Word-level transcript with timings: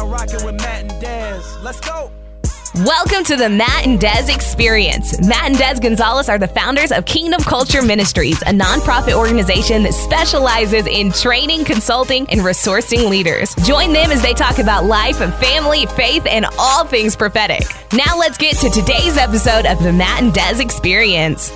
now 0.00 0.06
rocking 0.06 0.44
with 0.44 0.54
Matt 0.56 1.04
and. 1.04 1.44
Let's 1.62 1.80
go. 1.80 2.10
Welcome 2.76 3.24
to 3.24 3.36
the 3.36 3.48
Matt 3.48 3.86
and 3.86 4.00
Des 4.00 4.32
Experience. 4.32 5.20
Matt 5.26 5.50
and 5.50 5.58
Des 5.58 5.80
Gonzales 5.80 6.28
are 6.28 6.38
the 6.38 6.48
founders 6.48 6.92
of 6.92 7.04
Kingdom 7.04 7.42
Culture 7.42 7.82
Ministries, 7.82 8.40
a 8.42 8.52
nonprofit 8.52 9.12
organization 9.14 9.82
that 9.82 9.92
specializes 9.92 10.86
in 10.86 11.12
training, 11.12 11.64
consulting, 11.64 12.26
and 12.30 12.40
resourcing 12.40 13.10
leaders. 13.10 13.54
Join 13.64 13.92
them 13.92 14.10
as 14.10 14.22
they 14.22 14.32
talk 14.32 14.58
about 14.58 14.84
life, 14.84 15.18
family, 15.40 15.84
faith, 15.86 16.24
and 16.26 16.46
all 16.58 16.84
things 16.84 17.16
prophetic. 17.16 17.64
Now 17.92 18.16
let's 18.18 18.38
get 18.38 18.56
to 18.58 18.70
today's 18.70 19.18
episode 19.18 19.66
of 19.66 19.82
the 19.82 19.92
Matt 19.92 20.22
and 20.22 20.32
Des 20.32 20.62
Experience. 20.62 21.50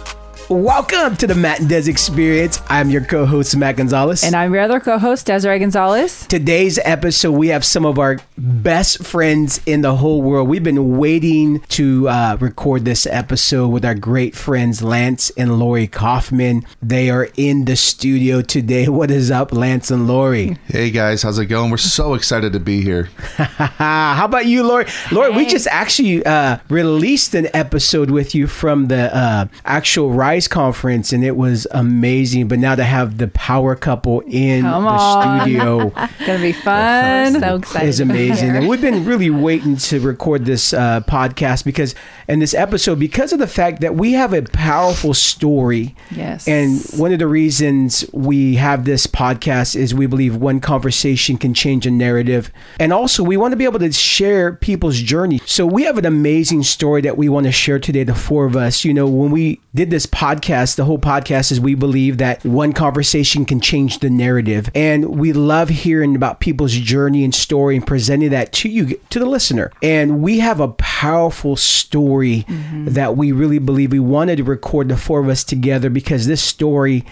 Welcome 0.55 1.17
to 1.17 1.27
the 1.27 1.35
Matt 1.35 1.59
and 1.59 1.69
Des 1.69 1.91
Experience. 1.91 2.63
I'm 2.69 2.89
your 2.89 3.05
co-host 3.05 3.57
Matt 3.57 3.75
Gonzales. 3.75 4.23
And 4.23 4.37
I'm 4.37 4.55
your 4.55 4.63
other 4.63 4.79
co-host, 4.79 5.27
Desiree 5.27 5.59
Gonzales. 5.59 6.29
Today's 6.29 6.79
episode, 6.85 7.33
we 7.33 7.49
have 7.49 7.65
some 7.65 7.85
of 7.85 7.99
our 7.99 8.19
best 8.39 9.05
friends 9.05 9.61
in 9.67 9.81
the 9.81 9.97
whole 9.97 10.23
world. 10.23 10.49
We've 10.49 10.63
been 10.63 10.97
waiting 10.97 11.59
to 11.71 12.09
uh, 12.09 12.37
record 12.39 12.85
this 12.85 13.05
episode 13.05 13.71
with 13.71 13.85
our 13.85 13.97
great 13.97 14.37
friends 14.37 14.81
Lance 14.81 15.31
and 15.31 15.59
Laurie 15.59 15.89
Coffman. 15.89 16.65
They 16.81 17.11
are 17.11 17.27
in 17.37 17.65
the 17.65 17.75
studio 17.75 18.41
today. 18.41 18.87
What 18.87 19.11
is 19.11 19.33
up, 19.33 19.53
Lance 19.53 19.91
and 19.91 20.07
Laurie? 20.07 20.57
Hey 20.69 20.93
guys, 20.93 21.25
how's 21.25 21.41
it 21.41 21.47
going? 21.47 21.73
We're 21.73 21.79
so 21.79 22.15
excited 22.15 22.53
to 22.53 22.61
be 22.61 22.81
here. 22.81 23.09
How 23.35 24.25
about 24.25 24.47
you, 24.47 24.63
Laurie? 24.63 24.87
Laurie, 25.11 25.33
we 25.33 25.47
just 25.47 25.67
actually 25.67 26.25
uh, 26.25 26.59
released 26.69 27.35
an 27.35 27.49
episode 27.55 28.13
with 28.13 28.37
you 28.37 28.47
from 28.47 28.87
the 28.87 29.15
uh, 29.17 29.47
actual 29.65 30.13
Rise 30.13 30.44
conference, 30.49 31.13
and 31.13 31.25
it 31.25 31.37
was 31.37 31.67
amazing. 31.71 32.49
But 32.49 32.59
now 32.59 32.75
to 32.75 32.85
have 32.85 33.19
the 33.19 33.29
power 33.29 33.75
couple 33.77 34.21
in 34.27 34.63
Come 34.63 34.85
the 34.85 34.91
on. 34.91 35.41
studio 35.41 35.89
Gonna 36.27 36.39
be 36.43 36.53
fun. 36.53 37.41
So 37.41 37.57
excited. 37.57 37.89
is 37.89 37.97
to 37.99 38.05
be 38.05 38.11
amazing. 38.11 38.57
And 38.57 38.69
we've 38.69 38.81
been 38.81 39.05
really 39.05 39.31
waiting 39.31 39.77
to 39.77 40.01
record 40.01 40.45
this 40.45 40.73
uh, 40.73 41.01
podcast 41.03 41.65
because, 41.65 41.95
and 42.29 42.41
this 42.43 42.55
episode, 42.55 42.99
because 42.99 43.33
of 43.33 43.39
the 43.39 43.47
fact 43.47 43.81
that 43.81 43.95
we 43.95 44.13
have 44.13 44.33
a 44.33 44.43
powerful 44.43 45.15
story. 45.15 45.95
Yes. 46.11 46.47
And 46.49 46.81
one 46.99 47.13
of 47.13 47.19
the 47.19 47.27
reasons 47.27 48.05
we 48.13 48.57
have 48.57 48.85
this 48.85 49.07
podcast 49.07 49.77
is 49.77 49.95
we 49.95 50.07
believe 50.07 50.37
one 50.37 50.61
conversation 50.61 51.37
can 51.37 51.55
change 51.55 51.87
a 51.87 51.91
narrative. 51.91 52.51
And 52.81 52.93
also, 52.93 53.23
we 53.23 53.37
want 53.37 53.53
to 53.53 53.57
be 53.57 53.65
able 53.65 53.79
to 53.81 53.93
share 53.93 54.53
people's 54.53 55.01
journey. 55.01 55.41
So, 55.47 55.67
we 55.67 55.85
have 55.85 55.99
an 55.99 56.07
amazing 56.07 56.63
story 56.65 57.01
that 57.03 57.17
we 57.17 57.29
want 57.29 57.47
to 57.47 57.53
share 57.53 57.79
today, 57.79 58.05
the 58.05 58.15
four 58.15 58.47
of 58.47 58.57
us. 58.57 58.85
You 58.85 58.95
know, 58.95 59.07
when 59.07 59.31
we 59.31 59.61
did 59.75 59.91
this 59.91 60.07
podcast, 60.07 60.24
the 60.25 60.85
whole 60.87 60.99
podcast 60.99 61.53
is 61.53 61.61
we 61.61 61.75
believe 61.75 62.17
that 62.17 62.43
one 62.45 62.73
conversation 62.73 63.45
can 63.45 63.61
change 63.61 63.99
the 63.99 64.09
narrative. 64.09 64.71
And 64.75 65.19
we 65.19 65.35
love 65.35 65.69
hearing 65.69 66.17
about 66.17 66.41
people's 66.41 66.73
journey 66.73 67.25
and 67.25 67.35
story 67.35 67.77
and 67.77 67.87
presenting 67.87 68.31
that 68.31 68.51
to 68.55 68.71
you, 68.71 68.99
to 69.11 69.19
the 69.19 69.27
listener. 69.27 69.71
And 69.83 70.23
we 70.23 70.39
have 70.39 70.61
a 70.61 70.69
powerful 70.69 71.57
story 71.57 72.47
mm-hmm. 72.49 72.87
that 72.87 73.19
we 73.19 73.33
really 73.33 73.59
believe 73.59 73.93
we 73.93 73.99
wanted 74.01 74.37
to 74.37 74.45
record 74.45 74.89
the 74.89 74.97
four 74.97 75.21
of 75.21 75.29
us 75.29 75.45
together 75.45 75.91
because 75.91 76.27
this 76.27 76.43
story 76.43 77.05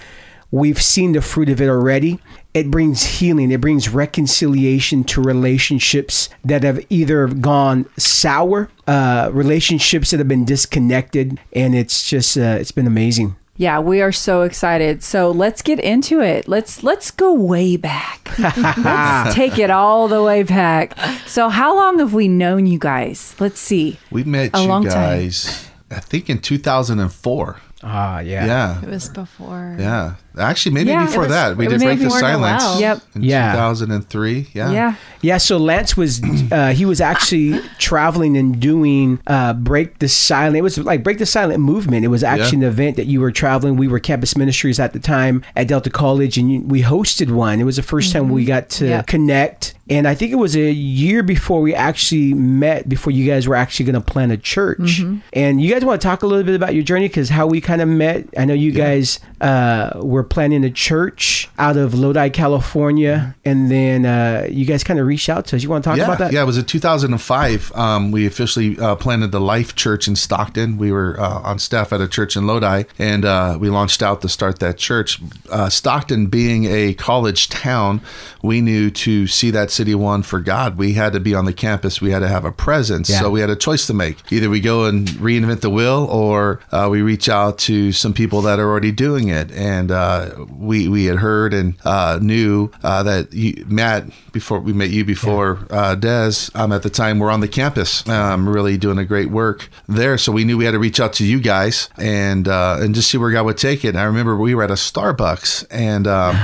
we've 0.53 0.81
seen 0.81 1.13
the 1.13 1.21
fruit 1.21 1.49
of 1.49 1.61
it 1.61 1.69
already. 1.69 2.21
It 2.55 2.71
brings 2.71 3.03
healing, 3.19 3.51
it 3.51 3.61
brings 3.61 3.89
reconciliation 3.89 5.05
to 5.05 5.23
relationships 5.23 6.29
that 6.45 6.63
have 6.63 6.79
either 6.91 7.27
gone 7.27 7.87
sour, 7.97 8.69
uh, 8.87 9.31
relationships 9.33 10.11
that 10.11 10.19
have 10.19 10.29
been 10.29 10.45
disconnected, 10.45 11.41
and 11.55 11.75
it's 11.75 12.07
just 12.09 12.37
uh, 12.37 12.59
it's 12.61 12.71
been 12.73 12.87
amazing. 12.87 13.37
yeah, 13.57 13.79
we 13.81 14.01
are 14.03 14.13
so 14.13 14.43
excited. 14.43 15.03
So 15.03 15.31
let's 15.31 15.63
get 15.63 15.79
into 15.81 16.21
it. 16.21 16.47
Let's 16.49 16.83
let's 16.83 17.11
go 17.11 17.33
way 17.33 17.77
back. 17.77 18.29
let's 18.39 19.35
take 19.35 19.59
it 19.59 19.71
all 19.71 20.09
the 20.09 20.23
way 20.23 20.43
back. 20.43 20.97
So 21.27 21.49
how 21.49 21.75
long 21.77 21.99
have 21.99 22.13
we 22.15 22.29
known 22.29 22.67
you 22.67 22.79
guys? 22.79 23.35
Let's 23.41 23.61
see. 23.61 23.99
We 24.11 24.25
met 24.25 24.51
A 24.55 24.61
you 24.63 24.69
long 24.69 24.85
time. 24.85 24.93
guys, 24.93 25.69
I 25.91 26.01
think 26.01 26.29
in 26.29 26.39
2004. 26.39 27.57
Ah, 27.85 28.21
yeah, 28.21 28.47
Yeah. 28.47 28.83
It 28.83 28.89
was 28.89 29.09
before. 29.09 29.77
Yeah. 29.79 30.15
Actually, 30.39 30.73
maybe 30.73 30.91
Yeah. 30.91 31.07
before 31.07 31.23
was- 31.23 31.31
that. 31.31 31.57
We 31.57 31.67
did 31.67 31.81
Break 31.81 31.81
the 31.81 31.87
maybe 31.87 32.09
more 32.09 32.21
than 32.21 32.31
a 32.31 32.33
Silence 32.33 32.63
while. 32.63 32.81
Yep. 32.81 33.01
in 33.17 33.23
Yeah. 33.23 33.53
2003. 33.53 34.47
Yeah. 34.55 34.71
Yeah. 34.73 34.95
Yeah, 35.21 35.37
so 35.39 35.57
Lance 35.57 35.97
was 35.97 36.21
uh, 36.51 36.69
he 36.73 36.85
was 36.85 37.01
actually 37.01 37.61
traveling 37.79 38.37
and 38.37 38.59
doing 38.59 39.21
uh, 39.29 39.53
break 39.53 40.01
the 40.01 40.09
silent. 40.09 40.57
It 40.57 40.63
was 40.63 40.79
like 40.79 41.05
break 41.05 41.19
the 41.19 41.27
silent 41.27 41.61
movement. 41.61 42.05
It 42.05 42.09
was 42.09 42.25
actually 42.25 42.59
Yeah. 42.63 42.67
an 42.67 42.73
event 42.73 42.97
that 42.97 43.07
you 43.07 43.21
were 43.21 43.31
traveling. 43.31 43.77
We 43.77 43.87
were 43.87 44.01
campus 44.01 44.37
ministries 44.37 44.81
at 44.81 44.93
the 44.93 44.99
time 44.99 45.43
at 45.55 45.69
Delta 45.69 45.91
College, 45.91 46.39
and 46.39 46.51
you, 46.53 46.61
we 46.63 46.83
hosted 46.83 47.31
one. 47.31 47.61
It 47.61 47.65
was 47.65 47.77
the 47.77 47.83
1st 47.83 48.13
time 48.13 48.29
we 48.31 48.45
got 48.45 48.69
to 48.71 48.87
Yeah. 48.89 49.03
connect. 49.03 49.75
And 49.91 50.09
I 50.09 50.15
think 50.15 50.33
it 50.33 50.37
was 50.37 50.57
a 50.57 50.73
year 50.73 51.23
before 51.23 51.61
we 51.61 51.75
actually 51.75 52.33
met, 52.35 52.89
before 52.89 53.11
you 53.13 53.27
guys 53.27 53.47
were 53.47 53.57
actually 53.57 53.85
going 53.87 53.95
to 53.95 54.01
plant 54.01 54.33
a 54.33 54.37
church. 54.39 55.03
And 55.35 55.61
you 55.61 55.71
guys 55.73 55.85
want 55.85 56.01
to 56.01 56.07
talk 56.09 56.23
a 56.23 56.27
little 56.27 56.45
bit 56.45 56.55
about 56.55 56.75
your 56.75 56.83
journey 56.85 57.09
because 57.09 57.29
how 57.29 57.47
we 57.47 57.61
kind 57.61 57.83
of 57.83 57.89
met. 57.89 58.27
I 58.39 58.45
know 58.45 58.55
you 58.55 58.73
guys 58.73 59.21
uh, 59.41 59.91
were 59.97 60.22
planning 60.23 60.65
a 60.65 60.71
church 60.71 61.51
out 61.59 61.77
of 61.77 61.95
Lodi, 61.95 62.29
California, 62.31 63.35
and 63.45 63.71
then 63.71 64.07
uh, 64.07 64.47
you 64.51 64.65
guys 64.65 64.85
kind 64.85 64.99
of 64.99 65.07
reached 65.07 65.29
out 65.29 65.47
to 65.47 65.57
us. 65.57 65.63
You 65.63 65.71
want 65.71 65.85
to 65.85 65.91
talk 65.91 65.99
yeah, 65.99 66.05
about 66.05 66.19
that? 66.19 66.33
yeah, 66.33 66.43
it 66.43 66.47
was 66.47 66.59
in 66.59 66.65
2005. 66.65 67.73
Um, 67.73 68.11
we 68.11 68.27
officially 68.27 68.79
uh, 68.79 68.97
planted 68.97 69.33
the 69.33 69.41
Life 69.41 69.75
Church 69.75 70.09
in 70.09 70.17
Stockton. 70.17 70.79
We 70.79 70.93
were 70.93 71.19
uh, 71.19 71.41
on 71.41 71.59
staff 71.59 71.93
at 71.93 72.01
a 72.01 72.09
church 72.09 72.37
in 72.37 72.47
Lodi, 72.47 72.85
and 72.99 73.25
uh, 73.25 73.57
we 73.61 73.71
launched 73.71 74.03
out 74.03 74.23
to 74.23 74.29
start 74.29 74.59
that 74.61 74.79
church. 74.79 75.21
Uh, 75.51 75.69
Stockton 75.69 76.27
being 76.27 76.65
a 76.65 76.95
college 76.95 77.49
town, 77.49 78.01
we 78.43 78.61
knew 78.61 78.91
to 78.91 79.27
see 79.27 79.51
that 79.51 79.71
city 79.71 79.95
one 79.95 80.23
for 80.23 80.41
God, 80.41 80.79
we 80.79 80.95
had 80.95 81.13
to 81.13 81.21
be 81.21 81.35
on 81.35 81.45
the 81.45 81.53
campus. 81.53 82.01
We 82.01 82.11
had 82.11 82.21
to 82.21 82.29
have 82.29 82.45
a 82.45 82.53
presence. 82.53 83.11
Yeah. 83.11 83.21
So 83.21 83.31
we 83.31 83.41
had 83.41 83.51
a 83.51 83.57
choice 83.57 83.87
to 83.87 83.95
make. 83.95 84.19
Either 84.33 84.51
we 84.51 84.61
go 84.61 84.85
and 84.85 85.09
reinvent 85.09 85.61
the 85.61 85.71
wheel, 85.71 86.07
or 86.11 86.61
uh, 86.71 86.89
we 86.91 87.03
reach 87.03 87.29
out 87.29 87.59
to 87.61 87.93
some 87.93 88.13
people 88.13 88.43
that 88.43 88.59
are 88.59 88.69
already 88.69 88.93
doing 88.93 89.29
it. 89.29 89.51
And 89.53 89.91
uh, 90.13 90.45
we 90.59 90.89
we 90.89 91.07
had 91.07 91.19
heard 91.19 91.55
and 91.55 91.75
uh, 91.85 92.19
knew 92.21 92.71
uh, 92.83 93.03
that 93.03 93.33
you, 93.33 93.65
Matt 93.67 94.05
before 94.33 94.61
we 94.61 94.73
met 94.73 94.91
you 94.91 95.05
before 95.05 95.67
uh, 95.71 95.95
Des 95.95 96.51
um, 96.55 96.73
at 96.73 96.83
the 96.83 96.91
time 96.91 97.19
we're 97.19 97.31
on 97.31 97.41
the 97.41 97.49
campus, 97.49 98.07
um, 98.09 98.49
really 98.49 98.77
doing 98.79 98.99
a 98.99 99.05
great 99.05 99.31
work 99.31 99.69
there. 99.89 100.19
So 100.19 100.33
we 100.33 100.45
knew 100.45 100.57
we 100.57 100.65
had 100.65 100.73
to 100.73 100.79
reach 100.79 101.01
out 101.01 101.13
to 101.15 101.25
you 101.25 101.41
guys 101.41 101.89
and 101.99 102.49
uh, 102.49 102.79
and 102.81 102.95
just 102.95 103.11
see 103.11 103.19
where 103.19 103.31
God 103.31 103.45
would 103.45 103.59
take 103.59 103.85
it. 103.85 103.89
And 103.89 103.99
I 103.99 104.05
remember 104.05 104.37
we 104.37 104.55
were 104.55 104.63
at 104.63 104.71
a 104.71 104.75
Starbucks 104.75 105.67
and 105.71 106.07
um, 106.07 106.37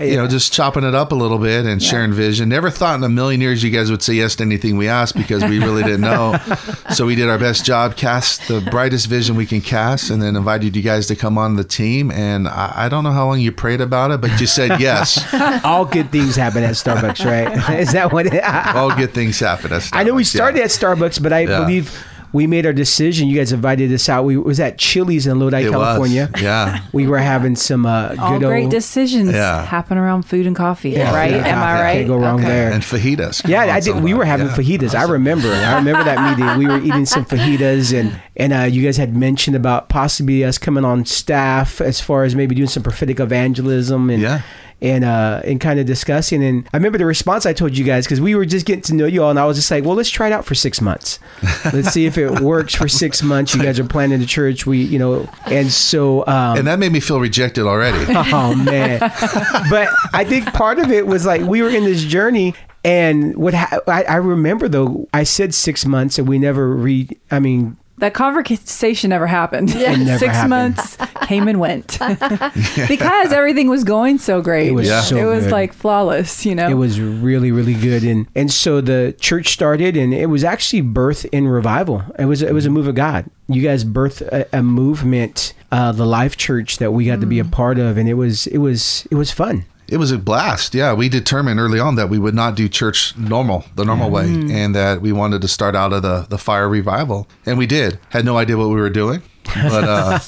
you 0.00 0.16
know 0.16 0.26
just 0.26 0.52
chopping 0.52 0.84
it 0.84 0.94
up 0.94 1.12
a 1.12 1.14
little 1.14 1.38
bit 1.38 1.66
and 1.66 1.82
sharing 1.82 2.12
vision. 2.12 2.48
Never 2.48 2.70
thought 2.70 2.96
in 2.96 3.04
a 3.04 3.08
million 3.08 3.40
years 3.40 3.62
you 3.62 3.70
guys 3.70 3.90
would 3.90 4.02
say 4.02 4.14
yes 4.14 4.36
to 4.36 4.44
anything 4.44 4.76
we 4.76 4.88
asked 4.88 5.16
because 5.16 5.44
we 5.44 5.58
really 5.58 5.82
didn't 5.82 6.02
know. 6.02 6.36
so 6.94 7.06
we 7.06 7.14
did 7.14 7.28
our 7.28 7.38
best 7.38 7.64
job, 7.64 7.96
cast 7.96 8.48
the 8.48 8.60
brightest 8.60 9.06
vision 9.06 9.36
we 9.36 9.46
can 9.46 9.60
cast, 9.60 10.10
and 10.10 10.22
then 10.22 10.36
invited 10.36 10.76
you 10.76 10.82
guys 10.82 11.06
to 11.08 11.16
come 11.16 11.38
on 11.38 11.56
the 11.56 11.64
team. 11.64 12.10
And 12.10 12.48
I, 12.48 12.72
I 12.84 12.88
don't 12.88 13.04
know 13.04 13.09
how 13.10 13.26
long 13.26 13.40
you 13.40 13.52
prayed 13.52 13.80
about 13.80 14.10
it, 14.10 14.20
but 14.20 14.40
you 14.40 14.46
said 14.46 14.80
yes. 14.80 15.24
All 15.64 15.84
good 15.84 16.10
things 16.10 16.36
happen 16.36 16.62
at 16.62 16.74
Starbucks, 16.74 17.24
right? 17.24 17.78
Is 17.80 17.92
that 17.92 18.12
what 18.12 18.26
it 18.26 18.42
All 18.44 18.94
good 18.94 19.12
things 19.12 19.38
happen. 19.38 19.72
At 19.72 19.82
Starbucks. 19.82 19.90
I 19.92 20.02
know 20.04 20.14
we 20.14 20.24
started 20.24 20.58
yeah. 20.58 20.64
at 20.64 20.70
Starbucks, 20.70 21.22
but 21.22 21.32
I 21.32 21.40
Yeah. 21.40 21.60
believe 21.60 22.04
we 22.32 22.46
made 22.46 22.64
our 22.66 22.72
decision. 22.72 23.28
You 23.28 23.36
guys 23.36 23.52
invited 23.52 23.92
us 23.92 24.08
out. 24.08 24.24
We 24.24 24.36
was 24.36 24.60
at 24.60 24.78
Chili's 24.78 25.26
in 25.26 25.38
Lodi, 25.40 25.58
It 25.62 25.70
was. 25.70 25.72
California. 25.72 26.30
Yeah. 26.40 26.80
We 26.92 27.06
were 27.06 27.18
having 27.18 27.56
some 27.56 27.86
uh, 27.86 28.14
All 28.18 28.38
good 28.38 28.46
great 28.46 28.62
old 28.64 28.70
decisions 28.72 29.32
Yeah. 29.32 29.64
happen 29.64 29.96
around 29.98 30.22
food 30.24 30.46
and 30.46 30.54
coffee, 30.56 30.90
Yeah, 30.90 31.14
right? 31.14 31.30
food 31.30 31.38
and 31.38 31.46
Am 31.46 31.58
I 31.62 31.82
right? 31.82 31.92
Can't 31.94 32.08
go 32.08 32.16
wrong 32.16 32.40
Okay. 32.40 32.48
there. 32.48 32.70
And 32.72 32.82
fajitas. 32.82 33.42
Come 33.42 33.50
Yeah, 33.50 33.74
I 33.74 33.80
did. 33.80 34.02
We 34.02 34.14
were 34.14 34.24
having 34.24 34.48
somebody. 34.48 34.78
fajitas. 34.78 34.94
I 34.94 35.04
remember. 35.04 35.48
I 35.52 35.76
remember 35.76 36.04
that 36.04 36.18
meeting. 36.38 36.58
We 36.58 36.66
were 36.66 36.78
eating 36.82 37.06
some 37.06 37.24
fajitas, 37.32 37.92
and 37.98 38.20
and 38.36 38.52
uh, 38.52 38.58
you 38.74 38.82
guys 38.82 38.96
had 38.96 39.14
mentioned 39.16 39.56
about 39.56 39.88
possibly 39.88 40.44
us 40.44 40.58
coming 40.58 40.84
on 40.84 41.04
staff 41.04 41.80
as 41.80 42.00
far 42.00 42.24
as 42.24 42.34
maybe 42.34 42.54
doing 42.54 42.68
some 42.68 42.82
prophetic 42.82 43.20
evangelism 43.20 44.10
and. 44.10 44.22
Yeah. 44.22 44.42
And 44.82 45.04
uh, 45.04 45.42
and 45.44 45.60
kind 45.60 45.78
of 45.78 45.84
discussing, 45.84 46.42
and 46.42 46.66
I 46.72 46.78
remember 46.78 46.96
the 46.96 47.04
response 47.04 47.44
I 47.44 47.52
told 47.52 47.76
you 47.76 47.84
guys 47.84 48.06
because 48.06 48.18
we 48.18 48.34
were 48.34 48.46
just 48.46 48.64
getting 48.64 48.80
to 48.84 48.94
know 48.94 49.04
you 49.04 49.22
all, 49.22 49.28
and 49.28 49.38
I 49.38 49.44
was 49.44 49.58
just 49.58 49.70
like, 49.70 49.84
well, 49.84 49.94
let's 49.94 50.08
try 50.08 50.28
it 50.28 50.32
out 50.32 50.46
for 50.46 50.54
six 50.54 50.80
months, 50.80 51.18
let's 51.74 51.90
see 51.92 52.06
if 52.06 52.16
it 52.16 52.40
works 52.40 52.74
for 52.74 52.88
six 52.88 53.22
months. 53.22 53.54
You 53.54 53.62
guys 53.62 53.78
are 53.78 53.84
planning 53.84 54.20
the 54.20 54.26
church, 54.26 54.64
we, 54.64 54.78
you 54.78 54.98
know, 54.98 55.28
and 55.44 55.70
so 55.70 56.26
um, 56.26 56.56
And 56.56 56.66
that 56.66 56.78
made 56.78 56.92
me 56.92 57.00
feel 57.00 57.20
rejected 57.20 57.66
already. 57.66 58.06
Oh 58.32 58.54
man! 58.54 59.00
but 59.68 59.88
I 60.14 60.24
think 60.26 60.46
part 60.54 60.78
of 60.78 60.90
it 60.90 61.06
was 61.06 61.26
like 61.26 61.42
we 61.42 61.60
were 61.60 61.68
in 61.68 61.84
this 61.84 62.02
journey, 62.04 62.54
and 62.82 63.36
what 63.36 63.52
ha- 63.52 63.80
I, 63.86 64.04
I 64.04 64.16
remember 64.16 64.66
though, 64.66 65.08
I 65.12 65.24
said 65.24 65.52
six 65.54 65.84
months, 65.84 66.18
and 66.18 66.26
we 66.26 66.38
never 66.38 66.68
read. 66.74 67.18
I 67.30 67.38
mean, 67.38 67.76
That 68.00 68.12
conversation 68.14 69.10
never 69.10 69.26
happened. 69.26 69.70
It 69.70 69.98
never 69.98 70.18
Six 70.18 70.32
happened. 70.34 70.50
months 70.50 70.96
came 71.26 71.48
and 71.48 71.60
went 71.60 71.98
because 72.88 73.32
everything 73.32 73.68
was 73.68 73.84
going 73.84 74.18
so 74.18 74.40
great. 74.42 74.68
It 74.68 74.72
was 74.72 74.88
Yeah. 74.88 75.00
so 75.02 75.16
it 75.16 75.24
was 75.24 75.44
good. 75.44 75.52
like 75.52 75.72
flawless, 75.72 76.44
you 76.44 76.54
know. 76.54 76.68
It 76.68 76.74
was 76.74 77.00
really, 77.00 77.52
really 77.52 77.74
good, 77.74 78.02
and 78.04 78.26
and 78.34 78.50
so 78.50 78.80
the 78.80 79.14
church 79.20 79.48
started, 79.52 79.96
and 79.96 80.12
it 80.12 80.26
was 80.26 80.44
actually 80.44 80.82
birth 80.82 81.24
in 81.26 81.46
revival. 81.48 82.02
It 82.18 82.24
was 82.26 82.42
it 82.42 82.52
was 82.54 82.66
a 82.66 82.70
move 82.70 82.86
of 82.86 82.94
God. 82.94 83.26
You 83.48 83.62
guys 83.62 83.84
birthed 83.84 84.22
a, 84.22 84.46
a 84.56 84.62
movement, 84.62 85.52
uh, 85.72 85.92
the 85.92 86.06
Life 86.06 86.36
Church 86.36 86.78
that 86.78 86.92
we 86.92 87.04
got 87.06 87.20
to 87.20 87.26
be 87.26 87.38
a 87.38 87.44
part 87.44 87.78
of, 87.78 87.96
and 87.98 88.08
it 88.08 88.14
was 88.14 88.46
it 88.48 88.58
was 88.58 89.06
it 89.10 89.14
was 89.16 89.30
fun. 89.30 89.64
It 89.90 89.96
was 89.98 90.12
a 90.12 90.18
blast. 90.18 90.72
Yeah, 90.74 90.94
we 90.94 91.08
determined 91.08 91.58
early 91.58 91.80
on 91.80 91.96
that 91.96 92.08
we 92.08 92.18
would 92.18 92.34
not 92.34 92.54
do 92.54 92.68
church 92.68 93.16
normal, 93.18 93.64
the 93.74 93.84
normal 93.84 94.08
way, 94.08 94.24
and 94.26 94.74
that 94.74 95.02
we 95.02 95.10
wanted 95.12 95.42
to 95.42 95.48
start 95.48 95.74
out 95.74 95.92
of 95.92 96.02
the 96.02 96.26
the 96.28 96.38
fire 96.38 96.68
revival, 96.68 97.26
and 97.44 97.58
we 97.58 97.66
did. 97.66 97.98
Had 98.10 98.24
no 98.24 98.38
idea 98.38 98.56
what 98.56 98.68
we 98.68 98.76
were 98.76 98.88
doing, 98.90 99.22
but 99.44 99.84
uh, 99.84 100.18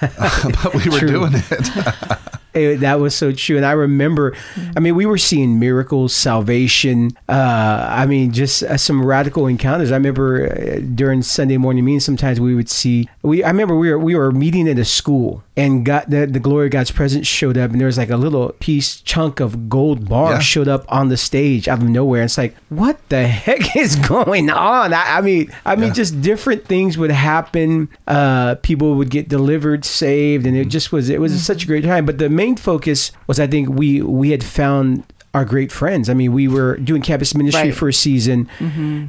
but 0.00 0.74
we 0.74 0.90
were 0.90 0.98
True. 0.98 1.08
doing 1.08 1.32
it. 1.34 1.68
Eh, 2.54 2.76
that 2.76 3.00
was 3.00 3.14
so 3.14 3.32
true. 3.32 3.56
And 3.56 3.66
I 3.66 3.72
remember, 3.72 4.36
I 4.76 4.80
mean, 4.80 4.94
we 4.94 5.06
were 5.06 5.18
seeing 5.18 5.58
miracles, 5.58 6.14
salvation. 6.14 7.10
Uh, 7.28 7.86
I 7.90 8.06
mean, 8.06 8.32
just 8.32 8.62
uh, 8.62 8.76
some 8.76 9.04
radical 9.04 9.46
encounters. 9.46 9.90
I 9.90 9.96
remember 9.96 10.52
uh, 10.52 10.80
during 10.94 11.22
Sunday 11.22 11.56
morning 11.56 11.84
meetings, 11.84 12.04
sometimes 12.04 12.40
we 12.40 12.54
would 12.54 12.68
see. 12.68 13.08
We 13.22 13.42
I 13.42 13.48
remember 13.48 13.74
we 13.76 13.90
were 13.90 13.98
we 13.98 14.14
were 14.14 14.30
meeting 14.30 14.68
at 14.68 14.78
a 14.78 14.84
school, 14.84 15.42
and 15.56 15.84
God, 15.84 16.04
the, 16.08 16.26
the 16.26 16.38
glory 16.40 16.66
of 16.66 16.72
God's 16.72 16.90
presence 16.90 17.26
showed 17.26 17.56
up, 17.56 17.70
and 17.72 17.80
there 17.80 17.86
was 17.86 17.98
like 17.98 18.10
a 18.10 18.16
little 18.16 18.50
piece 18.60 19.00
chunk 19.00 19.40
of 19.40 19.68
gold 19.68 20.08
bar 20.08 20.32
Yeah. 20.34 20.38
showed 20.40 20.68
up 20.68 20.84
on 20.92 21.08
the 21.08 21.16
stage 21.16 21.66
out 21.66 21.82
of 21.82 21.88
nowhere. 21.88 22.22
It's 22.22 22.36
like, 22.38 22.54
what 22.68 22.98
the 23.08 23.26
heck 23.26 23.74
is 23.84 23.96
going 23.96 24.50
on? 24.50 24.92
I, 24.92 25.18
I 25.18 25.20
mean, 25.22 25.50
I 25.64 25.76
mean, 25.76 25.88
Yeah. 25.88 25.94
just 25.94 26.20
different 26.20 26.66
things 26.66 26.98
would 26.98 27.10
happen. 27.10 27.88
Uh, 28.06 28.56
people 28.56 28.94
would 28.96 29.10
get 29.10 29.28
delivered, 29.28 29.84
saved, 29.84 30.46
and 30.46 30.56
it 30.56 30.68
just 30.68 30.92
was 30.92 31.08
it 31.08 31.20
was 31.20 31.32
such 31.44 31.64
a 31.64 31.66
great 31.66 31.84
time. 31.84 32.04
But 32.04 32.18
the 32.18 32.28
main 32.28 32.43
focus 32.54 33.12
was, 33.26 33.40
I 33.40 33.46
think, 33.46 33.68
we 33.70 34.02
we 34.02 34.30
had 34.30 34.44
found 34.44 35.04
our 35.32 35.44
great 35.44 35.72
friends. 35.72 36.08
I 36.08 36.14
mean, 36.14 36.32
we 36.32 36.46
were 36.46 36.76
doing 36.76 37.02
campus 37.02 37.34
ministry 37.34 37.70
Right. 37.70 37.74
for 37.74 37.88
a 37.88 37.92
season, 37.92 38.48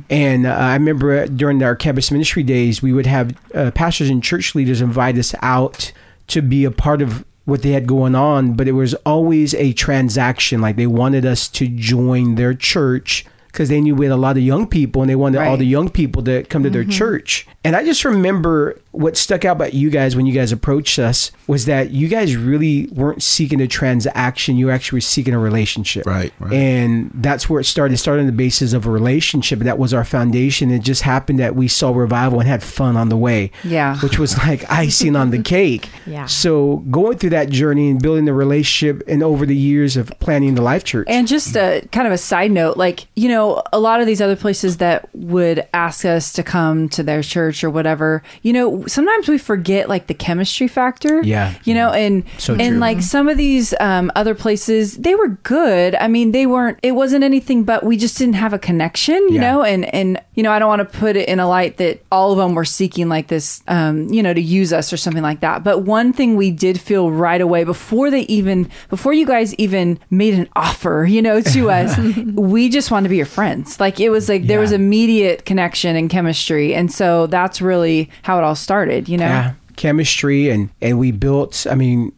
and 0.10 0.46
uh, 0.48 0.50
I 0.52 0.74
remember 0.74 1.28
during 1.28 1.62
our 1.62 1.76
campus 1.76 2.10
ministry 2.12 2.42
days, 2.44 2.82
we 2.82 2.94
would 2.94 3.06
have 3.06 3.36
uh, 3.54 3.72
pastors 3.72 4.10
and 4.10 4.24
church 4.24 4.56
leaders 4.56 4.82
invite 4.82 5.18
us 5.18 5.36
out 5.42 5.92
to 6.28 6.42
be 6.42 6.66
a 6.66 6.72
part 6.72 7.02
of 7.02 7.24
what 7.46 7.62
they 7.62 7.72
had 7.74 7.86
going 7.86 8.16
on, 8.16 8.54
but 8.54 8.68
it 8.68 8.72
was 8.72 8.96
always 9.06 9.54
a 9.54 9.72
transaction. 9.74 10.62
Like 10.62 10.78
they 10.78 10.88
wanted 10.88 11.26
us 11.28 11.48
to 11.50 11.68
join 11.68 12.36
their 12.36 12.56
church 12.56 13.24
because 13.48 13.70
they 13.70 13.80
knew 13.80 13.94
we 13.96 14.08
had 14.08 14.12
a 14.12 14.18
lot 14.18 14.36
of 14.36 14.42
young 14.44 14.66
people 14.68 15.04
and 15.04 15.10
they 15.10 15.16
wanted 15.16 15.40
all 15.42 15.56
the 15.56 15.66
young 15.66 15.90
people 15.90 16.24
to 16.24 16.42
come 16.46 16.64
to 16.64 16.70
their 16.72 16.84
church. 16.84 17.48
And 17.64 17.76
I 17.76 17.86
just 17.86 18.04
remember 18.04 18.82
what 18.96 19.18
stuck 19.18 19.46
out 19.46 19.58
about 19.58 19.74
you 19.74 19.90
guys 19.90 20.16
when 20.16 20.26
you 20.26 20.34
guys 20.34 20.52
approached 20.52 20.98
us 21.00 21.32
was 21.48 21.66
that 21.66 21.92
you 21.92 22.08
guys 22.08 22.36
really 22.36 22.88
weren't 22.88 23.22
seeking 23.22 23.62
a 23.62 23.68
transaction. 23.68 24.58
You 24.58 24.72
actually 24.72 24.98
were 24.98 25.02
seeking 25.02 25.34
a 25.34 25.40
relationship. 25.40 26.06
Right, 26.06 26.34
right. 26.40 26.54
And 26.54 27.12
that's 27.14 27.50
where 27.50 27.60
it 27.60 27.66
started. 27.66 27.96
It 27.96 27.98
started 27.98 28.22
on 28.22 28.28
the 28.28 28.32
basis 28.32 28.74
of 28.74 28.86
a 28.86 28.90
relationship. 28.90 29.60
That 29.60 29.78
was 29.78 29.94
our 29.94 30.06
foundation. 30.06 30.72
It 30.72 30.80
just 30.80 31.02
happened 31.02 31.40
that 31.40 31.56
we 31.56 31.68
saw 31.68 31.92
revival 31.92 32.40
and 32.40 32.48
had 32.48 32.64
fun 32.64 32.96
on 32.96 33.10
the 33.10 33.18
way. 33.18 33.52
Yeah. 33.64 33.98
Which 34.00 34.18
was 34.18 34.38
like 34.38 34.64
icing 34.72 35.16
on 35.16 35.32
the 35.32 35.42
cake. 35.42 35.90
Yeah. 36.06 36.26
So 36.26 36.78
going 36.90 37.18
through 37.18 37.32
that 37.32 37.50
journey 37.50 37.90
and 37.90 38.02
building 38.02 38.26
the 38.26 38.34
relationship 38.34 39.04
and 39.08 39.22
over 39.22 39.46
the 39.46 39.56
years 39.56 39.98
of 39.98 40.12
planning 40.20 40.56
the 40.56 40.62
life 40.62 40.84
church. 40.84 41.08
And 41.10 41.28
just 41.28 41.56
a 41.56 41.88
kind 41.92 42.08
of 42.08 42.14
a 42.14 42.18
side 42.18 42.52
note, 42.52 42.78
like, 42.78 43.08
you 43.16 43.28
know, 43.28 43.62
a 43.74 43.80
lot 43.80 44.00
of 44.00 44.08
these 44.08 44.22
other 44.22 44.36
places 44.36 44.78
that 44.78 45.10
would 45.14 45.68
ask 45.74 46.06
us 46.06 46.32
to 46.34 46.44
come 46.44 46.90
to 46.90 47.04
their 47.04 47.22
church 47.22 47.64
or 47.64 47.70
whatever, 47.70 48.24
you 48.42 48.54
know, 48.54 48.85
sometimes 48.88 49.28
we 49.28 49.38
forget 49.38 49.90
like 49.90 50.08
the 50.08 50.14
chemistry 50.14 50.68
factor. 50.68 51.22
Yeah. 51.24 51.54
You 51.64 51.74
know, 51.74 51.92
and 51.92 52.24
So 52.38 52.54
and 52.54 52.62
true. 52.74 52.78
like 52.78 53.02
some 53.02 53.28
of 53.30 53.38
these 53.38 53.74
um, 53.80 54.12
other 54.16 54.36
places, 54.36 54.98
they 54.98 55.16
were 55.16 55.30
good. 55.44 55.96
I 55.96 56.08
mean, 56.08 56.32
they 56.32 56.46
weren't 56.46 56.80
it 56.84 56.92
wasn't 56.94 57.24
anything 57.24 57.64
but 57.64 57.84
we 57.84 57.98
just 57.98 58.18
didn't 58.18 58.36
have 58.36 58.54
a 58.54 58.60
connection, 58.60 59.16
you 59.30 59.36
Yeah. 59.36 59.52
know, 59.52 59.64
and 59.64 59.86
and 59.94 60.22
you 60.36 60.44
know, 60.44 60.52
I 60.52 60.60
don't 60.60 60.68
want 60.68 60.82
to 60.92 60.98
put 61.00 61.16
it 61.16 61.30
in 61.30 61.40
a 61.40 61.48
light 61.48 61.78
that 61.78 62.04
all 62.12 62.32
of 62.32 62.38
them 62.38 62.56
were 62.56 62.66
seeking 62.66 63.08
like 63.10 63.28
this 63.28 63.62
um, 63.68 64.12
you 64.12 64.22
know, 64.22 64.34
to 64.34 64.42
use 64.42 64.74
us 64.74 64.92
or 64.92 64.98
something 64.98 65.24
like 65.24 65.40
that. 65.40 65.64
But 65.64 65.80
one 65.84 66.12
thing 66.14 66.36
we 66.36 66.52
did 66.52 66.80
feel 66.80 67.10
right 67.12 67.40
away 67.42 67.64
before 67.64 68.10
they 68.12 68.22
even 68.22 68.70
before 68.90 69.14
you 69.14 69.26
guys 69.26 69.54
even 69.56 69.98
made 70.10 70.34
an 70.34 70.50
offer, 70.56 71.06
you 71.10 71.22
know, 71.22 71.42
to 71.42 71.70
us, 71.78 71.98
we 72.34 72.70
just 72.70 72.92
wanted 72.92 73.04
to 73.04 73.10
be 73.10 73.18
your 73.18 73.26
friends. 73.26 73.80
Like 73.80 74.00
it 74.00 74.10
was 74.10 74.28
like 74.30 74.48
there 74.48 74.60
was 74.60 74.72
immediate 74.72 75.46
connection 75.46 75.96
and 75.96 76.10
chemistry. 76.10 76.76
And 76.76 76.92
so 76.92 77.28
that's 77.28 77.62
really 77.62 78.10
how 78.24 78.38
it 78.38 78.44
all 78.44 78.56
started, 78.56 78.75
you 78.84 79.18
know? 79.18 79.26
yeah, 79.26 79.54
chemistry 79.76 80.50
and 80.50 80.70
and 80.82 81.00
we 81.00 81.12
built. 81.12 81.66
I 81.70 81.76
mean, 81.76 82.12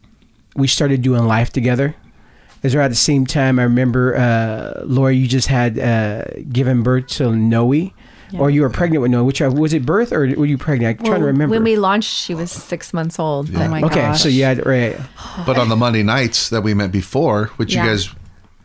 we 0.56 0.66
started 0.66 1.02
doing 1.02 1.24
life 1.26 1.50
together. 1.50 1.94
As 2.64 2.74
right 2.74 2.86
at 2.86 2.90
the 2.90 2.96
same 2.96 3.24
time, 3.24 3.60
I 3.60 3.62
remember, 3.62 4.16
uh, 4.16 4.82
Laura, 4.84 5.12
you 5.12 5.28
just 5.28 5.46
had 5.46 5.78
uh, 5.78 6.24
given 6.50 6.82
birth 6.82 7.06
to 7.18 7.30
Noe, 7.36 7.90
or 8.36 8.50
you 8.50 8.62
were 8.62 8.70
pregnant 8.70 9.00
with 9.02 9.12
Noe. 9.12 9.22
Which 9.22 9.40
uh, 9.40 9.48
was 9.48 9.72
it 9.72 9.86
birth 9.86 10.12
or 10.12 10.26
were 10.36 10.44
you 10.44 10.58
pregnant? 10.58 10.98
I'm 10.98 11.06
trying 11.06 11.20
to 11.20 11.26
remember. 11.26 11.54
When 11.54 11.62
we 11.62 11.76
launched, 11.76 12.10
she 12.12 12.34
was 12.34 12.50
six 12.50 12.92
months 12.92 13.20
old. 13.20 13.54
Oh 13.54 13.68
my 13.68 13.80
okay, 13.82 13.94
gosh. 14.10 14.20
so 14.22 14.28
you 14.28 14.42
had 14.42 14.66
right. 14.66 14.98
But 15.46 15.56
on 15.56 15.68
the 15.68 15.76
Monday 15.76 16.02
nights 16.02 16.50
that 16.50 16.62
we 16.62 16.74
met 16.74 16.90
before, 16.90 17.46
which 17.58 17.74
Yeah. 17.74 17.84
you 17.84 17.90
guys 17.90 18.08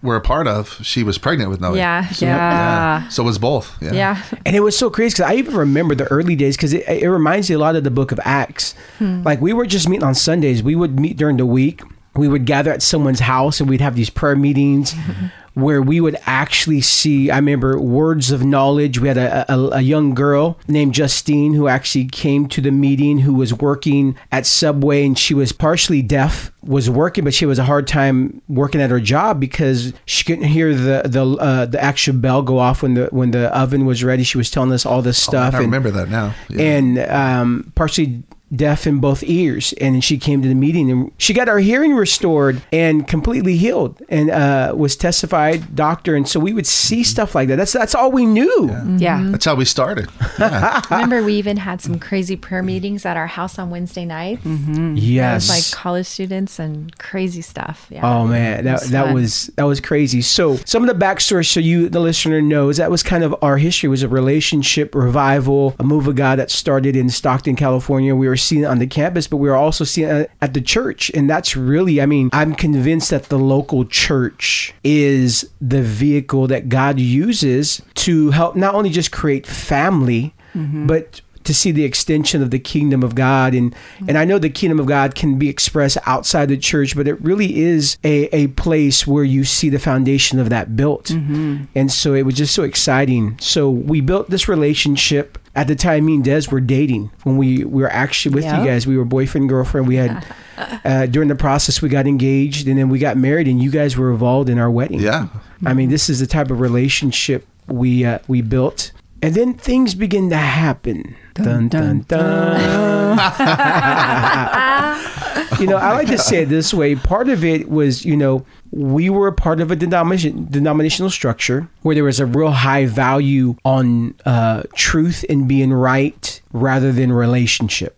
were 0.03 0.15
a 0.15 0.21
part 0.21 0.47
of, 0.47 0.73
she 0.83 1.01
was 1.01 1.17
pregnant 1.17 1.49
with 1.49 1.61
Noe. 1.61 1.73
Yeah. 1.73 2.07
Yeah. 2.19 3.07
So 3.07 3.23
it 3.23 3.25
was 3.25 3.39
both. 3.39 3.81
Yeah. 3.81 3.93
Yeah. 3.93 4.23
And 4.45 4.55
it 4.55 4.59
was 4.59 4.77
so 4.77 4.89
crazy 4.89 5.13
because 5.15 5.31
I 5.31 5.35
even 5.35 5.55
remember 5.55 5.95
the 5.95 6.05
early 6.05 6.35
days 6.35 6.55
because 6.55 6.73
it, 6.73 6.87
it 6.87 7.09
reminds 7.09 7.49
me 7.49 7.55
a 7.55 7.59
lot 7.59 7.75
of 7.75 7.83
the 7.83 7.91
book 7.91 8.11
of 8.11 8.19
Acts. 8.23 8.75
Hmm. 8.99 9.23
Like 9.23 9.41
we 9.41 9.53
were 9.53 9.65
just 9.65 9.89
meeting 9.89 10.03
on 10.03 10.13
Sundays. 10.13 10.61
We 10.61 10.75
would 10.75 10.99
meet 10.99 11.17
during 11.17 11.37
the 11.37 11.45
week. 11.45 11.81
We 12.15 12.27
would 12.27 12.45
gather 12.45 12.71
at 12.71 12.83
someone's 12.83 13.21
house 13.21 13.59
and 13.59 13.67
we'd 13.67 13.81
have 13.81 13.95
these 13.95 14.09
prayer 14.11 14.35
meetings 14.35 14.93
where 15.53 15.81
we 15.81 16.01
would 16.01 16.17
actually 16.25 16.81
see. 16.81 17.29
I 17.29 17.35
remember 17.37 17.79
words 17.79 18.31
of 18.31 18.43
knowledge. 18.43 18.99
We 18.99 19.07
had 19.07 19.17
a, 19.17 19.51
a, 19.53 19.67
a 19.73 19.81
young 19.81 20.13
girl 20.13 20.57
named 20.67 20.93
Justine 20.93 21.53
who 21.53 21.67
actually 21.67 22.05
came 22.05 22.47
to 22.49 22.61
the 22.61 22.71
meeting 22.71 23.19
who 23.19 23.33
was 23.33 23.53
working 23.53 24.17
at 24.31 24.45
Subway 24.45 25.05
and 25.05 25.17
she 25.17 25.33
was 25.33 25.51
partially 25.51 26.01
deaf. 26.01 26.51
Was 26.63 26.89
working, 26.89 27.25
but 27.25 27.33
she 27.33 27.45
was 27.45 27.59
a 27.59 27.65
hard 27.65 27.87
time 27.87 28.41
working 28.47 28.79
at 28.79 28.89
her 28.89 29.01
job 29.01 29.37
because 29.37 29.91
she 30.05 30.23
couldn't 30.23 30.45
hear 30.45 30.73
the 30.73 31.01
the 31.05 31.25
uh, 31.25 31.65
the 31.65 31.83
actual 31.83 32.13
bell 32.13 32.41
go 32.41 32.57
off 32.57 32.81
when 32.81 32.93
the 32.93 33.07
when 33.11 33.31
the 33.31 33.53
oven 33.57 33.85
was 33.85 34.01
ready. 34.01 34.23
She 34.23 34.37
was 34.37 34.49
telling 34.49 34.71
us 34.71 34.85
all 34.85 35.01
this 35.01 35.27
Oh, 35.27 35.31
stuff. 35.31 35.53
I 35.55 35.57
and- 35.57 35.65
remember 35.65 35.91
that 35.91 36.07
now. 36.09 36.33
Yeah. 36.49 36.61
and 36.63 36.99
um, 36.99 37.73
partially 37.75 38.23
deaf 38.55 38.85
in 38.87 38.99
both 38.99 39.23
ears. 39.23 39.73
And 39.81 40.03
she 40.03 40.17
came 40.17 40.41
to 40.41 40.47
the 40.47 40.55
meeting 40.55 40.91
and 40.91 41.11
she 41.17 41.33
got 41.33 41.47
her 41.47 41.59
hearing 41.59 41.93
restored 41.95 42.61
and 42.71 43.07
completely 43.07 43.57
healed 43.57 44.01
and 44.09 44.29
uh, 44.29 44.73
was 44.75 44.95
testified 44.95 45.75
doctor. 45.75 46.15
And 46.15 46.27
so 46.27 46.39
we 46.39 46.53
would 46.53 46.67
see 46.67 46.97
mm-hmm. 46.97 47.03
stuff 47.03 47.35
like 47.35 47.47
that. 47.49 47.55
That's 47.55 47.73
that's 47.73 47.95
all 47.95 48.11
we 48.11 48.25
knew. 48.25 48.67
Yeah. 48.97 49.19
Mm-hmm. 49.19 49.31
That's 49.31 49.45
how 49.45 49.55
we 49.55 49.65
started. 49.65 50.09
Yeah. 50.39 50.81
Remember, 50.89 51.23
we 51.23 51.35
even 51.35 51.57
had 51.57 51.79
some 51.79 51.99
crazy 51.99 52.35
prayer 52.35 52.63
meetings 52.63 53.05
at 53.05 53.15
our 53.17 53.27
house 53.27 53.57
on 53.59 53.69
Wednesday 53.69 54.03
nights. 54.03 54.43
Mm-hmm. 54.43 54.97
It 54.97 55.03
Yes. 55.03 55.47
like 55.47 55.79
college 55.79 56.05
students 56.05 56.59
and 56.59 56.97
crazy 56.97 57.41
stuff. 57.41 57.87
Yeah. 57.89 58.01
Oh 58.03 58.25
man, 58.25 58.63
that 58.63 58.71
That's 58.79 58.89
that 58.89 59.05
fun. 59.05 59.13
was 59.13 59.47
that 59.55 59.63
was 59.63 59.79
crazy. 59.79 60.21
So 60.21 60.57
some 60.65 60.87
of 60.87 60.87
the 60.87 61.05
backstory, 61.05 61.45
so 61.45 61.59
you 61.59 61.87
the 61.87 61.99
listener 61.99 62.41
knows 62.41 62.77
that 62.77 62.91
was 62.91 63.03
kind 63.03 63.23
of 63.23 63.35
our 63.41 63.57
history. 63.57 63.89
Was 63.89 64.03
a 64.03 64.07
relationship 64.07 64.95
revival, 64.95 65.75
a 65.79 65.83
move 65.83 66.07
of 66.07 66.15
God 66.15 66.39
that 66.39 66.49
started 66.51 66.95
in 66.95 67.09
Stockton, 67.09 67.55
California. 67.55 68.15
We 68.15 68.27
were 68.27 68.37
seeing 68.43 68.63
it 68.63 68.67
on 68.67 68.79
the 68.79 68.87
campus, 68.87 69.27
but 69.27 69.37
we 69.37 69.49
are 69.49 69.55
also 69.55 69.83
seeing 69.83 70.09
it 70.09 70.31
at 70.41 70.53
the 70.53 70.61
church, 70.61 71.11
and 71.13 71.29
that's 71.29 71.55
really, 71.55 72.01
I 72.01 72.05
mean, 72.05 72.29
I'm 72.33 72.55
convinced 72.55 73.09
that 73.09 73.25
the 73.25 73.39
local 73.39 73.85
church 73.85 74.73
is 74.83 75.49
the 75.61 75.81
vehicle 75.81 76.47
that 76.47 76.69
God 76.69 76.99
uses 76.99 77.81
to 77.95 78.31
help 78.31 78.55
not 78.55 78.75
only 78.75 78.89
just 78.89 79.11
create 79.11 79.47
family, 79.47 80.33
mm-hmm. 80.53 80.87
but 80.87 81.21
to 81.43 81.53
see 81.53 81.71
the 81.71 81.83
extension 81.83 82.41
of 82.41 82.51
the 82.51 82.59
kingdom 82.59 83.03
of 83.03 83.15
God. 83.15 83.53
And 83.53 83.75
and 84.07 84.17
I 84.17 84.25
know 84.25 84.39
the 84.39 84.49
kingdom 84.49 84.79
of 84.79 84.85
God 84.85 85.15
can 85.15 85.37
be 85.37 85.49
expressed 85.49 85.97
outside 86.05 86.49
the 86.49 86.57
church 86.57 86.95
but 86.95 87.07
it 87.07 87.21
really 87.21 87.61
is 87.61 87.97
a, 88.03 88.25
a 88.35 88.47
place 88.47 89.05
where 89.07 89.23
you 89.23 89.43
see 89.43 89.69
the 89.69 89.79
foundation 89.79 90.39
of 90.39 90.49
that 90.49 90.75
built. 90.75 91.09
And 91.09 91.91
so 91.91 92.13
it 92.13 92.23
was 92.23 92.35
just 92.35 92.53
so 92.53 92.63
exciting. 92.63 93.37
So 93.39 93.69
we 93.69 94.01
built 94.01 94.29
this 94.29 94.47
relationship. 94.47 95.37
At 95.55 95.67
the 95.67 95.75
time 95.75 96.05
me 96.05 96.15
and 96.15 96.23
Des 96.23 96.49
were 96.51 96.59
dating 96.61 97.11
when 97.23 97.37
we, 97.37 97.63
we 97.63 97.83
were 97.83 97.91
actually 97.91 98.33
with 98.33 98.43
Yeah. 98.43 98.59
you 98.59 98.65
guys. 98.67 98.87
We 98.87 98.97
were 98.97 99.05
boyfriend 99.05 99.49
girlfriend. 99.49 99.87
We 99.87 99.97
had 99.97 100.25
uh, 100.85 101.05
during 101.05 101.29
the 101.29 101.35
process 101.35 101.79
we 101.79 101.89
got 101.89 102.07
engaged 102.07 102.67
and 102.67 102.77
then 102.79 102.89
we 102.89 102.97
got 102.97 103.17
married 103.17 103.47
and 103.47 103.61
you 103.61 103.69
guys 103.69 103.95
were 103.95 104.11
involved 104.11 104.49
in 104.49 104.57
our 104.57 104.71
wedding. 104.71 104.99
Yeah. 104.99 105.27
I 105.65 105.73
mean, 105.75 105.89
this 105.89 106.09
is 106.09 106.19
the 106.19 106.27
type 106.27 106.49
of 106.49 106.59
relationship 106.59 107.45
we 107.67 108.03
uh, 108.03 108.19
we 108.27 108.41
built, 108.41 108.91
and 109.23 109.35
then 109.35 109.53
things 109.53 109.95
begin 109.95 110.29
to 110.29 110.35
happen. 110.35 111.15
Dun 111.33 111.69
dun 111.69 112.01
dun. 112.01 112.59
you 115.61 115.65
know, 115.65 115.77
I 115.77 115.93
like 115.93 116.07
to 116.07 116.17
say 116.17 116.41
it 116.41 116.49
this 116.49 116.73
way. 116.73 116.95
Part 116.95 117.29
of 117.29 117.45
it 117.45 117.69
was, 117.69 118.03
you 118.03 118.17
know, 118.17 118.45
we 118.75 119.07
were 119.07 119.27
a 119.27 119.33
part 119.33 119.61
of 119.61 119.69
a 119.69 119.75
denomination 119.75 120.47
denominational 120.49 121.11
structure 121.11 121.69
where 121.83 121.93
there 121.93 122.03
was 122.03 122.19
a 122.19 122.25
real 122.25 122.49
high 122.51 122.87
value 122.87 123.55
on 123.63 124.15
uh, 124.25 124.63
truth 124.73 125.23
and 125.29 125.47
being 125.47 125.71
right 125.71 126.41
rather 126.53 126.91
than 126.91 127.11
relationship. 127.11 127.97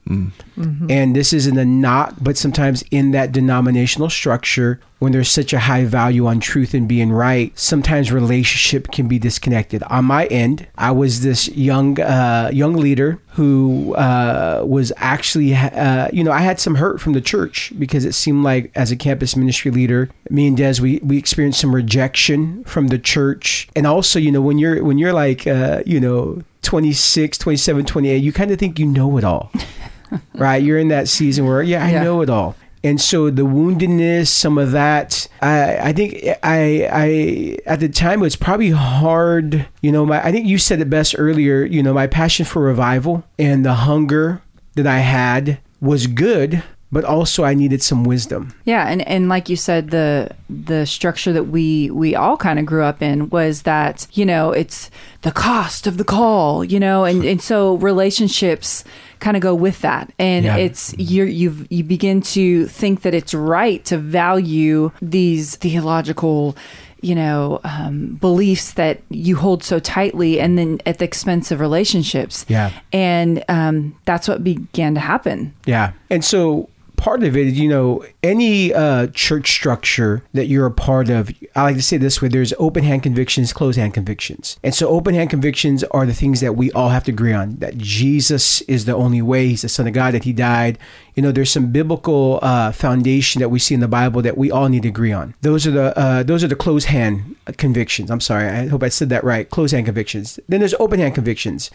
And 0.90 1.16
this 1.16 1.34
is 1.34 1.48
in 1.48 1.56
the 1.56 1.66
not, 1.66 2.24
but 2.24 2.38
sometimes 2.38 2.84
in 2.90 3.12
that 3.12 3.32
denominational 3.32 4.10
structure, 4.10 4.80
when 5.00 5.12
there's 5.12 5.30
such 5.30 5.52
a 5.52 5.60
high 5.60 5.84
value 5.84 6.26
on 6.26 6.40
truth 6.40 6.74
and 6.74 6.88
being 6.88 7.12
right, 7.12 7.52
sometimes 7.60 8.12
relationship 8.14 8.92
can 8.92 9.08
be 9.10 9.20
disconnected. 9.20 9.84
On 9.84 10.06
my 10.06 10.26
end, 10.28 10.68
I 10.78 10.92
was 10.92 11.22
this 11.22 11.50
young 11.50 12.00
uh, 12.00 12.50
young 12.54 12.74
leader 12.76 13.20
who 13.34 13.94
uh, 13.96 14.64
was 14.66 14.94
actually, 14.96 15.54
uh, 15.54 16.08
you 16.14 16.24
know, 16.24 16.32
I 16.32 16.40
had 16.40 16.60
some 16.60 16.76
hurt 16.76 17.02
from 17.02 17.12
the 17.12 17.22
church 17.22 17.74
because 17.78 18.06
it 18.06 18.14
seemed 18.14 18.46
like 18.46 18.72
as 18.76 18.92
a 18.92 18.96
campus 18.96 19.36
ministry 19.36 19.72
leader, 19.72 20.10
me 20.30 20.48
and 20.48 20.56
Des 20.56 20.65
Des, 20.74 20.82
we 20.82 21.00
we 21.04 21.18
experienced 21.18 21.60
some 21.60 21.74
rejection 21.76 22.64
from 22.64 22.88
the 22.88 22.98
church, 22.98 23.68
and 23.76 23.86
also, 23.86 24.20
you 24.20 24.32
know, 24.32 24.42
when 24.42 24.58
you're 24.58 24.84
when 24.84 24.98
you're 24.98 25.14
like, 25.14 25.46
uh, 25.48 25.84
you 25.86 26.00
know, 26.00 26.42
26, 26.64 27.38
27, 27.38 27.86
28, 27.86 28.18
you 28.24 28.34
kind 28.34 28.52
of 28.52 28.60
think 28.60 28.80
you 28.80 28.86
know 28.86 29.18
it 29.18 29.24
all, 29.24 29.52
right? 30.36 30.62
You're 30.64 30.80
in 30.80 30.88
that 30.90 31.08
season 31.08 31.46
where, 31.46 31.62
yeah, 31.62 31.86
I 31.86 31.92
Yeah. 31.92 32.04
know 32.04 32.22
it 32.22 32.30
all. 32.30 32.56
And 32.84 33.02
so 33.02 33.32
the 33.32 33.42
woundedness, 33.42 34.28
some 34.28 34.60
of 34.60 34.72
that, 34.72 35.28
I, 35.42 35.90
I 35.90 35.94
think 35.94 36.24
I, 36.44 36.88
I, 36.92 37.58
at 37.66 37.80
the 37.80 37.90
time 37.90 38.20
it 38.20 38.24
was 38.24 38.36
probably 38.36 38.70
hard. 38.70 39.68
You 39.82 39.92
know, 39.92 40.06
my, 40.06 40.24
I 40.24 40.32
think 40.32 40.46
you 40.46 40.60
said 40.60 40.80
it 40.82 40.90
best 40.90 41.16
earlier. 41.18 41.64
You 41.66 41.82
know, 41.82 41.94
my 41.96 42.06
passion 42.06 42.46
for 42.46 42.62
revival 42.62 43.24
and 43.40 43.66
the 43.66 43.74
hunger 43.74 44.42
that 44.76 44.86
I 44.86 45.00
had 45.00 45.58
was 45.82 46.06
good, 46.06 46.62
but 46.96 47.04
also 47.04 47.44
I 47.44 47.54
needed 47.56 47.84
some 47.84 48.06
wisdom. 48.06 48.54
Yeah, 48.64 48.88
and, 48.88 49.06
and 49.06 49.28
like 49.28 49.50
you 49.50 49.58
said, 49.58 49.92
the 49.92 50.30
the 50.50 50.86
structure 50.86 51.34
that 51.34 51.44
we 51.56 51.92
we 51.92 52.16
all 52.16 52.38
kind 52.38 52.58
of 52.58 52.66
grew 52.66 52.84
up 52.84 53.02
in 53.02 53.30
was 53.30 53.64
that 53.64 54.08
you 54.14 54.26
know 54.26 54.52
it's 54.54 54.90
the 55.24 55.32
cost 55.34 55.88
of 55.88 55.98
the 55.98 56.06
call, 56.06 56.64
you 56.64 56.80
know, 56.80 57.04
and 57.04 57.26
and 57.26 57.42
so 57.42 57.76
relationships 57.76 58.86
kind 59.20 59.36
of 59.36 59.42
go 59.44 59.54
with 59.54 59.82
that, 59.82 60.14
and 60.18 60.46
Yeah. 60.46 60.56
it's 60.56 60.96
you 60.98 61.26
you 61.26 61.66
you 61.70 61.84
begin 61.84 62.22
to 62.22 62.66
think 62.68 63.02
that 63.02 63.14
it's 63.14 63.34
right 63.34 63.84
to 63.86 63.98
value 63.98 64.92
these 65.02 65.58
theological. 65.58 66.56
You 67.02 67.14
know, 67.14 67.60
um, 67.64 68.16
beliefs 68.20 68.74
that 68.74 69.02
you 69.10 69.36
hold 69.36 69.64
so 69.64 69.78
tightly, 69.80 70.40
and 70.40 70.58
then 70.58 70.80
at 70.88 70.98
the 70.98 71.06
expense 71.06 71.52
of 71.52 71.60
relationships. 71.60 72.46
Yeah. 72.48 72.72
and 72.92 73.44
um, 73.48 73.96
that's 74.06 74.28
what 74.28 74.44
began 74.44 74.96
to 74.96 75.00
happen. 75.02 75.54
Yeah. 75.68 75.92
And 76.10 76.26
so 76.26 76.68
part 77.06 77.24
of 77.24 77.38
it, 77.38 77.54
you 77.54 77.70
know, 77.70 78.04
any 78.24 78.74
uh, 78.74 79.06
church 79.14 79.52
structure 79.52 80.24
that 80.34 80.48
you're 80.48 80.66
a 80.66 80.72
part 80.72 81.08
of, 81.08 81.30
I 81.56 81.62
like 81.62 81.76
to 81.76 81.82
say 81.84 81.98
this 81.98 82.20
way 82.20 82.30
there's 82.30 82.52
open 82.58 82.84
hand 82.84 83.04
convictions, 83.04 83.54
closed 83.54 83.78
hand 83.78 83.94
convictions. 83.94 84.60
And 84.64 84.74
so 84.74 84.88
open 84.88 85.14
hand 85.14 85.30
convictions 85.30 85.84
are 85.84 86.08
the 86.08 86.16
things 86.16 86.42
that 86.42 86.56
we 86.56 86.72
all 86.72 86.90
have 86.90 87.04
to 87.04 87.12
agree 87.12 87.32
on 87.32 87.58
that 87.58 87.78
Jesus 87.78 88.62
is 88.62 88.86
the 88.86 88.96
only 88.96 89.22
way, 89.22 89.50
He's 89.50 89.62
the 89.62 89.70
Son 89.70 89.86
of 89.86 89.94
God, 89.94 90.16
that 90.16 90.24
He 90.24 90.34
died. 90.34 90.80
You 91.14 91.22
know, 91.22 91.32
there's 91.32 91.52
some 91.52 91.72
biblical 91.72 92.40
uh, 92.42 92.72
foundation 92.72 93.40
that 93.40 93.50
we 93.50 93.60
see 93.60 93.76
in 93.76 93.82
the 93.82 93.88
Bible 93.88 94.24
that 94.24 94.36
we 94.36 94.50
all 94.50 94.68
need 94.68 94.82
to 94.82 94.90
agree 94.90 95.14
on. 95.14 95.36
Those 95.42 95.68
are 95.68 95.72
the 95.72 95.96
uh, 95.96 96.24
those 96.24 96.44
are 96.44 96.48
the 96.48 96.56
closed 96.56 96.88
hand 96.88 97.36
convictions. 97.58 98.10
I'm 98.10 98.20
sorry, 98.20 98.50
I 98.50 98.66
hope 98.66 98.82
I 98.82 98.90
said 98.90 99.10
that 99.10 99.24
right. 99.24 99.48
Closed 99.48 99.76
hand 99.76 99.86
convictions. 99.86 100.40
Then 100.50 100.60
there's 100.60 100.74
open 100.80 101.00
hand 101.00 101.14
convictions 101.14 101.70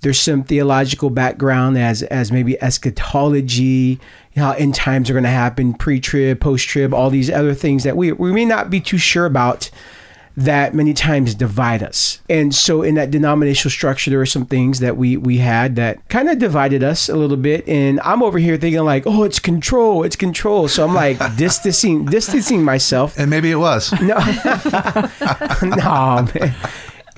there's 0.00 0.20
some 0.20 0.44
theological 0.44 1.10
background 1.10 1.76
as 1.76 2.02
as 2.04 2.30
maybe 2.30 2.60
eschatology, 2.62 3.98
how 4.36 4.52
end 4.52 4.74
times 4.74 5.10
are 5.10 5.14
going 5.14 5.24
to 5.24 5.30
happen, 5.30 5.74
pre-trib, 5.74 6.40
post-trib, 6.40 6.94
all 6.94 7.10
these 7.10 7.30
other 7.30 7.54
things 7.54 7.84
that 7.84 7.96
we 7.96 8.12
we 8.12 8.32
may 8.32 8.44
not 8.44 8.70
be 8.70 8.80
too 8.80 8.98
sure 8.98 9.26
about 9.26 9.70
that 10.36 10.72
many 10.72 10.94
times 10.94 11.34
divide 11.34 11.82
us. 11.82 12.20
And 12.30 12.54
so 12.54 12.82
in 12.82 12.94
that 12.94 13.10
denominational 13.10 13.72
structure 13.72 14.08
there 14.08 14.20
were 14.20 14.26
some 14.26 14.46
things 14.46 14.78
that 14.78 14.96
we 14.96 15.16
we 15.16 15.38
had 15.38 15.74
that 15.76 16.08
kind 16.08 16.28
of 16.28 16.38
divided 16.38 16.84
us 16.84 17.08
a 17.08 17.16
little 17.16 17.36
bit 17.36 17.66
and 17.66 17.98
I'm 18.04 18.22
over 18.22 18.38
here 18.38 18.56
thinking 18.56 18.84
like, 18.84 19.02
"Oh, 19.04 19.24
it's 19.24 19.40
control, 19.40 20.04
it's 20.04 20.14
control." 20.14 20.68
So 20.68 20.84
I'm 20.86 20.94
like 20.94 21.18
distancing 21.36 22.04
distancing 22.04 22.62
myself 22.62 23.18
And 23.18 23.28
maybe 23.30 23.50
it 23.50 23.56
was. 23.56 23.90
no, 24.00 24.14
no, 25.62 26.28
man. 26.32 26.54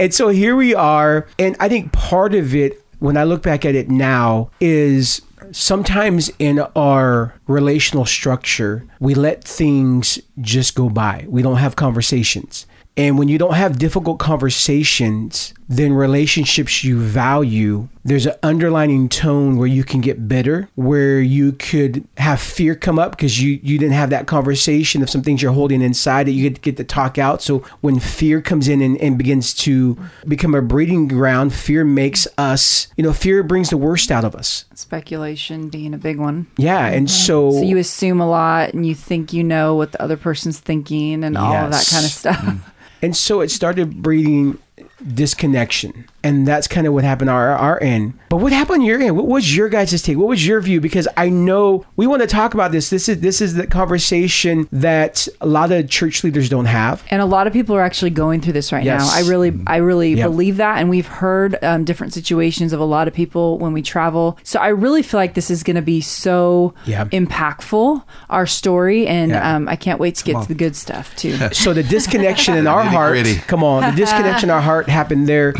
And 0.00 0.14
so 0.14 0.28
here 0.28 0.56
we 0.56 0.74
are, 0.74 1.26
and 1.38 1.54
I 1.60 1.68
think 1.68 1.92
part 1.92 2.34
of 2.34 2.54
it, 2.54 2.82
when 3.00 3.18
I 3.18 3.24
look 3.24 3.42
back 3.42 3.66
at 3.66 3.74
it 3.74 3.90
now, 3.90 4.50
is 4.58 5.20
sometimes 5.52 6.30
in 6.38 6.60
our 6.74 7.34
relational 7.46 8.06
structure, 8.06 8.86
we 8.98 9.14
let 9.14 9.44
things 9.44 10.18
just 10.40 10.74
go 10.74 10.88
by. 10.88 11.26
We 11.28 11.42
don't 11.42 11.58
have 11.58 11.76
conversations. 11.76 12.64
And 12.96 13.18
when 13.18 13.28
you 13.28 13.36
don't 13.36 13.54
have 13.54 13.78
difficult 13.78 14.18
conversations, 14.18 15.52
then 15.70 15.92
relationships 15.92 16.82
you 16.82 16.98
value, 16.98 17.88
there's 18.04 18.26
an 18.26 18.34
underlining 18.42 19.08
tone 19.08 19.56
where 19.56 19.68
you 19.68 19.84
can 19.84 20.00
get 20.00 20.26
better, 20.26 20.68
where 20.74 21.20
you 21.20 21.52
could 21.52 22.04
have 22.16 22.40
fear 22.40 22.74
come 22.74 22.98
up 22.98 23.12
because 23.12 23.40
you, 23.40 23.60
you 23.62 23.78
didn't 23.78 23.94
have 23.94 24.10
that 24.10 24.26
conversation 24.26 25.00
of 25.00 25.08
some 25.08 25.22
things 25.22 25.40
you're 25.40 25.52
holding 25.52 25.80
inside 25.80 26.26
that 26.26 26.32
you 26.32 26.42
get 26.48 26.56
to 26.56 26.60
get 26.60 26.76
to 26.76 26.82
talk 26.82 27.18
out. 27.18 27.40
So 27.40 27.60
when 27.82 28.00
fear 28.00 28.42
comes 28.42 28.66
in 28.66 28.82
and, 28.82 29.00
and 29.00 29.16
begins 29.16 29.54
to 29.54 29.96
become 30.26 30.56
a 30.56 30.60
breeding 30.60 31.06
ground, 31.06 31.54
fear 31.54 31.84
makes 31.84 32.26
us, 32.36 32.88
you 32.96 33.04
know, 33.04 33.12
fear 33.12 33.44
brings 33.44 33.70
the 33.70 33.76
worst 33.76 34.10
out 34.10 34.24
of 34.24 34.34
us. 34.34 34.64
Speculation 34.74 35.68
being 35.68 35.94
a 35.94 35.98
big 35.98 36.18
one. 36.18 36.48
Yeah. 36.56 36.84
And 36.86 37.08
so, 37.08 37.52
So 37.52 37.62
you 37.62 37.78
assume 37.78 38.20
a 38.20 38.28
lot 38.28 38.74
and 38.74 38.84
you 38.84 38.96
think 38.96 39.32
you 39.32 39.44
know 39.44 39.76
what 39.76 39.92
the 39.92 40.02
other 40.02 40.16
person's 40.16 40.58
thinking 40.58 41.22
and 41.22 41.38
all 41.38 41.54
of 41.54 41.70
that 41.70 41.88
kind 41.88 42.04
of 42.04 42.10
stuff. 42.10 42.40
Mm. 42.40 42.60
And 43.02 43.16
so 43.16 43.40
it 43.40 43.50
started 43.50 44.02
breeding 44.02 44.58
disconnection. 45.06 46.06
And 46.22 46.46
that's 46.46 46.68
kind 46.68 46.86
of 46.86 46.92
what 46.92 47.02
happened 47.04 47.30
on 47.30 47.36
our, 47.36 47.50
our 47.56 47.82
end. 47.82 48.12
But 48.28 48.36
what 48.38 48.52
happened 48.52 48.80
on 48.80 48.86
your 48.86 49.00
end? 49.00 49.16
What 49.16 49.26
was 49.26 49.56
your 49.56 49.68
guys' 49.68 50.00
take? 50.02 50.18
What 50.18 50.28
was 50.28 50.46
your 50.46 50.60
view? 50.60 50.80
Because 50.80 51.08
I 51.16 51.30
know 51.30 51.84
we 51.96 52.06
want 52.06 52.20
to 52.22 52.28
talk 52.28 52.52
about 52.54 52.72
this. 52.72 52.90
This 52.90 53.08
is 53.08 53.20
this 53.20 53.40
is 53.40 53.54
the 53.54 53.66
conversation 53.66 54.68
that 54.70 55.26
a 55.40 55.46
lot 55.46 55.72
of 55.72 55.88
church 55.88 56.22
leaders 56.22 56.48
don't 56.48 56.66
have. 56.66 57.02
And 57.10 57.20
a 57.22 57.24
lot 57.24 57.46
of 57.46 57.52
people 57.52 57.74
are 57.74 57.80
actually 57.82 58.10
going 58.10 58.40
through 58.40 58.52
this 58.52 58.70
right 58.72 58.84
Yes. 58.84 59.00
now. 59.00 59.12
I 59.12 59.28
really, 59.28 59.52
I 59.66 59.76
really 59.78 60.14
Yep. 60.14 60.26
believe 60.30 60.56
that. 60.58 60.78
And 60.78 60.90
we've 60.90 61.06
heard 61.06 61.56
um, 61.62 61.84
different 61.84 62.12
situations 62.12 62.72
of 62.72 62.80
a 62.80 62.84
lot 62.84 63.08
of 63.08 63.14
people 63.14 63.58
when 63.58 63.72
we 63.72 63.82
travel. 63.82 64.38
So 64.42 64.60
I 64.60 64.68
really 64.68 65.02
feel 65.02 65.18
like 65.18 65.34
this 65.34 65.50
is 65.50 65.62
going 65.62 65.76
to 65.76 65.82
be 65.82 66.00
so 66.00 66.74
Yeah. 66.84 67.06
impactful, 67.06 68.02
our 68.28 68.46
story. 68.46 69.06
And 69.06 69.30
Yeah. 69.30 69.56
um, 69.56 69.68
I 69.68 69.76
can't 69.76 69.98
wait 69.98 70.16
to 70.16 70.24
get 70.24 70.40
to 70.42 70.48
the 70.48 70.54
good 70.54 70.76
stuff 70.76 71.16
too. 71.16 71.36
So 71.52 71.72
the 71.72 71.82
disconnection 71.82 72.56
in 72.56 72.66
our 72.74 72.82
heart, 72.84 73.18
come 73.46 73.64
on, 73.64 73.90
the 73.90 73.96
disconnection 73.96 74.50
in 74.50 74.54
our 74.54 74.60
heart 74.60 74.88
happened 74.88 75.26
there. 75.26 75.54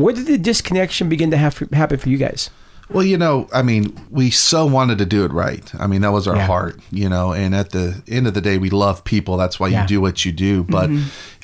Where 0.00 0.14
did 0.14 0.26
the 0.26 0.38
disconnection 0.38 1.08
begin 1.08 1.30
to 1.30 1.36
have 1.36 1.58
happen 1.72 1.98
for 1.98 2.08
you 2.08 2.16
guys? 2.16 2.50
Well, 2.92 3.04
you 3.04 3.16
know, 3.16 3.48
I 3.52 3.62
mean, 3.62 3.96
we 4.10 4.30
so 4.30 4.66
wanted 4.66 4.98
to 4.98 5.06
do 5.06 5.24
it 5.24 5.32
right. 5.32 5.70
I 5.78 5.86
mean, 5.86 6.00
that 6.00 6.10
was 6.10 6.26
our 6.26 6.34
Yeah. 6.34 6.46
heart, 6.46 6.80
you 6.90 7.08
know, 7.08 7.32
and 7.32 7.54
at 7.54 7.70
the 7.70 8.02
end 8.08 8.26
of 8.26 8.34
the 8.34 8.40
day, 8.40 8.58
we 8.58 8.68
love 8.68 9.04
people. 9.04 9.36
That's 9.36 9.60
why 9.60 9.68
Yeah. 9.68 9.82
you 9.82 9.86
do 9.88 10.00
what 10.00 10.24
you 10.24 10.32
do. 10.32 10.64
But 10.64 10.90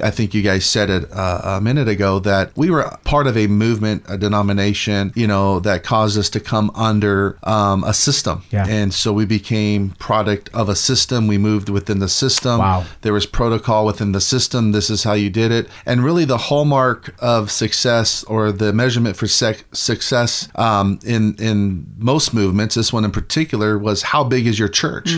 I 0.03 0.11
think 0.11 0.35
you 0.35 0.43
guys 0.43 0.65
said 0.65 0.91
it 0.91 1.09
uh, 1.13 1.41
a 1.45 1.61
minute 1.61 1.87
ago 1.87 2.19
that 2.19 2.51
we 2.57 2.69
were 2.69 2.91
part 3.05 3.29
of 3.29 3.37
a 3.37 3.47
movement, 3.47 4.03
a 4.09 4.19
denomination, 4.19 5.13
you 5.15 5.29
know, 5.29 5.61
that 5.61 5.85
caused 5.85 6.19
us 6.19 6.29
to 6.31 6.41
come 6.41 6.71
under 6.75 7.37
um, 7.45 7.85
a 7.85 7.95
system. 7.95 8.43
Yeah. 8.51 8.67
And 8.67 8.93
so 8.93 9.13
we 9.13 9.25
became 9.25 9.91
product 10.01 10.51
of 10.53 10.69
a 10.69 10.75
system. 10.75 11.29
We 11.29 11.39
moved 11.39 11.69
within 11.69 12.01
the 12.01 12.09
system. 12.09 12.59
Wow. 12.59 12.85
There 13.03 13.13
was 13.13 13.25
protocol 13.25 13.87
within 13.87 14.11
the 14.11 14.21
system. 14.21 14.73
This 14.73 14.91
is 14.91 15.05
how 15.05 15.13
you 15.13 15.31
did 15.31 15.53
it. 15.53 15.69
And 15.87 16.03
really, 16.03 16.25
the 16.25 16.39
hallmark 16.39 17.15
of 17.21 17.53
success 17.53 18.25
or 18.25 18.51
the 18.51 18.73
measurement 18.73 19.17
for 19.17 19.29
sec- 19.29 19.65
success 19.73 20.49
um, 20.57 20.99
in 21.05 21.36
in 21.39 21.87
most 21.99 22.35
movements, 22.35 22.75
this 22.75 22.93
one 22.93 23.05
in 23.05 23.11
particular, 23.11 23.79
was 23.79 24.03
how 24.03 24.25
big 24.25 24.47
is 24.47 24.59
your 24.59 24.69
church? 24.69 25.11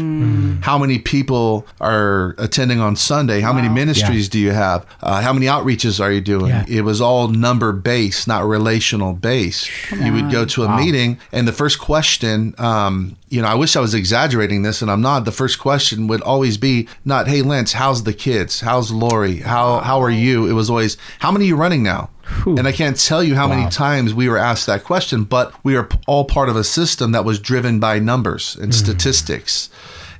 How 0.62 0.78
many 0.78 0.98
people 0.98 1.66
are 1.80 2.34
attending 2.38 2.80
on 2.80 2.96
Sunday? 2.96 3.40
How 3.40 3.52
many 3.52 3.68
ministries 3.68 4.28
do 4.28 4.38
you 4.38 4.50
have? 4.50 4.86
Uh, 5.02 5.20
how 5.22 5.32
many 5.32 5.46
outreaches 5.46 6.00
are 6.00 6.12
you 6.12 6.20
doing? 6.20 6.48
Yeah. 6.48 6.64
It 6.68 6.82
was 6.82 7.00
all 7.00 7.28
number 7.28 7.72
based, 7.72 8.26
not 8.28 8.44
relational 8.44 9.12
based. 9.12 9.70
You 9.92 10.12
would 10.12 10.30
go 10.30 10.44
to 10.44 10.64
a 10.64 10.76
meeting, 10.76 11.18
and 11.32 11.46
the 11.46 11.52
first 11.52 11.78
question, 11.78 12.54
um, 12.58 13.16
you 13.28 13.42
know, 13.42 13.48
I 13.48 13.54
wish 13.54 13.76
I 13.76 13.80
was 13.80 13.94
exaggerating 13.94 14.62
this, 14.62 14.82
and 14.82 14.90
I'm 14.90 15.02
not. 15.02 15.24
The 15.24 15.32
first 15.32 15.58
question 15.58 16.06
would 16.08 16.22
always 16.22 16.56
be 16.56 16.88
not, 17.04 17.28
"Hey, 17.28 17.42
Lance, 17.42 17.72
how's 17.72 18.04
the 18.04 18.12
kids? 18.14 18.60
How's 18.60 18.90
Laurie? 18.90 19.38
How 19.38 19.80
how 19.80 20.00
are 20.02 20.10
you?" 20.10 20.46
It 20.46 20.52
was 20.52 20.70
always, 20.70 20.96
"How 21.20 21.30
many 21.30 21.44
are 21.44 21.48
you 21.48 21.56
running 21.56 21.82
now?" 21.82 22.10
And 22.46 22.66
I 22.66 22.72
can't 22.72 22.98
tell 22.98 23.22
you 23.22 23.34
how 23.34 23.48
many 23.48 23.68
times 23.70 24.14
we 24.14 24.28
were 24.28 24.38
asked 24.38 24.66
that 24.66 24.84
question, 24.84 25.24
but 25.24 25.52
we 25.64 25.76
are 25.76 25.88
all 26.06 26.24
part 26.24 26.48
of 26.48 26.56
a 26.56 26.64
system 26.64 27.12
that 27.12 27.24
was 27.24 27.38
driven 27.38 27.80
by 27.80 27.98
numbers 27.98 28.56
and 28.56 28.72
mm. 28.72 28.74
statistics. 28.74 29.70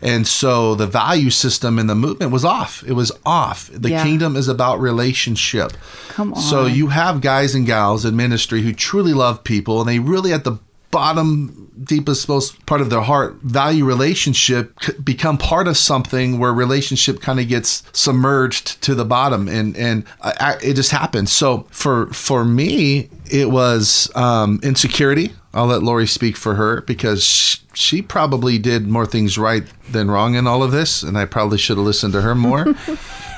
And 0.00 0.26
so 0.26 0.74
the 0.74 0.86
value 0.86 1.30
system 1.30 1.78
in 1.78 1.86
the 1.86 1.94
movement 1.94 2.30
was 2.30 2.44
off. 2.44 2.84
It 2.86 2.92
was 2.92 3.10
off. 3.26 3.68
The 3.72 3.90
Yeah. 3.90 4.02
kingdom 4.04 4.36
is 4.36 4.48
about 4.48 4.80
relationship. 4.80 5.72
Come 6.10 6.34
on. 6.34 6.40
So 6.40 6.66
you 6.66 6.88
have 6.88 7.20
guys 7.20 7.54
and 7.54 7.66
gals 7.66 8.04
in 8.04 8.16
ministry 8.16 8.62
who 8.62 8.72
truly 8.72 9.12
love 9.12 9.42
people 9.42 9.80
and 9.80 9.88
they 9.88 9.98
really 9.98 10.32
at 10.32 10.44
the 10.44 10.58
bottom 10.90 11.70
deepest 11.84 12.28
most 12.28 12.64
part 12.66 12.80
of 12.80 12.90
their 12.90 13.00
heart 13.02 13.34
value 13.42 13.84
relationship 13.84 14.74
become 15.04 15.38
part 15.38 15.68
of 15.68 15.76
something 15.76 16.38
where 16.38 16.52
relationship 16.52 17.20
kind 17.20 17.38
of 17.38 17.46
gets 17.48 17.82
submerged 17.92 18.80
to 18.82 18.94
the 18.94 19.04
bottom 19.04 19.48
and 19.48 19.76
and 19.76 20.04
uh, 20.20 20.32
I- 20.40 20.58
it 20.62 20.74
just 20.74 20.90
happens. 20.90 21.30
So 21.32 21.66
for 21.70 22.06
for 22.12 22.44
me 22.44 23.08
it 23.30 23.50
was 23.50 24.10
um 24.14 24.60
insecurity. 24.62 25.32
I'll 25.54 25.66
let 25.66 25.82
Laurie 25.82 26.06
speak 26.06 26.36
for 26.36 26.54
her 26.56 26.82
because 26.82 27.24
sh- 27.24 27.58
she 27.74 28.02
probably 28.02 28.58
did 28.58 28.86
more 28.86 29.06
things 29.06 29.38
right 29.38 29.64
than 29.90 30.10
wrong 30.10 30.34
in 30.34 30.46
all 30.46 30.62
of 30.62 30.72
this 30.72 31.02
and 31.02 31.16
i 31.16 31.24
probably 31.24 31.58
should 31.58 31.76
have 31.78 31.86
listened 31.86 32.12
to 32.14 32.22
her 32.22 32.34
more. 32.34 32.74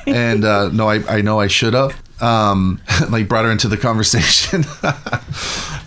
And 0.06 0.44
uh, 0.46 0.70
no, 0.70 0.88
I, 0.88 1.18
I 1.18 1.20
know 1.20 1.38
I 1.40 1.46
should 1.46 1.74
have. 1.74 1.94
Um, 2.20 2.80
like 3.10 3.28
brought 3.28 3.44
her 3.44 3.50
into 3.50 3.68
the 3.68 3.76
conversation. 3.76 4.64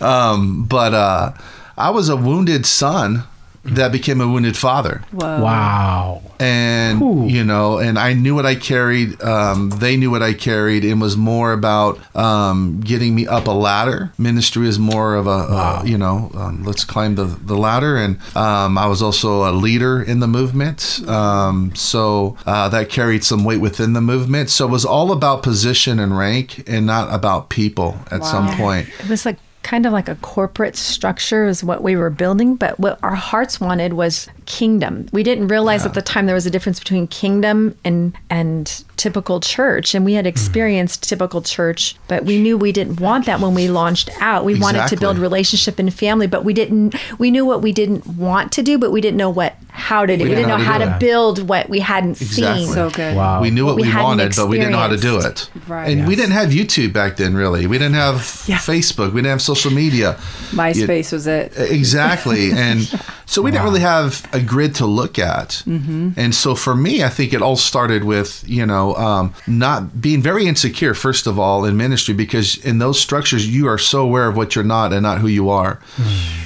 um, 0.00 0.64
but 0.64 0.94
uh, 0.94 1.32
I 1.76 1.90
was 1.90 2.08
a 2.08 2.16
wounded 2.16 2.66
son 2.66 3.24
that 3.64 3.92
became 3.92 4.20
a 4.20 4.28
wounded 4.28 4.56
father. 4.56 5.02
Whoa. 5.10 5.42
Wow. 5.42 6.22
and 6.40 7.00
Ooh. 7.00 7.26
you 7.26 7.44
know 7.44 7.78
and 7.78 7.98
i 7.98 8.12
knew 8.12 8.34
what 8.34 8.44
i 8.44 8.54
carried 8.56 9.20
um, 9.22 9.70
they 9.70 9.96
knew 9.96 10.10
what 10.10 10.22
i 10.22 10.32
carried 10.34 10.84
it 10.84 10.94
was 10.94 11.16
more 11.16 11.52
about 11.52 11.98
um, 12.16 12.80
getting 12.80 13.14
me 13.14 13.26
up 13.26 13.46
a 13.46 13.52
ladder 13.52 14.12
ministry 14.18 14.66
is 14.66 14.78
more 14.78 15.14
of 15.14 15.26
a, 15.26 15.30
uh, 15.30 15.82
you 15.84 15.96
know 15.96 16.30
um, 16.34 16.64
let's 16.64 16.84
climb 16.84 17.14
the, 17.14 17.24
the 17.24 17.56
ladder 17.56 17.96
and 17.96 18.18
um, 18.36 18.76
i 18.76 18.86
was 18.86 19.00
also 19.00 19.48
a 19.48 19.52
leader 19.52 20.02
in 20.02 20.18
the 20.20 20.26
movement 20.26 21.00
um, 21.08 21.72
so 21.74 22.36
uh, 22.46 22.68
that 22.68 22.88
carried 22.88 23.22
some 23.24 23.44
weight 23.44 23.60
within 23.60 23.92
the 23.92 24.00
movement 24.00 24.50
so 24.50 24.66
it 24.66 24.70
was 24.70 24.84
all 24.84 25.12
about 25.12 25.42
position 25.42 25.98
and 26.00 26.18
rank 26.18 26.68
and 26.68 26.84
not 26.84 27.12
about 27.14 27.48
people 27.48 27.96
at 28.10 28.24
some 28.24 28.48
point 28.56 28.88
It 29.00 29.08
was 29.08 29.24
like 29.24 29.38
kind 29.64 29.86
of 29.86 29.92
like 29.92 30.08
a 30.08 30.14
corporate 30.16 30.76
structure 30.76 31.46
is 31.46 31.64
what 31.64 31.82
we 31.82 31.96
were 31.96 32.10
building, 32.10 32.54
but 32.54 32.78
what 32.78 33.00
our 33.02 33.16
hearts 33.16 33.60
wanted 33.60 33.94
was 33.94 34.28
kingdom. 34.46 35.08
We 35.12 35.22
didn't 35.22 35.48
realize 35.48 35.86
at 35.86 35.94
the 35.94 36.02
time 36.02 36.26
there 36.26 36.34
was 36.34 36.46
a 36.46 36.50
difference 36.50 36.78
between 36.78 37.06
kingdom 37.06 37.76
and 37.84 38.16
and 38.30 38.84
typical 38.96 39.40
church, 39.40 39.94
and 39.94 40.04
we 40.04 40.14
had 40.14 40.24
mm-hmm. 40.24 40.30
experienced 40.30 41.08
typical 41.08 41.42
church, 41.42 41.96
but 42.08 42.24
we 42.24 42.40
knew 42.40 42.56
we 42.56 42.72
didn't 42.72 43.00
want 43.00 43.26
that 43.26 43.40
when 43.40 43.54
we 43.54 43.68
launched 43.68 44.10
out. 44.20 44.44
We 44.44 44.58
wanted 44.58 44.88
to 44.88 44.96
build 44.96 45.18
relationship 45.18 45.78
and 45.78 45.92
family, 45.92 46.26
but 46.26 46.44
we 46.44 46.54
didn't. 46.54 46.94
We 47.18 47.30
knew 47.30 47.44
what 47.44 47.62
we 47.62 47.72
didn't 47.72 48.06
want 48.06 48.52
to 48.52 48.62
do, 48.62 48.78
but 48.78 48.92
we 48.92 49.00
didn't 49.00 49.16
know 49.16 49.30
what 49.30 49.56
how 49.74 50.06
to 50.06 50.16
do. 50.16 50.22
We, 50.22 50.30
didn't 50.30 50.48
know 50.48 50.56
how 50.56 50.78
to, 50.78 50.84
do 50.84 50.90
it. 50.92 51.00
build 51.00 51.48
what 51.48 51.68
we 51.68 51.80
hadn't 51.80 52.20
Exactly. 52.22 52.64
seen. 52.64 52.72
So 52.72 52.90
good. 52.90 53.16
Wow. 53.16 53.40
we 53.40 53.50
knew 53.50 53.66
what 53.66 53.74
we 53.74 53.82
we, 53.82 53.94
wanted, 53.94 54.32
but 54.36 54.46
we 54.48 54.56
didn't 54.56 54.70
know 54.70 54.78
how 54.78 54.86
to 54.86 54.96
do 54.96 55.18
it. 55.18 55.50
Right. 55.66 55.90
And 55.90 56.06
we 56.06 56.14
didn't 56.14 56.30
have 56.30 56.50
YouTube 56.50 56.92
back 56.92 57.16
then, 57.16 57.34
really. 57.34 57.66
We 57.66 57.78
didn't 57.78 57.96
have 57.96 58.44
Yeah. 58.46 58.58
Facebook. 58.58 59.08
We 59.08 59.20
didn't 59.20 59.32
have 59.32 59.42
social 59.42 59.72
media. 59.72 60.16
MySpace 60.52 61.12
was 61.12 61.26
it. 61.26 61.52
Exactly. 61.56 62.52
And 62.52 62.82
so 63.26 63.42
we 63.42 63.50
didn't 63.50 63.64
really 63.64 63.80
have 63.80 64.26
a 64.34 64.40
grid 64.40 64.74
to 64.74 64.86
look 64.86 65.18
at. 65.18 65.62
Mm-hmm. 65.64 66.10
And 66.16 66.34
so 66.34 66.54
for 66.54 66.74
me, 66.74 67.04
I 67.04 67.08
think 67.08 67.32
it 67.32 67.40
all 67.40 67.56
started 67.56 68.04
with, 68.04 68.44
you 68.46 68.66
know, 68.66 68.94
um, 68.96 69.34
not 69.46 70.00
being 70.00 70.20
very 70.20 70.46
insecure, 70.46 70.94
first 70.94 71.26
of 71.26 71.38
all, 71.38 71.64
in 71.64 71.76
ministry, 71.76 72.14
because 72.14 72.56
in 72.64 72.78
those 72.78 73.00
structures, 73.00 73.46
you 73.46 73.68
are 73.68 73.78
so 73.78 74.02
aware 74.02 74.28
of 74.28 74.36
what 74.36 74.54
you're 74.54 74.64
not 74.64 74.92
and 74.92 75.02
not 75.02 75.18
who 75.18 75.28
you 75.28 75.48
are. 75.48 75.80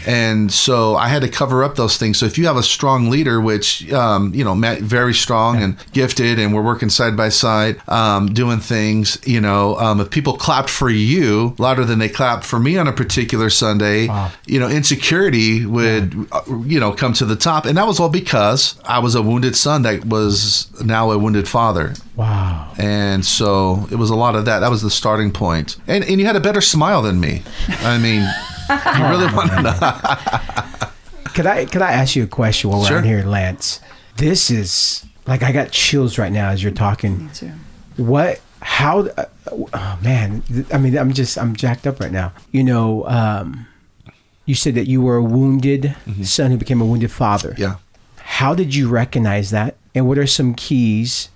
And 0.07 0.53
so 0.53 0.97
I 0.97 1.09
had 1.09 1.23
to 1.23 1.29
cover 1.29 1.65
up 1.65 1.77
those 1.77 1.97
things. 1.97 2.19
So 2.19 2.27
if 2.27 2.39
you 2.39 2.47
have 2.47 2.57
a 2.57 2.63
strong 2.63 3.11
leader, 3.11 3.41
which, 3.41 3.91
um, 3.93 4.35
you 4.35 4.45
know, 4.45 4.55
Matt, 4.55 4.81
very 4.81 5.15
strong 5.15 5.63
and 5.63 5.77
gifted, 5.93 6.39
and 6.39 6.55
we're 6.55 6.63
working 6.63 6.91
side 6.91 7.17
by 7.17 7.31
side, 7.31 7.81
um, 7.89 8.33
doing 8.35 8.61
things, 8.61 9.19
you 9.25 9.41
know, 9.41 9.77
um, 9.79 10.01
if 10.01 10.11
people 10.11 10.37
clapped 10.37 10.71
for 10.71 10.91
you 10.91 11.55
louder 11.59 11.85
than 11.85 11.99
they 11.99 12.09
clapped 12.09 12.45
for 12.45 12.59
me 12.59 12.77
on 12.77 12.89
a 12.89 12.93
particular 12.93 13.51
Sunday, 13.51 14.09
you 14.47 14.61
know, 14.61 14.69
insecurity 14.69 15.65
would, 15.65 16.27
uh, 16.33 16.43
you 16.67 16.81
know, 16.81 16.93
come 16.93 17.13
to 17.13 17.25
the 17.25 17.37
top. 17.37 17.65
And 17.65 17.78
that 17.79 17.87
was 17.87 18.01
all 18.01 18.09
because 18.09 18.79
I 18.85 18.99
was 18.99 19.15
a 19.15 19.23
wounded 19.23 19.55
son 19.57 19.83
that 19.83 20.05
was 20.05 20.69
now 20.83 21.11
a 21.13 21.19
wounded 21.19 21.49
father. 21.49 21.95
Wow. 22.17 22.73
And 22.77 23.25
so 23.25 23.87
it 23.91 23.95
was 23.97 24.11
a 24.11 24.17
lot 24.17 24.35
of 24.35 24.45
that. 24.47 24.59
That 24.61 24.71
was 24.71 24.83
the 24.83 24.91
starting 24.91 25.31
point. 25.31 25.77
And, 25.87 26.03
and 26.05 26.19
you 26.21 26.27
had 26.27 26.35
a 26.37 26.41
better 26.41 26.61
smile 26.61 27.03
than 27.03 27.21
me. 27.21 27.43
I 27.69 27.97
mean, 27.99 28.23
you 28.99 29.07
really 29.09 29.33
want 29.37 29.51
to 29.53 29.63
know. 29.63 30.89
Could 31.35 31.47
I 31.47 31.67
could 31.67 31.83
I 31.83 31.93
ask 31.93 32.17
you 32.17 32.25
a 32.25 32.27
question 32.27 32.69
while 32.71 32.81
we're 32.81 32.87
Sure. 32.89 32.99
on 32.99 33.05
here, 33.05 33.23
Lance? 33.23 33.81
This 34.17 34.51
is 34.51 35.07
like 35.25 35.45
I 35.45 35.53
got 35.53 35.71
chills 35.71 36.19
right 36.19 36.33
now 36.33 36.49
as 36.49 36.65
you're 36.65 36.73
talking. 36.73 37.27
Me 37.27 37.31
too. 37.33 37.53
What? 37.97 38.41
How? 38.61 39.03
Uh, 39.03 39.27
oh 39.73 39.99
man, 40.03 40.43
I 40.73 40.79
mean, 40.79 40.99
I'm 40.99 41.13
just 41.13 41.39
I'm 41.39 41.55
jacked 41.55 41.87
up 41.87 42.01
right 42.01 42.11
now. 42.11 42.33
You 42.51 42.65
know, 42.65 43.07
um, 43.07 43.68
you 44.49 44.55
said 44.55 44.75
that 44.75 44.89
you 44.89 45.03
were 45.03 45.17
a 45.17 45.23
wounded 45.23 45.95
mm-hmm. 46.07 46.23
son 46.23 46.51
who 46.51 46.57
became 46.57 46.81
a 46.81 46.87
wounded 46.87 47.13
father. 47.13 47.55
Yeah. 47.59 47.77
How 48.17 48.55
did 48.55 48.75
you 48.75 48.89
recognize 48.89 49.51
that? 49.51 49.77
And 49.95 50.09
what 50.09 50.17
are 50.17 50.27
some 50.27 50.55
keys 50.55 51.29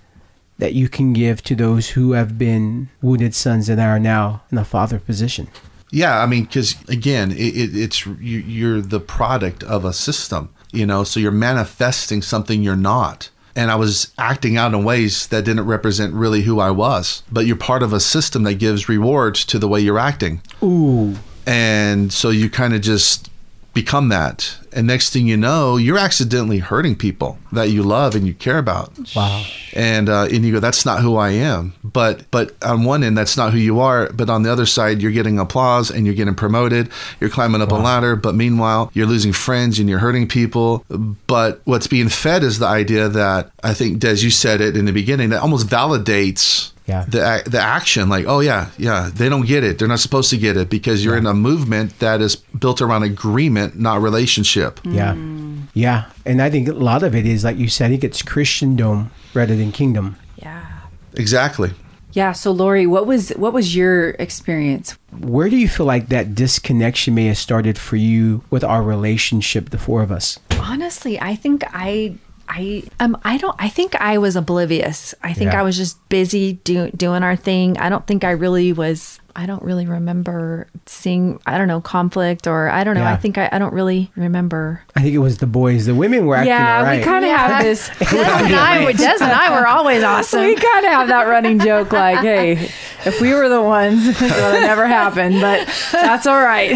that 0.57 0.73
you 0.73 0.89
can 0.89 1.13
give 1.13 1.43
to 1.43 1.55
those 1.55 1.89
who 1.89 2.13
have 2.13 2.39
been 2.39 2.89
wounded 3.03 3.35
sons 3.35 3.69
and 3.69 3.79
are 3.79 3.99
now 3.99 4.41
in 4.51 4.57
a 4.57 4.65
father 4.65 4.97
position? 4.97 5.47
Yeah, 5.91 6.23
I 6.23 6.25
mean, 6.25 6.45
because 6.45 6.75
again, 6.89 7.31
it, 7.31 7.55
it, 7.55 7.77
it's 7.77 8.03
you, 8.07 8.39
you're 8.39 8.81
the 8.81 8.99
product 8.99 9.63
of 9.63 9.85
a 9.85 9.93
system, 9.93 10.51
you 10.71 10.87
know, 10.87 11.03
so 11.03 11.19
you're 11.19 11.31
manifesting 11.31 12.23
something 12.23 12.63
you're 12.63 12.75
not. 12.75 13.29
And 13.55 13.69
I 13.69 13.75
was 13.75 14.11
acting 14.17 14.57
out 14.57 14.73
in 14.73 14.83
ways 14.83 15.27
that 15.27 15.45
didn't 15.45 15.67
represent 15.67 16.15
really 16.15 16.41
who 16.41 16.59
I 16.59 16.71
was, 16.71 17.21
but 17.31 17.45
you're 17.45 17.57
part 17.57 17.83
of 17.83 17.93
a 17.93 17.99
system 17.99 18.41
that 18.43 18.55
gives 18.55 18.89
rewards 18.89 19.45
to 19.45 19.59
the 19.59 19.67
way 19.67 19.81
you're 19.81 19.99
acting. 19.99 20.41
Ooh, 20.63 21.15
And 21.45 22.11
so 22.11 22.29
you 22.29 22.49
kind 22.49 22.73
of 22.73 22.81
just 22.81 23.29
become 23.73 24.09
that. 24.09 24.57
And 24.71 24.87
next 24.87 25.13
thing 25.13 25.27
you 25.27 25.37
know, 25.37 25.77
you're 25.77 25.97
accidentally 25.97 26.59
hurting 26.59 26.95
people 26.95 27.37
that 27.51 27.69
you 27.69 27.83
love 27.83 28.15
and 28.15 28.25
you 28.25 28.33
care 28.33 28.57
about. 28.57 28.91
wow. 29.15 29.43
And 29.73 30.09
uh, 30.09 30.27
and 30.31 30.45
you 30.45 30.51
go, 30.53 30.59
that's 30.59 30.85
not 30.85 31.01
who 31.01 31.15
I 31.15 31.29
am. 31.31 31.73
But 31.83 32.29
but 32.31 32.55
on 32.63 32.83
one 32.83 33.03
end, 33.03 33.17
that's 33.17 33.37
not 33.37 33.51
who 33.53 33.59
you 33.59 33.79
are. 33.79 34.11
But 34.11 34.29
on 34.29 34.43
the 34.43 34.51
other 34.51 34.65
side, 34.65 35.01
you're 35.01 35.11
getting 35.11 35.39
applause 35.39 35.89
and 35.91 36.05
you're 36.05 36.15
getting 36.15 36.35
promoted. 36.35 36.89
You're 37.19 37.29
climbing 37.29 37.61
up 37.61 37.71
a 37.71 37.75
ladder. 37.75 38.15
But 38.15 38.35
meanwhile, 38.35 38.91
you're 38.93 39.07
losing 39.07 39.33
friends 39.33 39.79
and 39.79 39.89
you're 39.89 39.99
hurting 39.99 40.27
people. 40.27 40.85
But 41.27 41.61
what's 41.65 41.87
being 41.87 42.09
fed 42.09 42.43
is 42.43 42.59
the 42.59 42.67
idea 42.67 43.09
that 43.09 43.51
I 43.63 43.73
think 43.73 43.99
Des, 43.99 44.17
you 44.23 44.29
said 44.29 44.61
it 44.61 44.77
in 44.77 44.85
the 44.85 44.93
beginning, 44.93 45.29
that 45.29 45.41
almost 45.41 45.67
validates. 45.67 46.71
Yeah. 46.85 47.05
The, 47.07 47.43
the 47.45 47.61
action 47.61 48.09
like 48.09 48.25
oh 48.27 48.41
yeah 48.41 48.69
yeah 48.77 49.09
they 49.13 49.29
don't 49.29 49.45
get 49.45 49.63
it 49.63 49.79
they're 49.79 49.87
not 49.87 49.99
supposed 49.99 50.29
to 50.31 50.37
get 50.37 50.57
it 50.57 50.69
because 50.69 51.03
you're 51.03 51.15
in 51.15 51.25
a 51.25 51.33
movement 51.33 51.97
that 51.99 52.19
is 52.19 52.35
built 52.35 52.81
around 52.81 53.03
agreement 53.03 53.79
not 53.79 54.01
relationship 54.01 54.79
Yeah. 54.83 55.13
Mm. 55.13 55.67
Yeah. 55.73 56.05
And 56.25 56.41
I 56.41 56.49
think 56.49 56.67
a 56.67 56.73
lot 56.73 57.03
of 57.03 57.15
it 57.15 57.25
is, 57.25 57.43
like 57.43 57.57
you 57.57 57.67
said, 57.67 57.87
I 57.87 57.89
think 57.89 58.03
it's 58.03 58.21
Christendom 58.21 59.11
rather 59.33 59.55
than 59.55 59.71
kingdom. 59.71 60.17
Yeah. 60.35 60.65
exactly 61.13 61.71
Yeah. 62.13 62.31
So 62.33 62.51
Laurie, 62.51 62.85
what 62.85 63.07
was 63.07 63.29
what 63.31 63.53
was 63.53 63.75
your 63.75 64.11
experience? 64.19 64.97
Where 65.19 65.49
do 65.49 65.57
you 65.57 65.67
feel 65.67 65.85
like 65.85 66.09
that 66.09 66.35
disconnection 66.35 67.15
may 67.15 67.25
have 67.25 67.37
started 67.37 67.77
for 67.77 67.95
you 67.95 68.43
with 68.49 68.63
our 68.63 68.83
relationship, 68.83 69.71
the 69.71 69.79
four 69.79 70.03
of 70.03 70.11
us? 70.11 70.39
Honestly, 70.59 71.19
I 71.19 71.35
think 71.35 71.63
I 71.73 72.15
I 72.55 72.83
um 72.99 73.17
I 73.23 73.37
don't 73.37 73.55
I 73.57 73.67
think 73.67 73.95
I 73.95 74.19
was 74.19 74.35
oblivious. 74.35 75.15
I 75.23 75.33
think 75.33 75.53
Yeah. 75.53 75.59
I 75.59 75.63
was 75.63 75.75
just 75.75 75.97
busy 76.09 76.53
do, 76.63 76.91
doing 76.91 77.23
our 77.23 77.35
thing. 77.35 77.77
I 77.79 77.89
don't 77.89 78.05
think 78.05 78.23
I 78.23 78.31
really 78.31 78.71
was 78.73 79.19
I 79.35 79.47
don't 79.47 79.63
really 79.63 79.87
remember 79.87 80.67
seeing 80.85 81.39
I 81.47 81.57
don't 81.57 81.67
know 81.67 81.81
conflict 81.81 82.45
or 82.45 82.69
I 82.69 82.83
don't 82.83 82.93
know. 82.93 83.01
Yeah. 83.01 83.13
I 83.13 83.15
think 83.17 83.39
I, 83.39 83.49
I 83.51 83.57
don't 83.57 83.73
really 83.73 84.11
remember. 84.15 84.83
I 84.95 85.01
think 85.01 85.15
it 85.15 85.19
was 85.19 85.39
the 85.39 85.47
boys. 85.47 85.87
The 85.87 85.95
women 85.95 86.27
were 86.27 86.35
acting 86.35 86.49
yeah, 86.49 86.77
all 86.77 86.83
right. 86.83 86.99
we 86.99 87.03
kind 87.03 87.25
of 87.25 87.31
have 87.31 87.63
this. 87.63 87.89
Des 87.97 88.17
and 88.17 88.55
I, 88.55 88.91
Des 88.91 89.03
and 89.19 89.31
I 89.31 89.59
were 89.59 89.67
always 89.67 90.03
awesome. 90.13 90.41
we 90.41 90.53
kind 90.53 90.85
of 90.85 90.91
have 90.91 91.07
that 91.07 91.23
running 91.27 91.57
joke, 91.59 91.91
like, 91.91 92.19
"Hey, 92.21 92.69
if 93.05 93.19
we 93.19 93.33
were 93.33 93.49
the 93.49 93.63
ones, 93.63 94.05
well, 94.21 94.55
it 94.55 94.61
never 94.61 94.85
happened, 94.85 95.41
but 95.41 95.67
that's 95.91 96.27
all 96.27 96.39
right." 96.39 96.75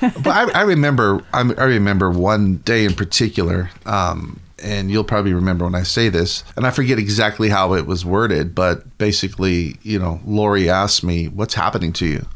but 0.00 0.28
I, 0.28 0.50
I 0.52 0.62
remember 0.62 1.22
I, 1.34 1.40
I 1.40 1.64
remember 1.64 2.10
one 2.10 2.56
day 2.58 2.86
in 2.86 2.94
particular 2.94 3.70
um, 3.84 4.40
and 4.62 4.90
you'll 4.90 5.04
probably 5.04 5.32
remember 5.34 5.64
when 5.64 5.74
I 5.74 5.82
say 5.82 6.08
this 6.08 6.44
and 6.56 6.66
I 6.66 6.70
forget 6.70 6.98
exactly 6.98 7.48
how 7.48 7.74
it 7.74 7.86
was 7.86 8.04
worded 8.04 8.54
but 8.54 8.96
basically 8.98 9.76
you 9.82 9.98
know 9.98 10.20
Laurie 10.24 10.70
asked 10.70 11.02
me 11.04 11.28
what's 11.28 11.54
happening 11.54 11.92
to 11.94 12.06
you? 12.06 12.26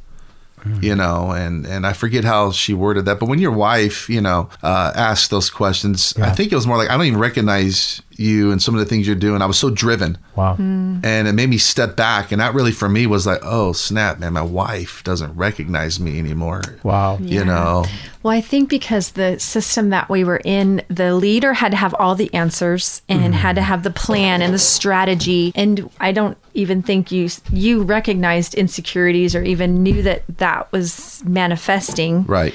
You 0.80 0.96
know 0.96 1.30
and 1.30 1.64
and 1.64 1.86
I 1.86 1.92
forget 1.92 2.24
how 2.24 2.50
she 2.50 2.74
worded 2.74 3.04
that 3.04 3.20
but 3.20 3.28
when 3.28 3.38
your 3.38 3.52
wife 3.52 4.08
you 4.08 4.20
know 4.20 4.48
uh, 4.64 4.92
asked 4.96 5.30
those 5.30 5.48
questions 5.48 6.12
I 6.18 6.30
think 6.30 6.50
it 6.50 6.56
was 6.56 6.66
more 6.66 6.76
like 6.76 6.90
I 6.90 6.96
don't 6.96 7.06
even 7.06 7.20
recognize 7.20 8.02
you 8.18 8.50
and 8.50 8.62
some 8.62 8.74
of 8.74 8.78
the 8.80 8.86
things 8.86 9.06
you're 9.06 9.16
doing 9.16 9.42
I 9.42 9.46
was 9.46 9.58
so 9.58 9.70
driven 9.70 10.18
wow. 10.34 10.56
Mm. 10.56 11.04
and 11.04 11.28
it 11.28 11.32
made 11.32 11.48
me 11.50 11.58
step 11.58 11.96
back 11.96 12.32
and 12.32 12.40
that 12.40 12.54
really 12.54 12.72
for 12.72 12.88
me 12.88 13.06
was 13.06 13.26
like 13.26 13.40
oh 13.42 13.72
snap 13.72 14.18
man 14.18 14.32
my 14.32 14.42
wife 14.42 15.02
doesn't 15.04 15.34
recognize 15.36 16.00
me 16.00 16.18
anymore 16.18 16.62
Wow. 16.82 17.18
you 17.20 17.44
know 17.44 17.84
Well, 18.22 18.34
I 18.36 18.40
think 18.40 18.68
because 18.68 19.12
the 19.12 19.38
system 19.38 19.90
that 19.90 20.08
we 20.10 20.24
were 20.24 20.40
in, 20.44 20.82
the 20.88 21.14
leader 21.14 21.52
had 21.52 21.70
to 21.70 21.76
have 21.76 21.94
all 21.94 22.16
the 22.16 22.32
answers 22.34 23.00
and 23.08 23.32
had 23.32 23.54
to 23.54 23.62
have 23.62 23.84
the 23.84 23.90
plan 23.90 24.42
and 24.42 24.52
the 24.52 24.58
strategy. 24.58 25.52
And 25.54 25.88
I 26.00 26.10
don't 26.10 26.36
even 26.52 26.82
think 26.82 27.12
you 27.12 27.28
you 27.52 27.84
recognized 27.84 28.54
insecurities 28.56 29.36
or 29.36 29.44
even 29.44 29.80
knew 29.84 30.02
that 30.02 30.24
that 30.38 30.72
was 30.72 31.22
manifesting. 31.24 32.24
Right. 32.24 32.52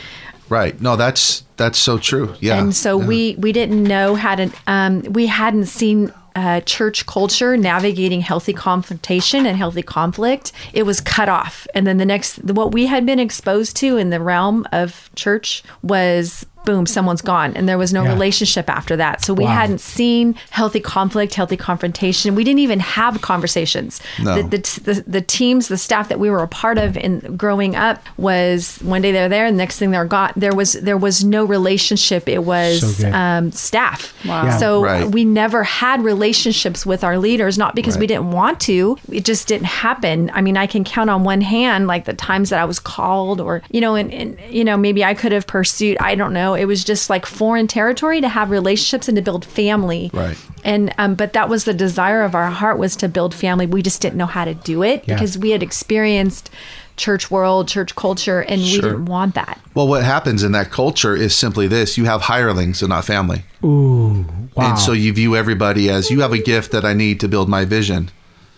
Right. 0.51 0.79
No, 0.81 0.97
that's 0.97 1.43
that's 1.55 1.79
so 1.79 1.97
true. 1.97 2.35
Yeah. 2.41 2.59
And 2.59 2.75
so 2.75 2.99
Yeah. 2.99 3.07
we 3.07 3.35
we 3.39 3.51
didn't 3.53 3.83
know 3.83 4.15
how 4.15 4.35
to. 4.35 4.51
Um, 4.67 5.01
we 5.03 5.27
hadn't 5.27 5.65
seen. 5.67 6.13
Uh, 6.33 6.61
church 6.61 7.05
culture 7.07 7.57
navigating 7.57 8.21
healthy 8.21 8.53
confrontation 8.53 9.45
and 9.45 9.57
healthy 9.57 9.81
conflict 9.81 10.53
it 10.71 10.83
was 10.83 11.01
cut 11.01 11.27
off 11.27 11.67
and 11.75 11.85
then 11.85 11.97
the 11.97 12.05
next 12.05 12.41
what 12.45 12.71
we 12.71 12.85
had 12.85 13.05
been 13.05 13.19
exposed 13.19 13.75
to 13.75 13.97
in 13.97 14.11
the 14.11 14.19
realm 14.21 14.65
of 14.71 15.09
church 15.13 15.61
was 15.83 16.45
boom, 16.65 16.85
someone's 16.85 17.21
gone. 17.21 17.53
And 17.55 17.67
there 17.67 17.77
was 17.77 17.91
no 17.93 18.03
Yeah. 18.03 18.09
relationship 18.13 18.69
after 18.69 18.95
that. 18.97 19.23
So 19.23 19.33
we 19.33 19.43
Wow. 19.45 19.51
hadn't 19.51 19.81
seen 19.81 20.35
healthy 20.51 20.79
conflict, 20.79 21.33
healthy 21.35 21.57
confrontation. 21.57 22.35
We 22.35 22.43
didn't 22.43 22.59
even 22.59 22.79
have 22.79 23.21
conversations. 23.21 23.99
No. 24.21 24.35
The, 24.41 24.43
the, 24.57 24.81
the, 24.93 25.03
the 25.07 25.21
teams, 25.21 25.67
the 25.69 25.77
staff 25.77 26.09
that 26.09 26.19
we 26.19 26.29
were 26.29 26.43
a 26.43 26.47
part 26.47 26.77
of 26.77 26.97
in 26.97 27.35
growing 27.35 27.75
up 27.75 28.03
was 28.17 28.77
one 28.83 29.01
day 29.01 29.11
they're 29.11 29.29
there, 29.29 29.45
and 29.45 29.55
the 29.55 29.61
next 29.63 29.79
thing 29.79 29.91
they're 29.91 30.05
gone. 30.05 30.31
There 30.35 30.53
was 30.55 30.73
there 30.73 30.97
was 30.97 31.23
no 31.23 31.45
relationship. 31.45 32.27
It 32.29 32.43
was 32.43 32.97
So 32.97 33.11
um, 33.11 33.51
staff. 33.51 34.13
Wow. 34.25 34.45
Yeah. 34.45 34.57
So 34.57 34.83
Right. 34.83 35.09
we 35.09 35.25
never 35.25 35.63
had 35.63 36.03
relationships 36.03 36.85
with 36.85 37.03
our 37.03 37.17
leaders, 37.17 37.57
not 37.57 37.75
because 37.75 37.97
we 37.97 38.07
didn't 38.07 38.31
want 38.31 38.59
to. 38.61 38.97
It 39.11 39.25
just 39.25 39.47
didn't 39.47 39.65
happen. 39.67 40.31
I 40.33 40.41
mean, 40.41 40.57
I 40.57 40.67
can 40.67 40.83
count 40.83 41.09
on 41.09 41.23
one 41.23 41.41
hand 41.41 41.87
like 41.87 42.05
the 42.05 42.13
times 42.13 42.49
that 42.51 42.59
I 42.59 42.65
was 42.65 42.79
called, 42.79 43.41
or 43.41 43.61
you 43.71 43.81
know, 43.81 43.95
and, 43.95 44.13
and 44.13 44.37
you 44.49 44.63
know, 44.63 44.77
maybe 44.77 45.03
I 45.03 45.13
could 45.13 45.31
have 45.31 45.47
pursued. 45.47 45.97
I 45.99 46.15
don't 46.15 46.33
know. 46.33 46.50
It 46.53 46.65
was 46.65 46.83
just 46.83 47.09
like 47.09 47.25
foreign 47.25 47.67
territory 47.67 48.21
to 48.21 48.29
have 48.29 48.49
relationships 48.49 49.07
and 49.07 49.15
to 49.15 49.21
build 49.21 49.45
family. 49.45 50.09
Right. 50.13 50.37
And 50.63 50.93
um, 50.97 51.15
but 51.15 51.33
that 51.33 51.49
was 51.49 51.65
the 51.65 51.73
desire 51.73 52.23
of 52.23 52.35
our 52.35 52.49
heart 52.51 52.77
was 52.77 52.95
to 52.97 53.07
build 53.09 53.33
family. 53.33 53.65
We 53.65 53.81
just 53.81 54.01
didn't 54.01 54.17
know 54.17 54.25
how 54.27 54.45
to 54.45 54.53
do 54.53 54.83
it 54.83 55.03
Yeah. 55.07 55.15
because 55.15 55.37
we 55.37 55.51
had 55.51 55.63
experienced 55.63 56.49
church 56.97 57.31
world, 57.31 57.67
church 57.67 57.95
culture, 57.95 58.41
and 58.41 58.61
we 58.61 58.75
didn't 58.75 59.05
want 59.05 59.33
that. 59.35 59.59
Well, 59.73 59.87
what 59.87 60.03
happens 60.03 60.43
in 60.43 60.51
that 60.51 60.69
culture 60.69 61.15
is 61.15 61.35
simply 61.35 61.67
this: 61.67 61.97
you 61.97 62.05
have 62.05 62.21
hirelings 62.21 62.81
and 62.83 62.89
not 62.89 63.05
family, 63.05 63.43
Ooh, 63.63 64.25
wow. 64.55 64.69
and 64.71 64.77
so 64.79 64.91
you 64.91 65.11
view 65.13 65.35
everybody 65.35 65.89
as 65.89 66.11
you 66.11 66.21
have 66.21 66.33
a 66.33 66.37
gift 66.37 66.71
that 66.73 66.85
I 66.85 66.93
need 66.93 67.19
to 67.21 67.27
build 67.27 67.49
my 67.49 67.65
vision. 67.65 68.11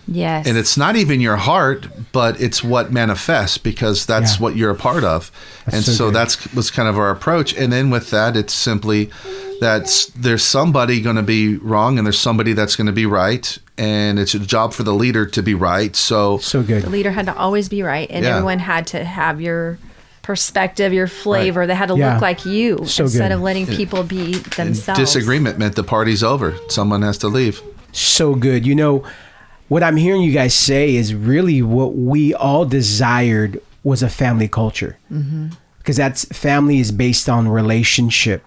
Yes. 0.07 0.47
and 0.47 0.57
it's 0.57 0.75
not 0.77 0.95
even 0.95 1.21
your 1.21 1.37
heart 1.37 1.87
but 2.11 2.39
it's 2.41 2.61
what 2.63 2.91
manifests 2.91 3.57
because 3.57 4.05
that's 4.05 4.35
Yeah. 4.35 4.41
what 4.43 4.55
you're 4.57 4.71
a 4.71 4.75
part 4.75 5.03
of 5.03 5.31
That's 5.65 5.77
and 5.77 5.85
so 5.85 5.91
so, 5.93 6.11
that's 6.11 6.53
was 6.53 6.69
kind 6.71 6.89
of 6.89 6.97
our 6.97 7.09
approach 7.09 7.53
and 7.55 7.71
then 7.71 7.89
with 7.89 8.09
that 8.09 8.35
it's 8.35 8.53
simply 8.53 9.09
that 9.61 10.09
there's 10.15 10.43
somebody 10.43 10.99
going 10.99 11.15
to 11.15 11.23
be 11.23 11.55
wrong 11.57 11.97
and 11.97 12.05
there's 12.05 12.19
somebody 12.19 12.51
that's 12.53 12.75
going 12.75 12.87
to 12.87 12.93
be 12.93 13.05
right 13.05 13.57
and 13.77 14.19
it's 14.19 14.33
a 14.35 14.39
job 14.39 14.73
for 14.73 14.83
the 14.83 14.93
leader 14.93 15.25
to 15.25 15.41
be 15.41 15.53
right 15.53 15.95
so 15.95 16.37
so 16.39 16.61
good. 16.61 16.83
the 16.83 16.89
leader 16.89 17.11
had 17.11 17.25
to 17.27 17.35
always 17.37 17.69
be 17.69 17.81
right 17.81 18.09
and 18.11 18.25
Yeah. 18.25 18.31
everyone 18.31 18.59
had 18.59 18.85
to 18.87 19.03
have 19.05 19.39
your 19.39 19.77
perspective 20.21 20.93
your 20.93 21.07
flavor 21.07 21.65
they 21.67 21.75
had 21.75 21.87
to 21.89 21.95
Yeah. 21.97 22.13
look 22.13 22.21
like 22.21 22.45
you 22.45 22.79
So 22.85 23.03
instead 23.05 23.29
good. 23.29 23.35
of 23.35 23.41
letting 23.41 23.67
people 23.67 24.03
be 24.03 24.33
and 24.35 24.43
themselves 24.45 24.99
disagreement 24.99 25.59
meant 25.59 25.75
the 25.75 25.83
party's 25.83 26.23
over 26.23 26.55
someone 26.69 27.01
has 27.01 27.17
to 27.19 27.27
leave 27.27 27.61
so 27.95 28.33
good. 28.33 28.65
You 28.65 28.73
know, 28.73 29.03
what 29.67 29.83
I'm 29.83 29.97
hearing 29.97 30.21
you 30.21 30.31
guys 30.31 30.53
say 30.53 30.95
is 30.95 31.13
really 31.13 31.61
what 31.61 31.95
we 31.95 32.33
all 32.33 32.65
desired 32.65 33.61
was 33.83 34.03
a 34.03 34.09
family 34.09 34.47
culture. 34.47 34.97
Mm-hmm. 35.11 35.49
Because 35.77 35.97
that's 35.97 36.25
family 36.25 36.79
is 36.79 36.91
based 36.91 37.27
on 37.27 37.47
relationship. 37.47 38.43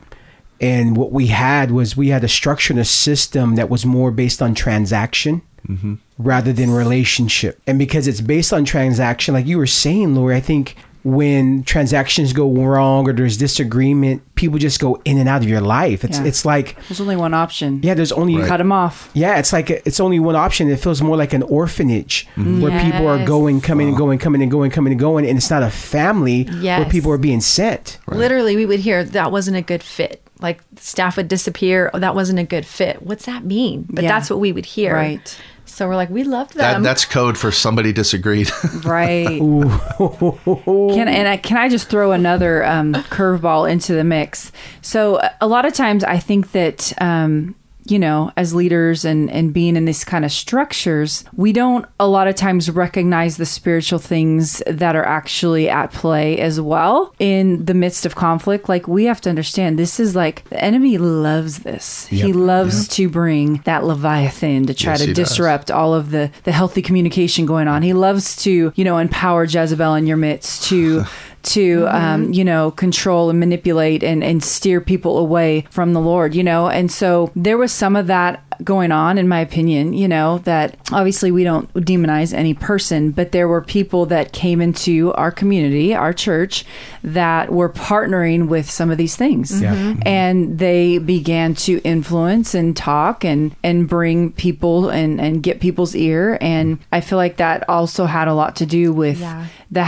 And 0.60 0.96
what 0.96 1.12
we 1.12 1.26
had 1.26 1.70
was 1.70 1.96
we 1.96 2.08
had 2.08 2.24
a 2.24 2.28
structure 2.28 2.72
and 2.72 2.80
a 2.80 2.84
system 2.84 3.56
that 3.56 3.68
was 3.68 3.84
more 3.84 4.10
based 4.10 4.40
on 4.40 4.54
transaction 4.54 5.42
mm-hmm. 5.68 5.94
rather 6.18 6.52
than 6.52 6.70
relationship. 6.70 7.60
And 7.66 7.78
because 7.78 8.08
it's 8.08 8.22
based 8.22 8.52
on 8.52 8.64
transaction, 8.64 9.34
like 9.34 9.46
you 9.46 9.58
were 9.58 9.66
saying, 9.66 10.14
Laurie, 10.14 10.36
I 10.36 10.40
think 10.40 10.76
when 11.06 11.62
transactions 11.62 12.32
go 12.32 12.50
wrong 12.52 13.08
or 13.08 13.12
there's 13.12 13.36
disagreement, 13.36 14.22
people 14.34 14.58
just 14.58 14.80
go 14.80 15.00
in 15.04 15.18
and 15.18 15.28
out 15.28 15.40
of 15.40 15.48
your 15.48 15.60
life. 15.60 16.02
It's 16.04 16.18
Yeah. 16.18 16.24
it's 16.24 16.44
like 16.44 16.76
There's 16.88 17.00
only 17.00 17.14
one 17.14 17.32
option. 17.32 17.78
yeah, 17.84 17.94
there's 17.94 18.10
only 18.10 18.36
Right. 18.36 18.48
Cut 18.48 18.56
them 18.56 18.72
off. 18.72 19.08
yeah, 19.14 19.38
it's 19.38 19.52
like 19.52 19.70
it's 19.70 20.00
only 20.00 20.18
one 20.18 20.34
option. 20.34 20.68
It 20.68 20.80
feels 20.80 21.00
more 21.00 21.16
like 21.16 21.32
an 21.32 21.44
orphanage 21.44 22.26
mm-hmm. 22.36 22.60
where 22.60 22.82
people 22.82 23.06
are 23.06 23.24
going, 23.24 23.60
coming 23.60 23.86
and 23.88 23.96
going, 23.96 24.18
coming 24.18 24.42
and 24.42 24.50
going, 24.50 24.72
coming 24.72 24.92
and 24.92 25.00
going, 25.00 25.24
and 25.28 25.38
it's 25.38 25.48
not 25.48 25.62
a 25.62 25.70
family 25.70 26.42
where 26.44 26.84
people 26.86 27.12
are 27.12 27.18
being 27.18 27.40
sent. 27.40 27.98
literally 28.08 28.56
we 28.56 28.66
would 28.66 28.80
hear 28.80 29.04
that 29.04 29.30
wasn't 29.30 29.56
a 29.56 29.62
good 29.62 29.82
fit 29.82 30.22
like 30.40 30.60
staff 30.76 31.16
would 31.16 31.28
disappear 31.28 31.90
oh, 31.94 31.98
that 31.98 32.14
wasn't 32.14 32.38
a 32.38 32.44
good 32.44 32.66
fit 32.66 33.00
what's 33.02 33.24
that 33.26 33.44
mean 33.44 33.86
but 33.88 34.02
Yeah. 34.04 34.10
that's 34.12 34.28
what 34.28 34.38
we 34.38 34.52
would 34.52 34.66
hear 34.66 34.94
Right. 34.94 35.38
So 35.66 35.86
we're 35.86 35.96
like 35.96 36.08
we 36.10 36.24
loved 36.24 36.54
that, 36.54 36.72
them 36.72 36.82
that's 36.82 37.04
code 37.04 37.36
for 37.36 37.52
somebody 37.52 37.92
disagreed 37.92 38.50
Right. 38.84 39.26
can 39.98 41.08
and 41.08 41.28
I, 41.28 41.36
can 41.36 41.56
I 41.58 41.68
just 41.68 41.88
throw 41.88 42.12
another 42.12 42.64
um, 42.64 42.94
curveball 42.94 43.70
into 43.70 43.92
the 43.94 44.04
mix? 44.04 44.52
So 44.80 45.18
a- 45.20 45.34
a 45.42 45.46
lot 45.46 45.64
of 45.66 45.74
times 45.74 46.04
I 46.04 46.18
think 46.18 46.52
that 46.52 46.92
um, 47.00 47.54
you 47.90 47.98
know, 47.98 48.30
as 48.36 48.54
leaders 48.54 49.04
and 49.04 49.30
and 49.30 49.52
being 49.52 49.76
in 49.76 49.84
these 49.84 50.04
kind 50.04 50.24
of 50.24 50.32
structures, 50.32 51.24
we 51.34 51.52
don't 51.52 51.84
a 52.00 52.06
lot 52.08 52.28
of 52.28 52.34
times 52.34 52.70
recognize 52.70 53.36
the 53.36 53.46
spiritual 53.46 53.98
things 53.98 54.62
that 54.66 54.96
are 54.96 55.04
actually 55.04 55.68
at 55.68 55.92
play 55.92 56.38
as 56.38 56.60
well 56.60 57.14
in 57.18 57.64
the 57.64 57.74
midst 57.74 58.06
of 58.06 58.14
conflict. 58.14 58.68
Like 58.68 58.88
we 58.88 59.04
have 59.04 59.20
to 59.22 59.28
understand 59.30 59.78
this 59.78 60.00
is 60.00 60.16
like 60.16 60.44
the 60.50 60.62
enemy 60.62 60.98
loves 60.98 61.60
this. 61.60 62.06
He 62.06 62.26
Yep. 62.28 62.34
loves 62.36 62.88
to 62.88 63.08
bring 63.08 63.60
that 63.64 63.84
leviathan 63.84 64.66
to 64.66 64.74
try 64.74 64.92
Yes, 64.92 65.00
to 65.00 65.06
he 65.08 65.12
does. 65.12 65.28
disrupt 65.28 65.70
all 65.70 65.94
of 65.94 66.10
the 66.10 66.30
the 66.44 66.52
healthy 66.52 66.82
communication 66.82 67.46
going 67.46 67.68
on. 67.68 67.82
He 67.82 67.92
loves 67.92 68.36
to, 68.44 68.72
you 68.74 68.84
know, 68.84 68.98
empower 68.98 69.44
Jezebel 69.44 69.94
in 69.94 70.06
your 70.06 70.16
midst 70.16 70.64
to 70.70 71.04
to 71.46 71.86
um, 71.88 72.32
you 72.32 72.44
know 72.44 72.70
control 72.72 73.30
and 73.30 73.40
manipulate 73.40 74.02
and 74.02 74.22
and 74.22 74.42
steer 74.42 74.80
people 74.80 75.18
away 75.18 75.66
from 75.70 75.92
the 75.92 76.00
Lord, 76.00 76.34
you 76.34 76.42
know. 76.42 76.68
And 76.68 76.90
so 76.90 77.30
there 77.34 77.58
was 77.58 77.72
some 77.72 77.96
of 77.96 78.06
that 78.08 78.42
going 78.64 78.92
on 78.92 79.18
in 79.18 79.28
my 79.28 79.40
opinion, 79.40 79.92
you 79.92 80.08
know, 80.08 80.38
that 80.38 80.76
obviously 80.92 81.30
we 81.30 81.44
don't 81.44 81.72
demonize 81.74 82.32
any 82.34 82.54
person, 82.54 83.10
but 83.10 83.32
there 83.32 83.48
were 83.48 83.60
people 83.62 84.06
that 84.06 84.32
came 84.32 84.60
into 84.60 85.12
our 85.14 85.30
community, 85.30 85.94
our 85.94 86.12
church 86.12 86.64
that 87.02 87.52
were 87.52 87.68
partnering 87.70 88.48
with 88.48 88.68
some 88.70 88.90
of 88.90 88.98
these 88.98 89.16
things 89.16 89.60
Yeah. 89.62 89.74
Mhm. 89.74 90.02
and 90.06 90.58
they 90.58 90.98
began 90.98 91.54
to 91.54 91.80
influence 91.84 92.54
and 92.54 92.76
talk 92.76 93.24
and 93.24 93.54
and 93.62 93.88
bring 93.88 94.32
people 94.32 94.88
and 94.88 95.20
and 95.20 95.42
get 95.42 95.60
people's 95.60 95.94
ear 95.94 96.36
and 96.40 96.78
i 96.92 97.00
feel 97.00 97.16
like 97.18 97.36
that 97.36 97.64
also 97.68 98.06
had 98.06 98.26
a 98.28 98.34
lot 98.34 98.56
to 98.56 98.66
do 98.66 98.92
with 98.92 99.20
Yeah. 99.20 99.44
the 99.70 99.86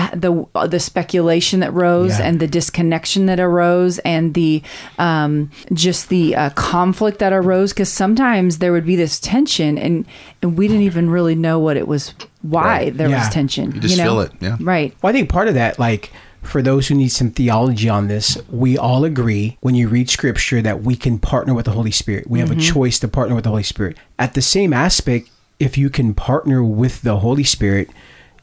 the 0.54 0.66
the 0.68 0.81
speculation 0.81 1.61
that 1.61 1.72
rose 1.74 2.18
Yeah. 2.18 2.26
and 2.26 2.40
the 2.40 2.46
disconnection 2.46 3.26
that 3.26 3.40
arose 3.40 3.98
and 4.00 4.35
the 4.35 4.62
um 4.98 5.50
just 5.72 6.09
the 6.09 6.37
uh, 6.37 6.50
conflict 6.50 7.18
that 7.18 7.33
arose 7.33 7.72
because 7.72 7.88
sometimes 7.92 8.58
there 8.59 8.73
would 8.73 8.87
be 8.87 8.97
this 8.97 9.18
tension 9.21 9.79
and 9.79 10.07
and 10.42 10.57
we 10.57 10.68
didn't 10.68 10.83
even 10.83 11.11
really 11.11 11.35
know 11.35 11.59
what 11.59 11.77
it 11.77 11.88
was 11.88 12.14
why 12.42 12.62
Right. 12.64 12.97
there 12.97 13.09
Yeah. 13.09 13.18
was 13.21 13.29
tension 13.29 13.73
You 13.73 13.81
just 13.81 13.99
know? 13.99 14.05
feel 14.05 14.21
it, 14.21 14.33
yeah. 14.40 14.57
right 14.61 14.94
Well, 15.03 15.11
I 15.11 15.12
think 15.12 15.29
part 15.29 15.49
of 15.49 15.55
that, 15.55 15.79
like 15.79 16.12
for 16.42 16.62
those 16.62 16.88
who 16.88 16.94
need 16.94 17.09
some 17.09 17.31
theology 17.31 17.88
on 17.88 18.09
this, 18.09 18.38
we 18.49 18.79
all 18.79 19.05
agree 19.05 19.59
when 19.61 19.75
you 19.75 19.88
read 19.88 20.09
scripture 20.09 20.62
that 20.62 20.83
we 20.83 20.97
can 20.97 21.18
partner 21.18 21.53
with 21.53 21.64
the 21.64 21.73
Holy 21.73 21.90
Spirit. 21.90 22.31
We 22.31 22.38
have 22.38 22.51
a 22.51 22.55
mm-hmm. 22.55 22.73
choice 22.75 22.99
to 23.01 23.09
partner 23.09 23.35
with 23.35 23.44
the 23.44 23.51
Holy 23.51 23.64
Spirit. 23.64 23.97
At 24.18 24.35
the 24.35 24.40
same 24.40 24.73
aspect, 24.73 25.29
if 25.59 25.77
you 25.77 25.90
can 25.90 26.14
partner 26.14 26.62
with 26.62 27.03
the 27.03 27.18
Holy 27.18 27.44
Spirit, 27.44 27.90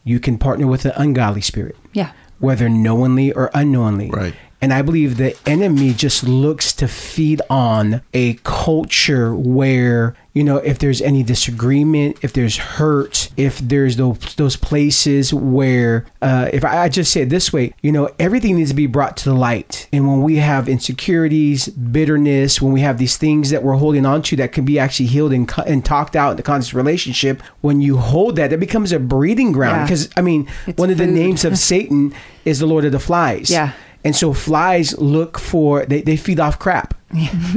you 0.04 0.20
can 0.20 0.38
partner 0.38 0.68
with 0.68 0.84
the 0.84 1.00
ungodly 1.00 1.42
spirit. 1.42 1.76
yeah 1.94 2.12
whether 2.40 2.68
knowingly 2.68 3.32
or 3.32 3.50
unknowingly. 3.54 4.10
Right. 4.12 4.36
And 4.62 4.74
I 4.74 4.82
believe 4.82 5.18
the 5.18 5.38
enemy 5.46 5.94
just 5.94 6.24
looks 6.24 6.74
to 6.74 6.88
feed 6.88 7.42
on 7.50 8.02
a 8.14 8.36
culture 8.44 9.36
where, 9.36 10.16
you 10.34 10.44
know, 10.44 10.58
if 10.58 10.80
there's 10.80 11.02
any 11.02 11.24
disagreement, 11.24 12.18
if 12.24 12.34
there's 12.34 12.58
hurt, 12.58 13.30
if 13.38 13.60
there's 13.60 13.98
those, 13.98 14.18
those 14.36 14.56
places 14.56 15.34
where, 15.34 16.06
uh, 16.22 16.50
if 16.52 16.64
I, 16.66 16.84
I 16.86 16.90
just 16.90 17.12
say 17.12 17.22
it 17.24 17.30
this 17.30 17.52
way, 17.54 17.74
you 17.82 17.92
know, 17.92 18.10
everything 18.18 18.56
needs 18.56 18.72
to 18.72 18.76
be 18.76 18.88
brought 18.88 19.18
to 19.18 19.30
the 19.30 19.36
light. 19.36 19.88
And 19.92 20.08
when 20.08 20.22
we 20.24 20.38
have 20.38 20.68
insecurities, 20.70 21.68
bitterness, 21.68 22.62
when 22.62 22.72
we 22.72 22.82
have 22.82 22.98
these 22.98 23.18
things 23.18 23.50
that 23.52 23.62
we're 23.62 23.76
holding 23.76 24.06
on 24.06 24.22
to 24.24 24.36
that 24.38 24.52
can 24.52 24.66
be 24.66 24.80
actually 24.80 25.08
healed 25.08 25.34
and, 25.34 25.52
and 25.68 25.84
talked 25.86 26.16
out 26.16 26.32
in 26.32 26.38
the 26.38 26.44
conscious 26.44 26.74
relationship, 26.74 27.42
when 27.62 27.82
you 27.82 27.98
hold 27.98 28.36
that, 28.38 28.50
that 28.50 28.60
becomes 28.60 28.92
a 28.92 29.00
breeding 29.00 29.52
ground. 29.52 29.76
Yeah. 29.76 29.84
Because, 29.84 30.10
I 30.18 30.22
mean, 30.22 30.48
It's 30.66 30.80
one 30.80 30.90
of 30.90 30.98
the 30.98 31.08
names 31.08 31.46
of 31.46 31.58
Satan 31.66 32.14
is 32.46 32.60
the 32.60 32.66
Lord 32.66 32.86
of 32.86 32.92
the 32.94 33.00
Flies. 33.00 33.50
Yeah. 33.50 33.74
And 34.06 34.16
so 34.16 34.32
flies 34.34 34.98
look 34.98 35.38
for 35.40 35.86
they, 35.86 36.02
they 36.02 36.16
feed 36.16 36.40
off 36.40 36.58
crap. 36.60 36.94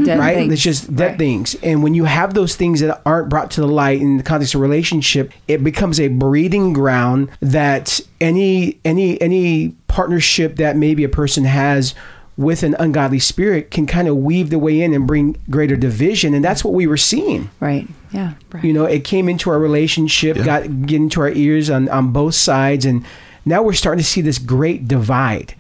Dead 0.04 0.18
right? 0.18 0.34
things. 0.36 0.52
It's 0.54 0.62
just 0.62 0.94
dead 0.96 1.10
Right. 1.10 1.18
things. 1.18 1.54
And 1.62 1.82
when 1.82 1.92
you 1.94 2.04
have 2.04 2.34
those 2.34 2.56
things 2.56 2.80
that 2.80 3.00
aren't 3.04 3.28
brought 3.28 3.50
to 3.52 3.60
the 3.60 3.66
light 3.68 4.00
in 4.00 4.16
the 4.16 4.22
context 4.22 4.54
of 4.54 4.60
relationship, 4.60 5.32
it 5.46 5.62
becomes 5.62 6.00
a 6.00 6.08
breeding 6.08 6.72
ground 6.72 7.28
that 7.40 8.00
any 8.20 8.78
any 8.84 9.20
any 9.20 9.74
partnership 9.88 10.56
that 10.56 10.76
maybe 10.76 11.04
a 11.04 11.08
person 11.08 11.44
has 11.44 11.94
with 12.36 12.62
an 12.62 12.76
ungodly 12.78 13.18
spirit 13.18 13.70
can 13.72 13.84
kind 13.84 14.06
of 14.06 14.16
weave 14.16 14.48
the 14.50 14.58
way 14.60 14.80
in 14.80 14.94
and 14.94 15.06
bring 15.08 15.36
greater 15.50 15.76
division. 15.76 16.34
And 16.34 16.44
that's 16.44 16.62
what 16.64 16.72
we 16.72 16.86
were 16.86 16.96
seeing. 16.96 17.50
right 17.60 17.86
yeah 18.12 18.34
You 18.62 18.72
know, 18.72 18.84
it 18.84 19.02
came 19.04 19.28
into 19.28 19.50
our 19.50 19.58
relationship, 19.58 20.36
Yeah. 20.36 20.44
got 20.44 20.86
get 20.86 20.96
into 20.96 21.20
our 21.20 21.30
ears 21.30 21.68
on, 21.68 21.88
on 21.88 22.12
both 22.12 22.34
sides, 22.36 22.86
and 22.86 23.04
now 23.44 23.62
we're 23.62 23.72
starting 23.72 23.98
to 24.04 24.08
see 24.08 24.20
this 24.22 24.38
great 24.38 24.86
divide 24.86 25.54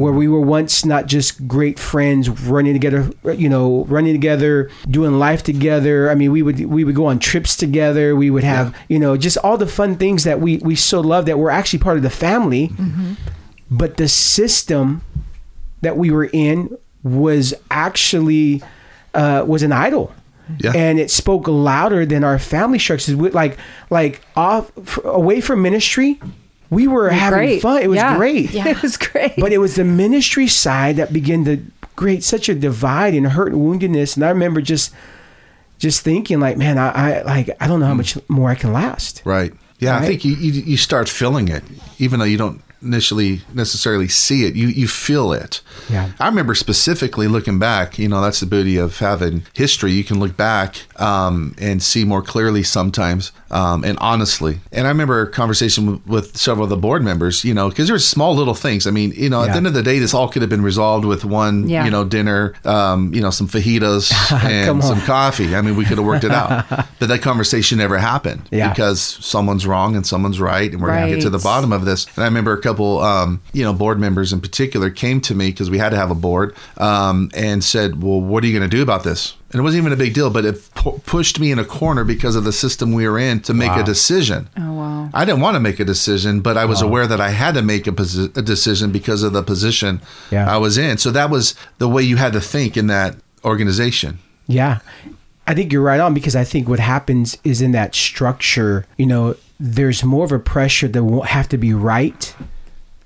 where 0.00 0.12
we 0.12 0.26
were 0.28 0.40
once 0.40 0.84
not 0.84 1.06
just 1.06 1.46
great 1.46 1.78
friends 1.78 2.28
running 2.28 2.72
together, 2.72 3.10
you 3.36 3.48
know, 3.48 3.84
running 3.84 4.12
together, 4.14 4.70
doing 4.90 5.18
life 5.18 5.42
together. 5.42 6.10
I 6.10 6.14
mean, 6.14 6.32
we 6.32 6.42
would 6.42 6.58
we 6.66 6.84
would 6.84 6.94
go 6.94 7.06
on 7.06 7.18
trips 7.18 7.56
together. 7.56 8.16
We 8.16 8.30
would 8.30 8.44
have, 8.44 8.74
you 8.88 8.98
know, 8.98 9.16
just 9.16 9.36
all 9.38 9.56
the 9.56 9.66
fun 9.66 9.96
things 9.96 10.24
that 10.24 10.40
we 10.40 10.58
we 10.58 10.74
so 10.76 11.00
love 11.00 11.26
that 11.26 11.38
we're 11.38 11.50
actually 11.50 11.78
part 11.80 11.96
of 11.96 12.02
the 12.02 12.10
family. 12.10 12.70
But 13.70 13.96
the 13.98 14.08
system 14.08 15.02
that 15.82 15.96
we 15.96 16.10
were 16.10 16.28
in 16.32 16.76
was 17.02 17.54
actually 17.70 18.62
uh, 19.14 19.44
was 19.46 19.62
an 19.62 19.72
idol. 19.72 20.12
Yeah. 20.58 20.72
And 20.74 20.98
it 20.98 21.10
spoke 21.12 21.46
louder 21.46 22.04
than 22.04 22.24
our 22.24 22.38
family 22.38 22.80
structures. 22.80 23.14
We- 23.14 23.30
Like, 23.30 23.56
like 23.88 24.20
off 24.34 24.72
f- 24.76 24.98
away 25.04 25.40
from 25.40 25.62
ministry, 25.62 26.20
we 26.70 26.86
were 26.86 27.10
having 27.10 27.38
Great. 27.38 27.62
fun. 27.62 27.82
It 27.82 27.88
was 27.88 27.96
Yeah. 27.96 28.16
great. 28.16 28.54
It 28.54 28.82
was 28.82 28.96
great. 28.96 29.34
But 29.36 29.52
it 29.52 29.58
was 29.58 29.74
the 29.74 29.84
ministry 29.84 30.46
side 30.46 30.96
that 30.96 31.12
began 31.12 31.44
to 31.44 31.58
create 31.96 32.22
such 32.24 32.48
a 32.48 32.54
divide 32.54 33.14
and 33.14 33.26
hurt 33.26 33.52
and 33.52 33.60
woundedness. 33.60 34.16
And 34.16 34.24
I 34.24 34.30
remember 34.30 34.60
just 34.60 34.92
just 35.78 36.02
thinking 36.02 36.40
like, 36.40 36.56
man, 36.56 36.78
I, 36.78 36.90
I 36.90 37.22
like 37.22 37.50
I 37.60 37.66
don't 37.66 37.80
know 37.80 37.86
how 37.86 37.92
hmm. 37.92 37.98
much 37.98 38.18
more 38.28 38.50
I 38.50 38.54
can 38.54 38.72
last. 38.72 39.22
Right. 39.24 39.52
Yeah, 39.78 39.96
I 39.98 40.06
think 40.06 40.24
you, 40.24 40.34
you 40.34 40.52
you 40.52 40.76
start 40.76 41.08
feeling 41.08 41.48
it, 41.48 41.64
even 41.98 42.20
though 42.20 42.26
you 42.26 42.36
don't 42.36 42.60
initially 42.82 43.42
necessarily 43.54 44.08
see 44.08 44.44
it. 44.44 44.54
You 44.54 44.68
you 44.68 44.88
feel 44.88 45.32
it. 45.32 45.60
Yeah. 45.90 46.10
I 46.18 46.26
remember 46.28 46.54
specifically 46.54 47.28
looking 47.28 47.58
back. 47.58 47.98
You 47.98 48.08
know, 48.08 48.20
that's 48.20 48.40
the 48.40 48.46
beauty 48.46 48.76
of 48.76 48.98
having 48.98 49.42
history. 49.54 49.92
You 49.92 50.04
can 50.04 50.18
look 50.20 50.36
back 50.36 50.76
um, 51.00 51.54
and 51.58 51.82
see 51.82 52.04
more 52.04 52.22
clearly 52.22 52.62
sometimes, 52.62 53.32
um, 53.50 53.84
and 53.84 53.98
honestly. 53.98 54.60
And 54.72 54.86
I 54.86 54.90
remember 54.90 55.22
a 55.22 55.30
conversation 55.30 55.86
with, 55.92 56.06
with 56.06 56.36
several 56.36 56.64
of 56.64 56.70
the 56.70 56.76
board 56.76 57.02
members. 57.02 57.44
You 57.44 57.54
know, 57.54 57.68
because 57.68 57.88
there's 57.88 58.06
small 58.06 58.34
little 58.34 58.54
things. 58.54 58.86
I 58.86 58.90
mean, 58.90 59.12
you 59.16 59.28
know, 59.28 59.42
at 59.42 59.46
Yeah. 59.46 59.52
the 59.52 59.56
end 59.58 59.66
of 59.66 59.74
the 59.74 59.82
day, 59.82 59.98
this 59.98 60.14
all 60.14 60.28
could 60.28 60.42
have 60.42 60.50
been 60.50 60.62
resolved 60.62 61.04
with 61.04 61.24
one, 61.24 61.68
Yeah. 61.68 61.84
you 61.84 61.90
know, 61.90 62.04
dinner, 62.04 62.54
um, 62.64 63.12
you 63.14 63.20
know, 63.20 63.30
some 63.30 63.48
fajitas 63.48 64.12
and 64.44 64.82
some 64.84 65.00
coffee. 65.02 65.54
I 65.56 65.60
mean, 65.62 65.76
we 65.76 65.84
could 65.84 65.98
have 65.98 66.06
worked 66.06 66.24
it 66.24 66.30
out, 66.30 66.68
but 66.98 67.08
that 67.08 67.20
conversation 67.22 67.78
never 67.78 67.98
happened 67.98 68.48
Yeah. 68.50 68.70
because 68.70 69.00
someone's 69.00 69.66
wrong 69.66 69.96
and 69.96 70.06
someone's 70.06 70.40
right, 70.40 70.70
and 70.72 70.80
we're 70.80 70.88
going 70.90 71.08
to 71.08 71.14
get 71.16 71.22
to 71.22 71.30
the 71.30 71.38
bottom 71.38 71.72
of 71.72 71.84
this. 71.84 72.06
And 72.16 72.24
I 72.24 72.26
remember 72.28 72.52
a 72.52 72.60
couple, 72.70 73.00
um, 73.00 73.40
you 73.52 73.62
know, 73.62 73.72
board 73.72 73.98
members 73.98 74.32
in 74.32 74.40
particular 74.40 74.90
came 74.90 75.20
to 75.22 75.34
me 75.34 75.50
because 75.50 75.70
we 75.70 75.78
had 75.78 75.90
to 75.90 75.96
have 75.96 76.10
a 76.10 76.14
board 76.14 76.54
um, 76.78 77.30
and 77.34 77.62
said, 77.64 78.02
"Well, 78.02 78.20
what 78.20 78.42
are 78.44 78.46
you 78.46 78.58
going 78.58 78.68
to 78.70 78.76
do 78.76 78.82
about 78.82 79.04
this?" 79.04 79.34
And 79.52 79.58
it 79.58 79.62
wasn't 79.62 79.82
even 79.82 79.92
a 79.92 79.96
big 79.96 80.14
deal, 80.14 80.30
but 80.30 80.44
it 80.44 80.68
pu- 80.74 80.98
pushed 81.00 81.40
me 81.40 81.50
in 81.50 81.58
a 81.58 81.64
corner 81.64 82.04
because 82.04 82.36
of 82.36 82.44
the 82.44 82.52
system 82.52 82.92
we 82.92 83.08
were 83.08 83.18
in 83.18 83.40
to 83.40 83.52
make 83.54 83.72
a 83.72 83.82
decision. 83.82 84.48
oh 84.56 84.72
wow. 84.74 85.10
I 85.12 85.24
didn't 85.24 85.40
want 85.40 85.56
to 85.56 85.60
make 85.60 85.80
a 85.80 85.84
decision, 85.84 86.40
but 86.40 86.56
I 86.56 86.64
was 86.66 86.82
aware 86.82 87.06
that 87.08 87.20
I 87.20 87.30
had 87.30 87.54
to 87.54 87.62
make 87.62 87.88
a, 87.88 87.90
posi- 87.92 88.36
a 88.36 88.42
decision 88.42 88.92
because 88.92 89.24
of 89.24 89.32
the 89.32 89.42
position 89.42 90.00
Yeah. 90.30 90.48
I 90.48 90.56
was 90.58 90.78
in. 90.78 90.98
So 90.98 91.10
that 91.10 91.30
was 91.30 91.56
the 91.78 91.88
way 91.88 92.02
you 92.04 92.16
had 92.16 92.32
to 92.34 92.40
think 92.40 92.76
in 92.76 92.86
that 92.86 93.16
organization. 93.44 94.20
Yeah. 94.46 94.78
I 95.48 95.54
think 95.54 95.72
you're 95.72 95.82
right 95.82 95.98
on 95.98 96.14
because 96.14 96.36
I 96.36 96.44
think 96.44 96.68
what 96.68 96.78
happens 96.78 97.36
is 97.42 97.60
in 97.60 97.72
that 97.72 97.92
structure, 97.96 98.86
you 98.98 99.06
know, 99.06 99.34
there's 99.58 100.04
more 100.04 100.24
of 100.24 100.30
a 100.32 100.38
pressure 100.38 100.88
to 100.88 101.02
wa- 101.02 101.24
have 101.24 101.48
to 101.48 101.58
be 101.58 101.74
right 101.74 102.34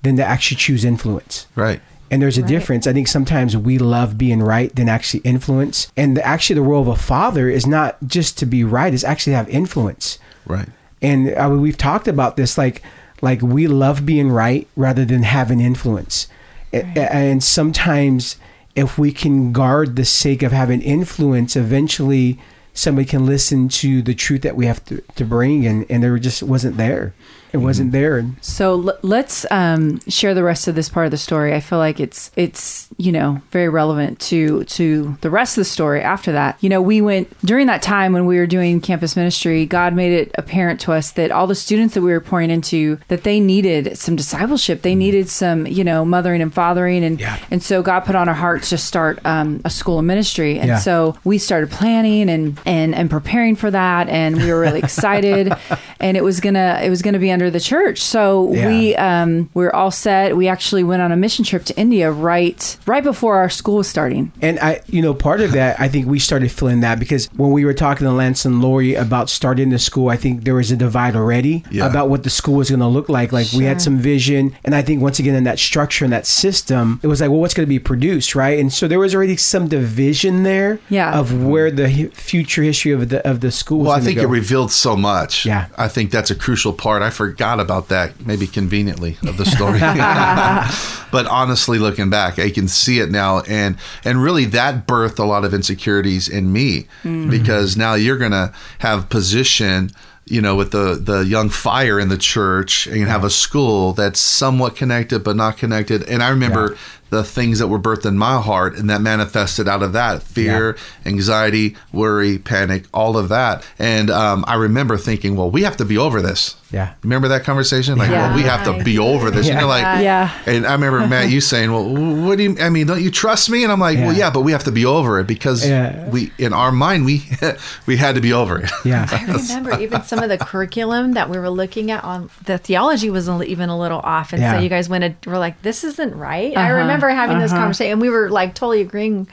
than 0.05 0.15
to 0.17 0.23
actually 0.23 0.57
choose 0.57 0.85
influence. 0.85 1.47
Right. 1.55 1.81
And 2.11 2.21
there's 2.21 2.37
a 2.37 2.43
difference. 2.43 2.85
I 2.87 2.93
think 2.93 3.07
sometimes 3.07 3.57
we 3.57 3.77
love 3.79 4.17
being 4.17 4.41
right 4.41 4.73
than 4.75 4.87
actually 4.87 5.21
influence. 5.21 5.91
And 5.97 6.15
the, 6.15 6.25
actually, 6.25 6.53
the 6.55 6.61
role 6.61 6.81
of 6.81 6.87
a 6.87 6.95
father 6.95 7.49
is 7.49 7.65
not 7.65 7.97
just 8.05 8.37
to 8.37 8.45
be 8.45 8.63
right; 8.63 8.93
it's 8.93 9.03
actually 9.03 9.31
to 9.33 9.37
have 9.37 9.49
influence. 9.49 10.19
Right. 10.45 10.69
And 11.01 11.33
uh, 11.33 11.49
we've 11.49 11.77
talked 11.77 12.07
about 12.07 12.37
this, 12.37 12.57
like, 12.57 12.81
like 13.21 13.41
we 13.41 13.67
love 13.67 14.05
being 14.05 14.29
right 14.31 14.67
rather 14.75 15.03
than 15.03 15.23
having 15.23 15.59
influence. 15.59 16.27
A- 16.71 16.85
a- 16.95 17.11
And 17.13 17.43
sometimes, 17.43 18.37
if 18.75 18.97
we 18.97 19.11
can 19.11 19.51
guard 19.51 19.95
the 19.95 20.05
sake 20.05 20.43
of 20.43 20.51
having 20.51 20.81
influence, 20.81 21.55
eventually 21.55 22.39
somebody 22.73 23.05
can 23.05 23.25
listen 23.25 23.67
to 23.69 24.01
the 24.01 24.13
truth 24.13 24.41
that 24.43 24.55
we 24.55 24.67
have 24.67 24.83
to, 24.85 25.01
to 25.15 25.25
bring, 25.25 25.65
and 25.65 25.85
and 25.89 26.03
there 26.03 26.17
just 26.19 26.43
wasn't 26.43 26.77
there. 26.77 27.13
It 27.55 27.63
wasn't 27.63 27.91
there. 27.91 28.17
And 28.17 28.35
So 28.41 28.89
l- 28.89 28.97
let's 29.01 29.45
um, 29.51 29.99
share 30.07 30.33
the 30.33 30.43
rest 30.43 30.67
of 30.67 30.75
this 30.75 30.89
part 30.89 31.05
of 31.05 31.11
the 31.11 31.17
story. 31.17 31.53
I 31.53 31.59
feel 31.59 31.79
like 31.79 31.99
it's 31.99 32.31
it's 32.35 32.87
you 32.97 33.11
know 33.11 33.41
very 33.51 33.69
relevant 33.69 34.19
to 34.31 34.63
to 34.65 35.17
the 35.21 35.29
rest 35.29 35.57
of 35.57 35.61
the 35.61 35.65
story. 35.65 36.01
After 36.01 36.31
that, 36.33 36.57
you 36.61 36.69
know, 36.69 36.81
we 36.81 37.01
went 37.01 37.27
during 37.45 37.67
that 37.67 37.81
time 37.81 38.13
when 38.13 38.25
we 38.25 38.37
were 38.37 38.47
doing 38.47 38.81
campus 38.81 39.15
ministry. 39.15 39.65
God 39.65 39.93
made 39.95 40.13
it 40.13 40.31
apparent 40.35 40.79
to 40.81 40.91
us 40.91 41.11
that 41.11 41.31
all 41.31 41.47
the 41.47 41.55
students 41.55 41.93
that 41.95 42.01
we 42.01 42.11
were 42.11 42.21
pouring 42.21 42.51
into 42.51 42.99
that 43.07 43.23
they 43.23 43.39
needed 43.39 43.97
some 43.97 44.15
discipleship. 44.15 44.81
They 44.81 44.95
needed 44.95 45.29
some 45.29 45.65
you 45.67 45.83
know 45.83 46.05
mothering 46.05 46.41
and 46.41 46.53
fathering, 46.53 47.03
and 47.03 47.19
Yeah. 47.19 47.37
and 47.51 47.63
so 47.63 47.81
God 47.81 48.01
put 48.01 48.15
on 48.15 48.27
our 48.29 48.35
hearts 48.35 48.69
to 48.69 48.77
start 48.77 49.19
um, 49.25 49.61
a 49.65 49.69
school 49.69 49.99
of 49.99 50.05
ministry. 50.05 50.59
And 50.59 50.67
Yeah. 50.67 50.77
so 50.79 51.17
we 51.23 51.37
started 51.37 51.71
planning 51.71 52.29
and 52.29 52.59
and 52.65 52.93
and 52.95 53.09
preparing 53.09 53.55
for 53.55 53.71
that, 53.71 54.09
and 54.09 54.35
we 54.37 54.51
were 54.51 54.59
really 54.59 54.79
excited. 54.79 55.53
and 55.99 56.17
it 56.17 56.23
was 56.23 56.39
gonna 56.39 56.79
it 56.83 56.89
was 56.89 57.01
gonna 57.01 57.19
be 57.19 57.31
under 57.31 57.44
the 57.49 57.59
church. 57.59 57.99
So 58.01 58.51
Yeah. 58.53 58.67
we 58.67 58.95
um, 58.95 59.49
we're 59.53 59.71
all 59.71 59.91
set. 59.91 60.35
We 60.37 60.47
actually 60.47 60.83
went 60.83 61.01
on 61.01 61.11
a 61.11 61.15
mission 61.17 61.45
trip 61.45 61.63
to 61.65 61.77
India 61.77 62.11
right 62.11 62.77
right 62.85 63.03
before 63.03 63.37
our 63.37 63.49
school 63.49 63.77
was 63.77 63.87
starting. 63.87 64.31
And 64.41 64.59
I, 64.59 64.81
you 64.87 65.01
know, 65.01 65.13
part 65.13 65.41
of 65.41 65.51
that, 65.53 65.79
I 65.79 65.87
think 65.87 66.07
we 66.07 66.19
started 66.19 66.51
feeling 66.51 66.81
that 66.81 66.99
because 66.99 67.27
when 67.35 67.51
we 67.51 67.65
were 67.65 67.73
talking 67.73 68.05
to 68.05 68.11
Lance 68.13 68.45
and 68.45 68.61
Laurie 68.61 68.95
about 68.95 69.29
starting 69.29 69.69
the 69.69 69.79
school, 69.79 70.09
I 70.09 70.17
think 70.17 70.43
there 70.43 70.55
was 70.55 70.71
a 70.71 70.75
divide 70.77 71.15
already 71.15 71.63
Yeah. 71.71 71.87
about 71.87 72.09
what 72.09 72.23
the 72.23 72.29
school 72.29 72.55
was 72.55 72.69
going 72.69 72.79
to 72.81 72.87
look 72.87 73.09
like. 73.09 73.31
Like 73.31 73.47
we 73.53 73.63
had 73.65 73.81
some 73.81 73.97
vision. 73.97 74.55
And 74.63 74.75
I 74.75 74.81
think 74.81 75.01
once 75.01 75.19
again, 75.19 75.35
in 75.35 75.43
that 75.45 75.59
structure 75.59 76.05
and 76.05 76.13
that 76.13 76.25
system, 76.25 76.99
it 77.03 77.07
was 77.07 77.21
like, 77.21 77.29
well, 77.29 77.39
what's 77.39 77.53
going 77.53 77.65
to 77.65 77.69
be 77.69 77.79
produced, 77.79 78.35
right? 78.35 78.59
And 78.59 78.71
so 78.71 78.87
there 78.87 78.99
was 78.99 79.13
already 79.15 79.37
some 79.37 79.67
division 79.67 80.43
there 80.43 80.79
Yeah. 80.89 81.17
of 81.19 81.43
where 81.45 81.71
the 81.71 82.09
future 82.13 82.63
history 82.63 82.91
of 82.91 83.09
the, 83.09 83.25
of 83.27 83.39
the 83.41 83.51
school 83.51 83.79
was 83.79 83.87
Well, 83.87 83.97
I 83.97 84.01
think 84.01 84.17
go. 84.17 84.23
it 84.23 84.29
revealed 84.29 84.71
so 84.71 84.95
much. 84.95 85.45
Yeah. 85.45 85.67
I 85.77 85.87
think 85.87 86.11
that's 86.11 86.31
a 86.31 86.35
crucial 86.35 86.73
part. 86.73 87.01
I 87.01 87.09
forgot 87.35 87.59
about 87.59 87.89
that, 87.89 88.25
maybe 88.25 88.47
conveniently, 88.47 89.17
of 89.27 89.35
the 89.35 89.45
story. 89.45 89.79
but 91.11 91.27
honestly, 91.27 91.77
looking 91.77 92.09
back, 92.09 92.39
I 92.39 92.49
can 92.49 92.69
see 92.69 92.99
it 92.99 93.11
now, 93.11 93.41
and 93.41 93.75
and 94.05 94.23
really 94.23 94.45
that 94.45 94.87
birthed 94.87 95.19
a 95.19 95.25
lot 95.25 95.43
of 95.43 95.53
insecurities 95.53 96.29
in 96.29 96.53
me 96.53 96.87
because 97.29 97.75
now 97.75 97.93
you're 97.95 98.17
gonna 98.17 98.53
have 98.79 99.09
position. 99.09 99.91
You 100.27 100.41
know, 100.41 100.55
with 100.55 100.71
the 100.71 100.95
the 100.95 101.19
young 101.19 101.49
fire 101.49 101.99
in 101.99 102.07
the 102.09 102.17
church, 102.17 102.87
and 102.87 102.97
you 102.97 103.05
have 103.05 103.23
a 103.23 103.29
school 103.29 103.93
that's 103.93 104.19
somewhat 104.19 104.75
connected 104.75 105.23
but 105.23 105.35
not 105.35 105.57
connected. 105.57 106.01
And 106.09 106.23
I 106.23 106.29
remember 106.29 106.77
the 107.11 107.23
things 107.23 107.59
that 107.59 107.67
were 107.67 107.77
birthed 107.77 108.07
in 108.07 108.17
my 108.17 108.41
heart, 108.41 108.75
and 108.75 108.89
that 108.89 109.01
manifested 109.01 109.67
out 109.67 109.83
of 109.83 109.93
that 109.93 110.23
fear, 110.23 110.75
anxiety, 111.05 111.75
worry, 111.93 112.39
panic, 112.39 112.85
all 112.91 113.17
of 113.17 113.29
that. 113.29 113.63
And 113.77 114.09
um, 114.09 114.43
I 114.47 114.55
remember 114.55 114.97
thinking, 114.97 115.35
well, 115.35 115.51
we 115.51 115.61
have 115.61 115.77
to 115.77 115.85
be 115.85 115.95
over 115.95 116.23
this. 116.23 116.55
Yeah. 116.75 116.93
Remember 117.03 117.29
that 117.29 117.43
conversation? 117.45 117.97
Like, 117.97 118.09
Yeah. 118.11 118.27
well, 118.27 118.35
we 118.35 118.43
have 118.43 118.63
to 118.65 118.83
be 118.83 118.99
over 118.99 119.31
this. 119.31 119.47
Yeah. 119.47 119.53
You 119.55 119.61
know, 119.61 119.67
like, 119.67 120.03
Yeah. 120.03 120.29
And 120.45 120.67
I 120.67 120.73
remember 120.73 121.07
Matt, 121.13 121.29
you 121.29 121.39
saying, 121.39 121.71
well, 121.71 121.85
what 122.25 122.37
do 122.37 122.43
you? 122.43 122.57
I 122.59 122.69
mean, 122.69 122.85
don't 122.87 123.01
you 123.01 123.09
trust 123.09 123.49
me? 123.49 123.63
And 123.63 123.71
I'm 123.71 123.79
like, 123.79 123.97
well, 123.97 124.11
Yeah. 124.11 124.25
yeah, 124.25 124.29
but 124.29 124.41
we 124.41 124.51
have 124.51 124.65
to 124.65 124.71
be 124.71 124.85
over 124.85 125.19
it 125.21 125.25
because 125.27 125.65
Yeah. 125.65 126.07
we, 126.09 126.31
in 126.37 126.51
our 126.51 126.71
mind, 126.73 127.05
we 127.05 127.23
we 127.85 127.95
had 127.97 128.15
to 128.15 128.21
be 128.21 128.33
over 128.33 128.59
it. 128.59 128.69
yeah. 128.83 129.07
I 129.09 129.23
remember 129.31 129.79
even 129.79 130.03
some 130.03 130.19
of 130.19 130.27
the 130.29 130.37
curriculum 130.37 131.13
that 131.13 131.29
we 131.29 131.37
were 131.39 131.49
looking 131.49 131.91
at 131.91 132.03
on 132.03 132.29
the 132.45 132.57
theology 132.57 133.09
was 133.09 133.29
even 133.29 133.69
a 133.69 133.77
little 133.79 133.99
off, 134.01 134.33
and 134.33 134.41
Yeah. 134.41 134.53
so 134.55 134.59
you 134.59 134.67
guys 134.69 134.89
went 134.89 135.03
and 135.05 135.15
were 135.25 135.37
like, 135.39 135.61
"This 135.61 135.83
isn't 135.85 136.13
right." 136.15 136.55
I 136.57 136.65
Uh-huh, 136.65 136.73
remember 136.81 137.07
having 137.09 137.39
this 137.39 137.51
uh-huh. 137.51 137.61
conversation, 137.61 137.93
and 137.93 138.01
we 138.01 138.09
were 138.09 138.29
like 138.29 138.53
totally 138.53 138.81
agreeing 138.81 139.27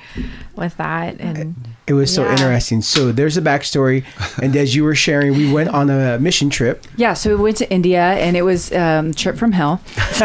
with 0.55 0.77
that. 0.77 1.19
And 1.21 1.57
It 1.87 1.95
was 1.95 2.15
so 2.15 2.23
Yeah. 2.25 2.31
interesting. 2.33 2.81
So 2.83 3.11
there's 3.13 3.37
a 3.37 3.43
backstory. 3.43 4.05
And 4.43 4.57
as 4.57 4.75
you 4.75 4.85
were 4.85 4.95
sharing, 4.95 5.33
we 5.37 5.53
went 5.53 5.69
on 5.71 5.91
a 5.91 6.19
mission 6.19 6.49
trip. 6.51 6.85
Yeah, 6.97 7.15
so 7.15 7.31
we 7.37 7.43
went 7.43 7.57
to 7.59 7.71
India 7.71 8.01
and 8.03 8.37
it 8.37 8.43
was 8.43 8.73
um, 8.73 9.13
trip 9.15 9.37
from 9.37 9.53
hell. 9.53 9.81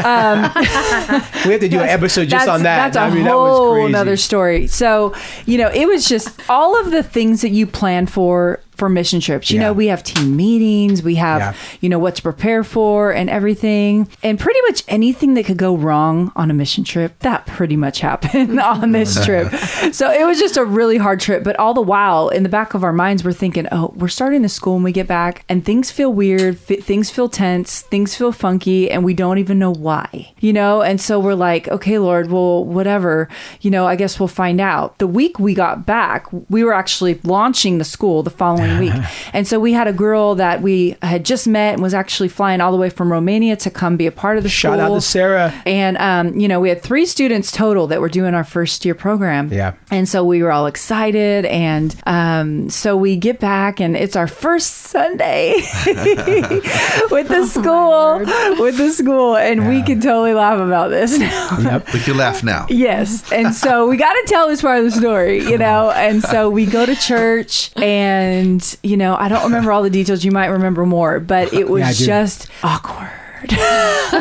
We 1.46 1.52
have 1.54 1.62
to 1.62 1.70
do 1.70 1.80
an 1.80 1.90
episode 1.90 2.30
just 2.30 2.48
on 2.48 2.64
that. 2.64 2.94
That's 2.94 2.98
a 2.98 3.02
I 3.02 3.10
mean, 3.14 3.24
that 3.26 3.32
whole 3.32 3.72
was 3.72 3.76
crazy. 3.78 3.90
another 3.94 4.18
story. 4.18 4.68
So, 4.68 5.14
you 5.46 5.58
know, 5.58 5.70
it 5.70 5.88
was 5.88 6.08
just 6.08 6.30
all 6.50 6.80
of 6.80 6.92
the 6.92 7.04
things 7.04 7.42
that 7.42 7.50
you 7.52 7.66
plan 7.68 8.06
for 8.08 8.60
for 8.78 8.90
mission 8.90 9.20
trips. 9.20 9.50
You 9.52 9.58
Yeah. 9.60 9.68
know, 9.68 9.74
we 9.74 9.88
have 9.88 10.04
team 10.04 10.36
meetings, 10.36 11.02
we 11.04 11.16
have, 11.16 11.40
Yeah. 11.42 11.54
you 11.82 11.90
know, 11.90 12.00
what 12.00 12.16
to 12.16 12.22
prepare 12.22 12.64
for 12.64 13.12
and 13.12 13.30
everything. 13.30 14.08
And 14.24 14.40
pretty 14.40 14.60
much 14.68 14.84
anything 14.88 15.34
that 15.36 15.46
could 15.46 15.58
go 15.58 15.76
wrong 15.76 16.32
on 16.36 16.52
a 16.52 16.54
mission 16.54 16.84
trip, 16.84 17.18
that 17.20 17.46
pretty 17.48 17.76
much 17.76 18.00
happened 18.08 18.60
on 18.60 18.92
this 18.92 19.24
trip. 19.26 19.54
So 19.92 20.12
it 20.12 20.26
was 20.26 20.40
just 20.40 20.58
a 20.58 20.66
really 20.66 20.98
hard 20.98 21.20
trip. 21.20 21.44
But 21.44 21.58
all 21.58 21.74
the 21.74 21.82
while, 21.82 22.30
in 22.30 22.44
the 22.44 22.50
back 22.50 22.74
of 22.74 22.84
our 22.84 22.94
minds, 22.94 23.24
we're 23.24 23.34
thinking, 23.34 23.68
oh, 23.72 23.94
we're 23.96 24.08
starting 24.08 24.42
the 24.42 24.50
school 24.50 24.76
when 24.76 24.84
we 24.84 24.92
get 24.92 25.08
back, 25.08 25.44
and 25.50 25.64
things 25.66 25.92
feel 25.92 26.14
weird, 26.14 26.58
fi- 26.60 26.78
things 26.82 27.10
feel 27.10 27.30
tense, 27.30 27.82
things 27.82 28.16
feel 28.16 28.32
funky, 28.32 28.90
and 28.92 29.04
we 29.04 29.14
don't 29.14 29.38
even 29.38 29.58
know 29.60 29.72
why, 29.72 30.32
you 30.40 30.54
know? 30.54 30.82
And 30.82 31.00
so 31.02 31.20
we're 31.20 31.34
like, 31.34 31.68
okay, 31.70 31.98
Lord, 31.98 32.30
well, 32.32 32.64
whatever, 32.64 33.28
you 33.62 33.72
know, 33.72 33.88
I 33.88 33.96
guess 33.96 34.20
we'll 34.20 34.28
find 34.28 34.62
out. 34.62 34.98
The 35.00 35.08
week 35.08 35.40
we 35.40 35.54
got 35.54 35.86
back, 35.86 36.28
we 36.50 36.64
were 36.64 36.74
actually 36.74 37.20
launching 37.24 37.78
the 37.78 37.84
school 37.84 38.24
the 38.24 38.30
following 38.30 38.67
following 38.68 38.94
week. 38.94 39.10
And 39.34 39.48
so 39.48 39.60
we 39.60 39.74
had 39.74 39.88
a 39.88 39.94
girl 39.94 40.36
that 40.36 40.62
we 40.62 40.96
had 41.02 41.26
just 41.26 41.48
met 41.48 41.74
and 41.74 41.82
was 41.82 41.94
actually 41.94 42.30
flying 42.30 42.62
all 42.62 42.72
the 42.72 42.78
way 42.78 42.90
from 42.90 43.12
Romania 43.12 43.56
to 43.58 43.70
come 43.70 43.98
be 43.98 44.08
a 44.08 44.12
part 44.12 44.38
of 44.38 44.44
the 44.44 44.50
Shout 44.50 44.74
school. 44.74 44.86
Shout 44.86 44.92
out 44.92 44.96
to 44.96 45.02
Sarah. 45.02 45.64
And 45.66 45.98
um, 45.98 46.40
you 46.40 46.48
know, 46.48 46.60
we 46.60 46.70
had 46.70 46.82
three 46.82 47.06
students 47.06 47.52
total 47.52 47.88
that 47.88 48.02
were 48.02 48.10
doing 48.10 48.34
our 48.34 48.44
first 48.44 48.86
year 48.86 48.96
program. 48.96 49.52
Yeah. 49.52 49.74
And 49.92 50.08
so 50.08 50.24
we 50.24 50.44
were 50.44 50.52
all 50.52 50.68
excited, 50.68 51.46
and 51.46 51.96
um, 52.06 52.70
so 52.70 52.98
we 52.98 53.16
get 53.16 53.40
back, 53.40 53.80
and 53.80 53.96
it's 53.96 54.16
our 54.16 54.28
first 54.28 54.74
Sunday 54.74 55.56
with 55.86 57.28
the 57.28 57.46
school, 57.50 58.20
with 58.62 58.78
the 58.78 58.92
school, 58.92 59.36
and 59.36 59.68
we 59.68 59.82
can 59.84 60.02
totally 60.02 60.34
laugh 60.34 60.60
about 60.60 60.90
this 60.90 61.18
now. 61.20 61.58
Yep. 61.60 61.94
We 61.94 62.00
can 62.00 62.18
laugh 62.18 62.44
now. 62.44 62.66
Yes. 62.70 63.32
And 63.32 63.54
so 63.54 63.88
we 63.88 63.98
got 63.98 64.14
to 64.14 64.24
tell 64.28 64.48
this 64.48 64.62
part 64.62 64.80
of 64.80 64.86
the 64.86 64.92
story, 64.92 65.40
you 65.44 65.58
know? 65.58 65.92
And 65.92 66.24
so 66.24 66.50
we 66.50 66.66
go 66.66 66.86
to 66.86 66.96
church 66.96 67.72
and, 67.76 68.57
you 68.84 68.98
know, 68.98 69.16
I 69.16 69.28
don't 69.30 69.44
remember 69.44 69.72
all 69.72 69.84
the 69.84 69.90
details. 69.90 70.24
You 70.24 70.32
might 70.32 70.48
remember 70.48 70.86
more, 70.86 71.20
but 71.20 71.54
it 71.54 71.70
was 71.70 71.82
Yeah, 72.02 72.06
just 72.24 72.48
awkward. 72.64 73.10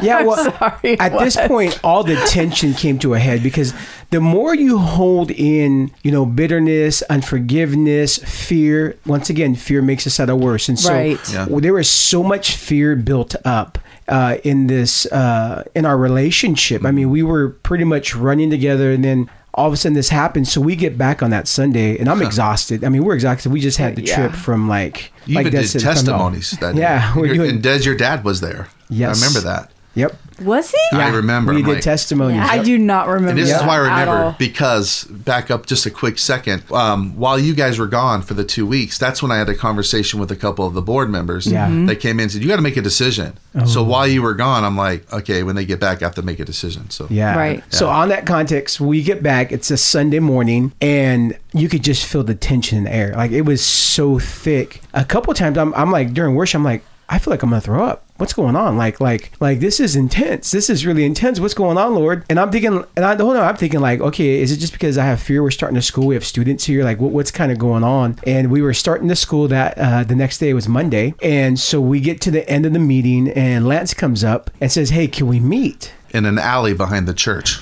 Yeah, 0.02 0.24
well, 0.24 0.36
sorry, 0.58 0.98
at 0.98 1.16
this 1.18 1.36
point, 1.46 1.78
all 1.84 2.02
the 2.02 2.16
tension 2.26 2.74
came 2.74 2.98
to 2.98 3.14
a 3.14 3.18
head 3.20 3.40
because 3.42 3.72
the 4.10 4.20
more 4.20 4.52
you 4.54 4.78
hold 4.78 5.30
in, 5.30 5.92
you 6.02 6.10
know, 6.10 6.26
bitterness, 6.26 7.02
unforgiveness, 7.02 8.18
fear. 8.18 8.96
Once 9.06 9.30
again, 9.30 9.54
fear 9.54 9.80
makes 9.82 10.06
us 10.06 10.18
out 10.20 10.28
of 10.28 10.38
worse, 10.40 10.68
and 10.68 10.78
so 10.78 10.92
Right. 10.92 11.32
Yeah. 11.32 11.46
there 11.48 11.72
was 11.74 11.88
so 11.88 12.22
much 12.22 12.56
fear 12.56 12.96
built 12.96 13.34
up 13.44 13.78
uh, 14.08 14.38
in 14.44 14.66
this 14.66 15.06
uh, 15.06 15.62
in 15.74 15.86
our 15.86 15.96
relationship. 15.96 16.84
I 16.84 16.90
mean, 16.90 17.10
we 17.10 17.22
were 17.22 17.50
pretty 17.50 17.84
much 17.84 18.14
running 18.14 18.50
together, 18.50 18.90
and 18.90 19.04
then. 19.04 19.30
All 19.56 19.66
of 19.66 19.72
a 19.72 19.76
sudden, 19.76 19.94
this 19.94 20.10
happened. 20.10 20.46
So 20.46 20.60
we 20.60 20.76
get 20.76 20.98
back 20.98 21.22
on 21.22 21.30
that 21.30 21.48
Sunday, 21.48 21.98
and 21.98 22.08
I'm 22.10 22.20
exhausted. 22.20 22.84
I 22.84 22.90
mean, 22.90 23.02
we're 23.04 23.14
exhausted. 23.14 23.50
We 23.50 23.60
just 23.60 23.78
had 23.78 23.96
the 23.96 24.02
Yeah. 24.02 24.14
trip 24.14 24.32
from 24.34 24.68
like, 24.68 25.12
You 25.24 25.36
like 25.36 25.46
even 25.46 25.52
Des 25.54 25.62
did 25.62 25.70
said, 25.70 25.82
from 25.82 25.94
testimonies 25.94 26.50
that. 26.60 26.74
Yeah, 26.76 27.14
we're 27.16 27.26
Your- 27.26 27.34
doing- 27.36 27.50
and 27.50 27.62
Des, 27.62 27.78
your 27.80 27.94
dad 27.94 28.22
was 28.22 28.40
there. 28.42 28.68
Yes. 28.90 29.16
I 29.22 29.26
remember 29.26 29.40
that. 29.48 29.70
Yep. 29.94 30.14
Was 30.40 30.70
he? 30.70 30.78
I 30.96 31.08
remember. 31.10 31.52
We 31.52 31.60
I'm 31.60 31.64
did 31.64 31.74
like- 31.74 31.82
testimonies. 31.82 32.40
I 32.40 32.62
do 32.62 32.76
not 32.78 33.08
remember. 33.08 33.30
And 33.30 33.38
this 33.38 33.50
is 33.50 33.60
why 33.62 33.74
I 33.76 33.78
remember 33.78 34.36
because 34.38 35.04
back 35.04 35.50
up 35.50 35.66
just 35.66 35.86
a 35.86 35.90
quick 35.90 36.18
second. 36.18 36.62
Um, 36.72 37.16
while 37.16 37.38
you 37.38 37.54
guys 37.54 37.78
were 37.78 37.86
gone 37.86 38.22
for 38.22 38.34
the 38.34 38.44
two 38.44 38.66
weeks, 38.66 38.98
that's 38.98 39.22
when 39.22 39.30
I 39.32 39.38
had 39.38 39.48
a 39.48 39.54
conversation 39.54 40.20
with 40.20 40.30
a 40.30 40.36
couple 40.36 40.66
of 40.66 40.74
the 40.74 40.82
board 40.82 41.08
members 41.10 41.46
Yeah. 41.46 41.68
That 41.86 41.96
came 42.00 42.18
in 42.20 42.24
and 42.24 42.32
said, 42.32 42.42
You 42.42 42.48
got 42.48 42.56
to 42.56 42.62
make 42.62 42.76
a 42.76 42.82
decision. 42.82 43.38
So 43.66 43.82
while 43.82 44.06
you 44.06 44.20
were 44.20 44.34
gone, 44.34 44.64
I'm 44.64 44.76
like, 44.76 45.10
Okay, 45.12 45.42
when 45.42 45.56
they 45.56 45.64
get 45.64 45.80
back, 45.80 46.02
I 46.02 46.04
have 46.06 46.14
to 46.16 46.22
make 46.22 46.38
a 46.40 46.44
decision. 46.44 46.90
So 46.90 47.06
Yeah. 47.08 47.36
Right. 47.36 47.64
So 47.72 47.88
on 47.88 48.08
that 48.10 48.26
context, 48.26 48.80
we 48.80 49.02
get 49.02 49.22
back. 49.22 49.52
It's 49.52 49.70
a 49.70 49.76
Sunday 49.78 50.18
morning, 50.18 50.72
and 50.80 51.38
you 51.54 51.68
could 51.70 51.82
just 51.82 52.04
feel 52.04 52.22
the 52.22 52.34
tension 52.34 52.76
in 52.78 52.84
the 52.84 52.94
air. 52.94 53.14
Like 53.16 53.30
it 53.30 53.42
was 53.42 53.64
so 53.64 54.18
thick. 54.18 54.82
A 54.92 55.04
couple 55.04 55.32
times, 55.34 55.56
I'm, 55.56 55.72
I'm 55.74 55.90
like 55.90 56.12
during 56.12 56.34
worship, 56.34 56.58
I'm 56.58 56.64
like, 56.64 56.82
I 57.08 57.18
feel 57.18 57.30
like 57.30 57.42
I'm 57.42 57.50
gonna 57.50 57.60
throw 57.60 57.84
up. 57.84 58.04
What's 58.16 58.32
going 58.32 58.56
on? 58.56 58.76
Like, 58.76 59.00
like, 59.00 59.30
like 59.40 59.60
this 59.60 59.78
is 59.78 59.94
intense. 59.94 60.50
This 60.50 60.70
is 60.70 60.86
really 60.86 61.04
intense. 61.04 61.38
What's 61.38 61.54
going 61.54 61.76
on, 61.76 61.94
Lord? 61.94 62.24
And 62.30 62.40
I'm 62.40 62.50
thinking, 62.50 62.84
and 62.96 63.04
I 63.04 63.14
hold 63.14 63.36
on, 63.36 63.42
I'm 63.42 63.56
thinking 63.56 63.80
like, 63.80 64.00
okay, 64.00 64.40
is 64.40 64.50
it 64.50 64.56
just 64.56 64.72
because 64.72 64.96
I 64.98 65.04
have 65.04 65.20
fear? 65.20 65.42
We're 65.42 65.50
starting 65.50 65.76
to 65.76 65.82
school. 65.82 66.06
We 66.06 66.14
have 66.14 66.24
students 66.24 66.64
here. 66.64 66.82
Like, 66.82 66.98
what, 66.98 67.12
what's 67.12 67.30
kind 67.30 67.52
of 67.52 67.58
going 67.58 67.84
on? 67.84 68.18
And 68.26 68.50
we 68.50 68.62
were 68.62 68.74
starting 68.74 69.08
the 69.08 69.16
school 69.16 69.48
that 69.48 69.76
uh, 69.78 70.04
the 70.04 70.16
next 70.16 70.38
day 70.38 70.54
was 70.54 70.68
Monday, 70.68 71.14
and 71.22 71.58
so 71.58 71.80
we 71.80 72.00
get 72.00 72.20
to 72.22 72.30
the 72.30 72.48
end 72.48 72.66
of 72.66 72.72
the 72.72 72.78
meeting, 72.78 73.28
and 73.28 73.66
Lance 73.66 73.94
comes 73.94 74.24
up 74.24 74.50
and 74.60 74.72
says, 74.72 74.90
"Hey, 74.90 75.06
can 75.08 75.26
we 75.26 75.38
meet?" 75.38 75.92
in 76.16 76.24
an 76.24 76.38
alley 76.38 76.72
behind 76.72 77.06
the 77.06 77.14
church. 77.14 77.60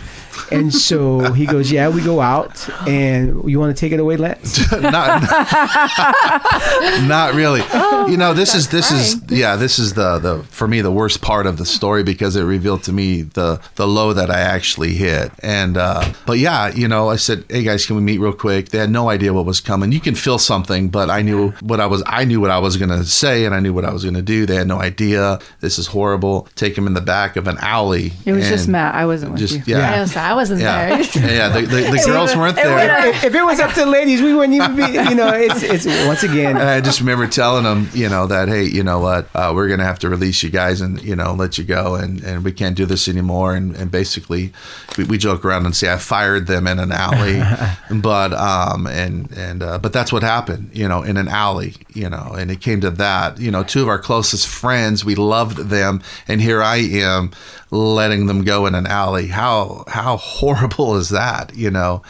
And 0.51 0.73
so 0.73 1.33
he 1.33 1.47
goes, 1.47 1.70
"Yeah, 1.70 1.88
we 1.88 2.03
go 2.03 2.20
out, 2.20 2.68
and 2.88 3.49
you 3.49 3.59
want 3.59 3.77
to 3.77 3.81
take 3.81 3.92
it 3.92 4.01
away, 4.01 4.16
Lance?" 4.16 4.70
not, 4.73 5.23
not 7.07 7.35
really. 7.35 7.61
you 8.11 8.16
know, 8.16 8.35
this 8.35 8.55
is 8.55 8.68
this 8.68 8.90
is 8.90 9.20
yeah, 9.31 9.57
this 9.57 9.79
is 9.79 9.94
the 9.94 10.18
the 10.18 10.42
for 10.44 10.68
me 10.68 10.81
the 10.81 10.90
worst 10.90 11.23
part 11.23 11.47
of 11.47 11.57
the 11.59 11.66
story 11.66 12.03
because 12.03 12.37
it 12.37 12.42
revealed 12.42 12.83
to 12.85 12.92
me 12.92 13.23
the 13.23 13.61
the 13.77 13.87
low 13.87 14.12
that 14.12 14.31
I 14.31 14.40
actually 14.40 14.94
hit. 14.94 15.31
And 15.42 15.77
uh, 15.77 16.12
but 16.27 16.38
yeah, 16.38 16.68
you 16.75 16.88
know, 16.88 17.09
I 17.11 17.16
said, 17.16 17.44
"Hey 17.49 17.62
guys, 17.62 17.87
can 17.87 17.97
we 17.97 18.03
meet 18.03 18.18
real 18.18 18.33
quick?" 18.33 18.70
They 18.70 18.79
had 18.79 18.90
no 18.90 19.09
idea 19.09 19.33
what 19.33 19.47
was 19.47 19.61
coming. 19.61 19.92
You 19.92 20.01
can 20.01 20.14
feel 20.14 20.38
something, 20.38 20.88
but 20.88 21.11
I 21.11 21.23
knew 21.23 21.51
what 21.61 21.81
I 21.81 21.87
was. 21.87 22.03
I 22.07 22.25
knew 22.25 22.40
what 22.40 22.51
I 22.51 22.59
was 22.59 22.77
gonna 22.77 23.05
say, 23.05 23.44
and 23.44 23.55
I 23.55 23.61
knew 23.61 23.73
what 23.73 23.85
I 23.85 23.92
was 23.92 24.05
gonna 24.05 24.23
do. 24.23 24.47
They 24.47 24.57
had 24.57 24.66
no 24.68 24.81
idea. 24.81 25.38
This 25.61 25.79
is 25.79 25.87
horrible. 25.88 26.49
Take 26.55 26.77
him 26.77 26.87
in 26.87 26.94
the 26.94 27.01
back 27.01 27.37
of 27.37 27.49
an 27.49 27.57
alley. 27.61 28.12
It 28.25 28.33
was 28.33 28.49
just 28.49 28.68
Matt. 28.68 28.94
I 28.94 29.07
wasn't 29.07 29.33
with 29.33 29.40
Just 29.40 29.55
you. 29.66 29.77
yeah. 29.77 29.92
I, 29.92 30.05
was, 30.33 30.51
I 30.51 30.55
wasn't 30.55 30.61
Yeah, 30.63 31.03
there. 31.03 31.35
yeah. 31.35 31.49
The, 31.51 31.61
the, 31.67 31.91
the 31.91 32.03
girls 32.07 32.35
weren't 32.35 32.57
there. 32.57 33.09
if, 33.09 33.25
if 33.25 33.35
it 33.35 33.45
was 33.45 33.61
up 33.61 33.73
to 33.75 33.81
the 33.81 33.87
ladies, 33.87 34.23
we 34.23 34.33
wouldn't 34.33 34.55
even 34.55 34.77
be. 34.77 34.83
You 35.11 35.15
know, 35.15 35.29
it's 35.35 35.63
it's 35.63 35.87
once 36.07 36.23
again. 36.23 36.57
And 36.57 36.69
I 36.69 36.81
just 36.81 37.01
remember 37.01 37.27
telling 37.27 37.65
them, 37.65 37.89
you 37.93 38.09
know, 38.09 38.27
that 38.29 38.49
hey, 38.49 38.65
you 38.65 38.83
know 38.83 39.01
what, 39.01 39.29
uh, 39.35 39.53
we're 39.55 39.69
gonna 39.69 39.85
have 39.85 39.99
to 39.99 40.09
release 40.09 40.43
you 40.43 40.51
guys 40.51 40.81
and 40.81 41.03
you 41.03 41.15
know 41.17 41.35
let 41.35 41.59
you 41.59 41.65
go, 41.65 41.97
and, 41.97 42.23
and 42.25 42.45
we 42.45 42.53
can't 42.53 42.77
do 42.77 42.87
this 42.87 43.09
anymore. 43.09 43.55
And, 43.55 43.75
and 43.77 43.91
basically, 43.91 44.53
we, 44.97 45.05
we 45.05 45.19
joke 45.19 45.45
around 45.45 45.67
and 45.67 45.75
say 45.77 45.93
I 45.93 45.99
fired 45.99 46.47
them 46.47 46.67
in 46.67 46.79
an 46.79 46.93
alley, 46.93 47.43
but 48.01 48.33
um 48.33 48.87
and 48.87 49.31
and 49.37 49.63
uh, 49.63 49.79
but 49.79 49.93
that's 49.93 50.13
what 50.13 50.23
happened, 50.23 50.71
you 50.73 50.89
know, 50.89 51.03
in 51.03 51.17
an 51.17 51.29
alley, 51.29 51.75
you 51.95 52.11
know, 52.11 52.35
and 52.37 52.51
it 52.51 52.61
came 52.61 52.81
to 52.81 52.91
that, 52.91 53.39
you 53.39 53.51
know, 53.51 53.63
two 53.63 53.83
of 53.83 53.89
our 53.89 53.99
closest 53.99 54.47
friends, 54.49 55.05
we 55.05 55.15
loved 55.15 55.59
them, 55.59 56.03
and 56.29 56.41
here 56.41 56.63
I 56.63 56.77
am 56.77 57.31
letting 57.71 58.27
them 58.27 58.45
go 58.45 58.67
in 58.67 58.75
an 58.75 58.87
alley. 58.87 59.29
How 59.29 59.85
how 59.89 60.17
horrible 60.21 60.97
is 60.97 61.11
that, 61.11 61.55
you 61.55 61.71
know? 61.71 62.03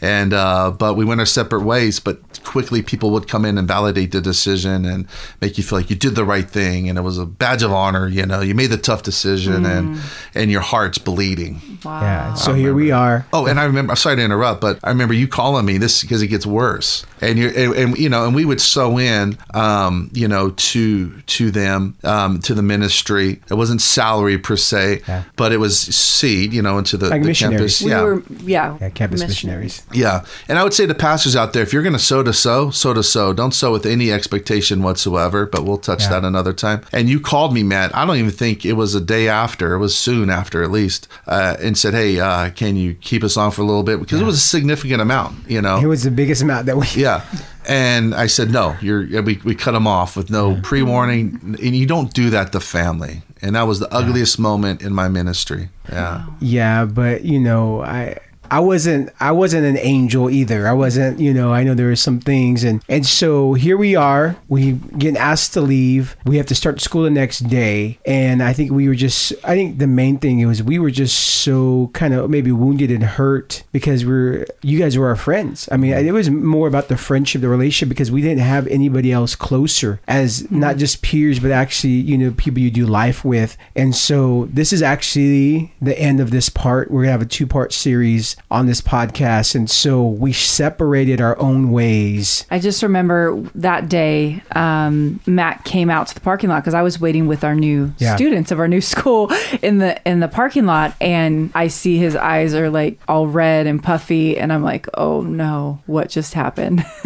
And 0.00 0.32
uh, 0.32 0.70
but 0.70 0.94
we 0.94 1.04
went 1.04 1.20
our 1.20 1.26
separate 1.26 1.62
ways. 1.62 2.00
But 2.00 2.18
quickly, 2.44 2.82
people 2.82 3.10
would 3.10 3.26
come 3.28 3.44
in 3.44 3.58
and 3.58 3.66
validate 3.66 4.12
the 4.12 4.20
decision 4.20 4.84
and 4.84 5.06
make 5.40 5.58
you 5.58 5.64
feel 5.64 5.78
like 5.78 5.90
you 5.90 5.96
did 5.96 6.14
the 6.14 6.24
right 6.24 6.48
thing, 6.48 6.88
and 6.88 6.96
it 6.98 7.02
was 7.02 7.18
a 7.18 7.26
badge 7.26 7.62
of 7.62 7.72
honor. 7.72 8.06
You 8.08 8.24
know, 8.26 8.40
you 8.40 8.54
made 8.54 8.68
the 8.70 8.76
tough 8.78 9.02
decision, 9.02 9.64
and 9.66 9.98
and 10.34 10.50
your 10.50 10.60
heart's 10.60 10.98
bleeding. 10.98 11.60
Wow. 11.84 12.00
Yeah. 12.00 12.34
So 12.34 12.54
here 12.54 12.74
we 12.74 12.90
are. 12.92 13.26
Oh, 13.32 13.46
and 13.46 13.58
I 13.58 13.64
remember. 13.64 13.90
I'm 13.92 13.96
sorry 13.96 14.16
to 14.16 14.22
interrupt, 14.22 14.60
but 14.60 14.78
I 14.84 14.90
remember 14.90 15.14
you 15.14 15.26
calling 15.28 15.66
me 15.66 15.78
this 15.78 16.00
because 16.02 16.22
it 16.22 16.28
gets 16.28 16.46
worse. 16.46 17.04
And 17.20 17.38
you 17.38 17.48
and, 17.48 17.74
and 17.74 17.98
you 17.98 18.08
know, 18.08 18.24
and 18.26 18.34
we 18.34 18.44
would 18.44 18.60
sow 18.60 18.98
in, 18.98 19.36
um, 19.54 20.10
you 20.12 20.28
know, 20.28 20.50
to 20.50 21.20
to 21.22 21.50
them, 21.50 21.96
um, 22.04 22.38
to 22.42 22.54
the 22.54 22.62
ministry. 22.62 23.40
It 23.50 23.54
wasn't 23.54 23.82
salary 23.82 24.38
per 24.38 24.56
se, 24.56 25.02
Yeah. 25.08 25.24
but 25.36 25.50
it 25.52 25.56
was 25.58 25.78
seed, 25.80 26.52
you 26.52 26.62
know, 26.62 26.78
into 26.78 26.96
the, 26.96 27.08
Like 27.08 27.22
the 27.22 27.28
missionaries. 27.28 27.78
campus. 27.78 27.82
We 27.82 27.90
yeah. 27.90 28.02
were, 28.02 28.22
yeah. 28.44 28.78
Yeah, 28.80 28.88
campus 28.90 29.20
Missionaries. 29.22 29.82
missionaries. 29.82 29.82
Yeah. 29.92 30.24
And 30.48 30.58
I 30.58 30.64
would 30.64 30.74
say 30.74 30.86
to 30.86 30.94
pastors 30.94 31.34
out 31.36 31.52
there, 31.52 31.62
if 31.62 31.72
you're 31.72 31.82
going 31.82 31.92
to 31.94 31.98
sow 31.98 32.22
to 32.22 32.32
sow, 32.32 32.70
sow 32.70 32.94
to 32.94 33.02
sow. 33.02 33.32
Don't 33.32 33.52
sow 33.52 33.72
with 33.72 33.86
any 33.86 34.12
expectation 34.12 34.82
whatsoever, 34.82 35.46
but 35.46 35.64
we'll 35.64 35.78
touch 35.78 36.02
Yeah. 36.02 36.10
that 36.10 36.24
another 36.24 36.52
time. 36.52 36.82
And 36.92 37.08
you 37.08 37.20
called 37.20 37.54
me, 37.54 37.62
Matt. 37.62 37.94
I 37.96 38.04
don't 38.04 38.16
even 38.16 38.30
think 38.30 38.64
it 38.64 38.74
was 38.74 38.94
a 38.94 39.00
day 39.00 39.28
after, 39.28 39.74
it 39.74 39.78
was 39.78 39.96
soon 39.96 40.30
after 40.30 40.62
at 40.62 40.70
least, 40.70 41.08
uh, 41.26 41.56
and 41.60 41.76
said, 41.76 41.94
hey, 41.94 42.20
uh, 42.20 42.50
can 42.50 42.76
you 42.76 42.94
keep 42.94 43.24
us 43.24 43.36
on 43.36 43.50
for 43.50 43.62
a 43.62 43.64
little 43.64 43.82
bit? 43.82 43.98
Because 44.00 44.20
it 44.20 44.24
was 44.24 44.36
a 44.36 44.40
significant 44.40 45.00
amount, 45.00 45.48
you 45.50 45.60
know? 45.62 45.78
It 45.78 45.86
was 45.86 46.02
the 46.02 46.10
biggest 46.10 46.42
amount 46.42 46.66
that 46.66 46.76
we. 46.76 46.86
yeah. 46.94 47.24
And 47.66 48.14
I 48.14 48.28
said, 48.28 48.50
no, 48.50 48.76
you're, 48.80 49.22
we, 49.22 49.40
we 49.44 49.54
cut 49.54 49.72
them 49.72 49.86
off 49.86 50.16
with 50.16 50.30
no 50.30 50.58
pre 50.62 50.82
warning. 50.82 51.56
And 51.62 51.76
you 51.76 51.86
don't 51.86 52.12
do 52.14 52.30
that 52.30 52.52
to 52.52 52.60
family. 52.60 53.22
And 53.42 53.54
that 53.56 53.62
was 53.62 53.78
the 53.78 53.92
ugliest 53.94 54.38
moment 54.38 54.80
in 54.82 54.94
my 54.94 55.08
ministry. 55.08 55.68
Yeah. 55.90 56.24
Yeah, 56.40 56.86
but 56.86 57.24
you 57.24 57.38
know, 57.38 57.82
I 57.82 58.18
I 58.50 58.60
wasn't 58.60 59.10
I 59.20 59.32
wasn't 59.32 59.66
an 59.66 59.78
angel 59.78 60.30
either. 60.30 60.66
I 60.66 60.72
wasn't, 60.72 61.20
you 61.20 61.34
know, 61.34 61.52
I 61.52 61.62
know 61.62 61.74
there 61.74 61.86
were 61.86 61.96
some 61.96 62.20
things 62.20 62.64
and 62.64 62.82
and 62.88 63.06
so 63.06 63.54
here 63.54 63.76
we 63.76 63.96
are. 63.96 64.36
We 64.48 64.72
getting 64.72 65.16
asked 65.16 65.52
to 65.54 65.60
leave. 65.60 66.16
We 66.24 66.36
have 66.36 66.46
to 66.46 66.54
start 66.54 66.80
school 66.80 67.02
the 67.02 67.10
next 67.10 67.40
day. 67.40 67.98
And 68.06 68.42
I 68.42 68.52
think 68.52 68.70
we 68.70 68.88
were 68.88 68.94
just 68.94 69.32
I 69.44 69.54
think 69.54 69.78
the 69.78 69.86
main 69.86 70.18
thing 70.18 70.46
was 70.46 70.62
we 70.62 70.78
were 70.78 70.90
just 70.90 71.18
so 71.18 71.90
kind 71.94 72.14
of 72.14 72.30
maybe 72.30 72.52
wounded 72.52 72.90
and 72.90 73.04
hurt 73.04 73.64
because 73.72 74.04
we're 74.04 74.46
you 74.62 74.78
guys 74.78 74.96
were 74.96 75.08
our 75.08 75.16
friends. 75.16 75.68
I 75.70 75.76
mean, 75.76 75.92
it 75.92 76.12
was 76.12 76.30
more 76.30 76.68
about 76.68 76.88
the 76.88 76.96
friendship, 76.96 77.40
the 77.40 77.48
relationship 77.48 77.88
because 77.88 78.10
we 78.10 78.22
didn't 78.22 78.38
have 78.38 78.66
anybody 78.68 79.12
else 79.12 79.34
closer 79.34 80.00
as 80.06 80.42
mm-hmm. 80.42 80.60
not 80.60 80.76
just 80.76 81.02
peers 81.02 81.38
but 81.40 81.50
actually, 81.50 81.92
you 81.92 82.16
know, 82.16 82.32
people 82.32 82.60
you 82.60 82.70
do 82.70 82.86
life 82.86 83.24
with. 83.24 83.56
And 83.76 83.94
so 83.94 84.48
this 84.52 84.72
is 84.72 84.82
actually 84.82 85.74
the 85.80 85.98
end 85.98 86.20
of 86.20 86.30
this 86.30 86.48
part. 86.48 86.90
We're 86.90 87.02
going 87.02 87.08
to 87.08 87.12
have 87.12 87.22
a 87.22 87.26
two-part 87.26 87.72
series 87.72 88.36
on 88.50 88.66
this 88.66 88.80
podcast 88.80 89.54
and 89.54 89.68
so 89.70 90.06
we 90.06 90.32
separated 90.32 91.20
our 91.20 91.38
own 91.38 91.70
ways. 91.70 92.46
I 92.50 92.58
just 92.58 92.82
remember 92.82 93.40
that 93.54 93.88
day, 93.88 94.42
um, 94.52 95.20
Matt 95.26 95.64
came 95.64 95.90
out 95.90 96.08
to 96.08 96.14
the 96.14 96.20
parking 96.20 96.48
lot 96.50 96.62
because 96.62 96.74
I 96.74 96.82
was 96.82 97.00
waiting 97.00 97.26
with 97.26 97.44
our 97.44 97.54
new 97.54 97.92
Yeah. 97.98 98.14
students 98.16 98.50
of 98.50 98.58
our 98.58 98.68
new 98.68 98.80
school 98.94 99.30
in 99.62 99.78
the 99.78 100.00
in 100.08 100.20
the 100.20 100.28
parking 100.28 100.66
lot, 100.66 100.94
and 101.00 101.50
I 101.54 101.68
see 101.68 101.98
his 101.98 102.16
eyes 102.16 102.54
are 102.54 102.70
like 102.70 102.98
all 103.08 103.26
red 103.26 103.66
and 103.66 103.82
puffy, 103.82 104.38
and 104.38 104.52
I'm 104.52 104.62
like, 104.62 104.86
oh 104.94 105.20
no, 105.22 105.80
what 105.86 106.08
just 106.08 106.34
happened? 106.34 106.84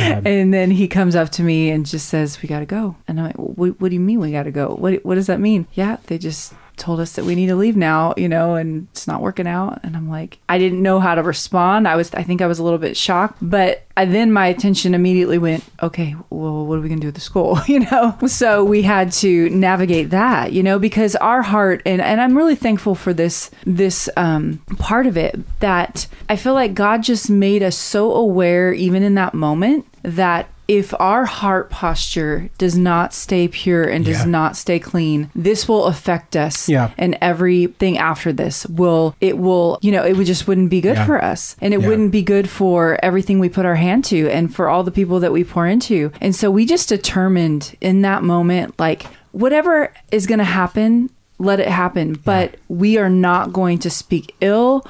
and 0.00 0.52
then 0.52 0.70
he 0.70 0.88
comes 0.88 1.14
up 1.14 1.30
to 1.30 1.42
me 1.42 1.70
and 1.70 1.86
just 1.86 2.08
says, 2.08 2.40
"We 2.42 2.48
got 2.48 2.60
to 2.60 2.66
go," 2.66 2.96
and 3.08 3.18
I'm 3.20 3.26
like, 3.26 3.36
what, 3.36 3.80
"What 3.80 3.88
do 3.88 3.94
you 3.94 4.00
mean 4.00 4.20
we 4.20 4.32
got 4.32 4.44
to 4.44 4.50
go? 4.50 4.74
What 4.74 5.04
what 5.04 5.14
does 5.16 5.26
that 5.26 5.40
mean?" 5.40 5.66
Yeah, 5.74 5.98
they 6.06 6.18
just 6.18 6.52
told 6.80 6.98
us 6.98 7.12
that 7.12 7.24
we 7.24 7.34
need 7.34 7.46
to 7.46 7.54
leave 7.54 7.76
now, 7.76 8.14
you 8.16 8.28
know, 8.28 8.56
and 8.56 8.88
it's 8.90 9.06
not 9.06 9.22
working 9.22 9.46
out. 9.46 9.78
And 9.84 9.96
I'm 9.96 10.08
like, 10.08 10.38
I 10.48 10.58
didn't 10.58 10.82
know 10.82 10.98
how 10.98 11.14
to 11.14 11.22
respond. 11.22 11.86
I 11.86 11.94
was, 11.94 12.12
I 12.14 12.22
think 12.22 12.42
I 12.42 12.46
was 12.46 12.58
a 12.58 12.64
little 12.64 12.78
bit 12.78 12.96
shocked, 12.96 13.38
but 13.40 13.86
I, 13.96 14.06
then 14.06 14.32
my 14.32 14.46
attention 14.46 14.94
immediately 14.94 15.38
went, 15.38 15.62
okay, 15.82 16.16
well, 16.30 16.66
what 16.66 16.78
are 16.78 16.80
we 16.80 16.88
going 16.88 16.98
to 16.98 17.04
do 17.04 17.08
with 17.08 17.14
the 17.14 17.20
school? 17.20 17.60
you 17.68 17.80
know? 17.80 18.16
So 18.26 18.64
we 18.64 18.82
had 18.82 19.12
to 19.12 19.50
navigate 19.50 20.10
that, 20.10 20.52
you 20.52 20.62
know, 20.62 20.78
because 20.78 21.14
our 21.16 21.42
heart, 21.42 21.82
and, 21.84 22.00
and 22.00 22.20
I'm 22.20 22.36
really 22.36 22.56
thankful 22.56 22.94
for 22.94 23.12
this, 23.12 23.50
this 23.64 24.08
um, 24.16 24.58
part 24.78 25.06
of 25.06 25.16
it 25.16 25.38
that 25.60 26.06
I 26.28 26.36
feel 26.36 26.54
like 26.54 26.74
God 26.74 27.02
just 27.02 27.30
made 27.30 27.62
us 27.62 27.76
so 27.76 28.12
aware, 28.12 28.72
even 28.72 29.02
in 29.02 29.14
that 29.16 29.34
moment, 29.34 29.86
that 30.02 30.48
if 30.70 30.94
our 31.00 31.24
heart 31.24 31.68
posture 31.68 32.48
does 32.56 32.78
not 32.78 33.12
stay 33.12 33.48
pure 33.48 33.82
and 33.82 34.04
does 34.04 34.20
Yeah. 34.20 34.26
not 34.26 34.56
stay 34.56 34.78
clean, 34.78 35.28
this 35.34 35.66
will 35.68 35.86
affect 35.86 36.36
us. 36.36 36.68
Yeah. 36.68 36.90
And 36.96 37.18
everything 37.20 37.98
after 37.98 38.32
this 38.32 38.66
will, 38.66 39.16
it 39.20 39.36
will, 39.36 39.80
you 39.82 39.90
know, 39.90 40.04
it 40.04 40.16
would 40.16 40.28
just 40.28 40.46
wouldn't 40.46 40.70
be 40.70 40.80
good 40.80 40.94
Yeah. 40.94 41.06
for 41.06 41.24
us. 41.24 41.56
And 41.60 41.74
it 41.74 41.82
wouldn't 41.82 42.12
be 42.12 42.22
good 42.22 42.48
for 42.48 43.00
everything 43.02 43.40
we 43.40 43.48
put 43.48 43.66
our 43.66 43.74
hand 43.74 44.04
to 44.04 44.28
and 44.30 44.54
for 44.54 44.68
all 44.68 44.84
the 44.84 44.92
people 44.92 45.18
that 45.18 45.32
we 45.32 45.42
pour 45.42 45.66
into. 45.66 46.12
And 46.20 46.36
so 46.36 46.52
we 46.52 46.64
just 46.64 46.88
determined 46.88 47.74
in 47.80 48.02
that 48.02 48.22
moment, 48.22 48.74
like, 48.78 49.06
whatever 49.32 49.92
is 50.12 50.28
going 50.28 50.38
to 50.38 50.44
happen, 50.44 51.10
let 51.40 51.58
it 51.58 51.66
happen. 51.68 52.16
But 52.24 52.54
we 52.68 52.96
are 52.96 53.10
not 53.10 53.52
going 53.52 53.78
to 53.80 53.90
speak 53.90 54.36
ill 54.40 54.84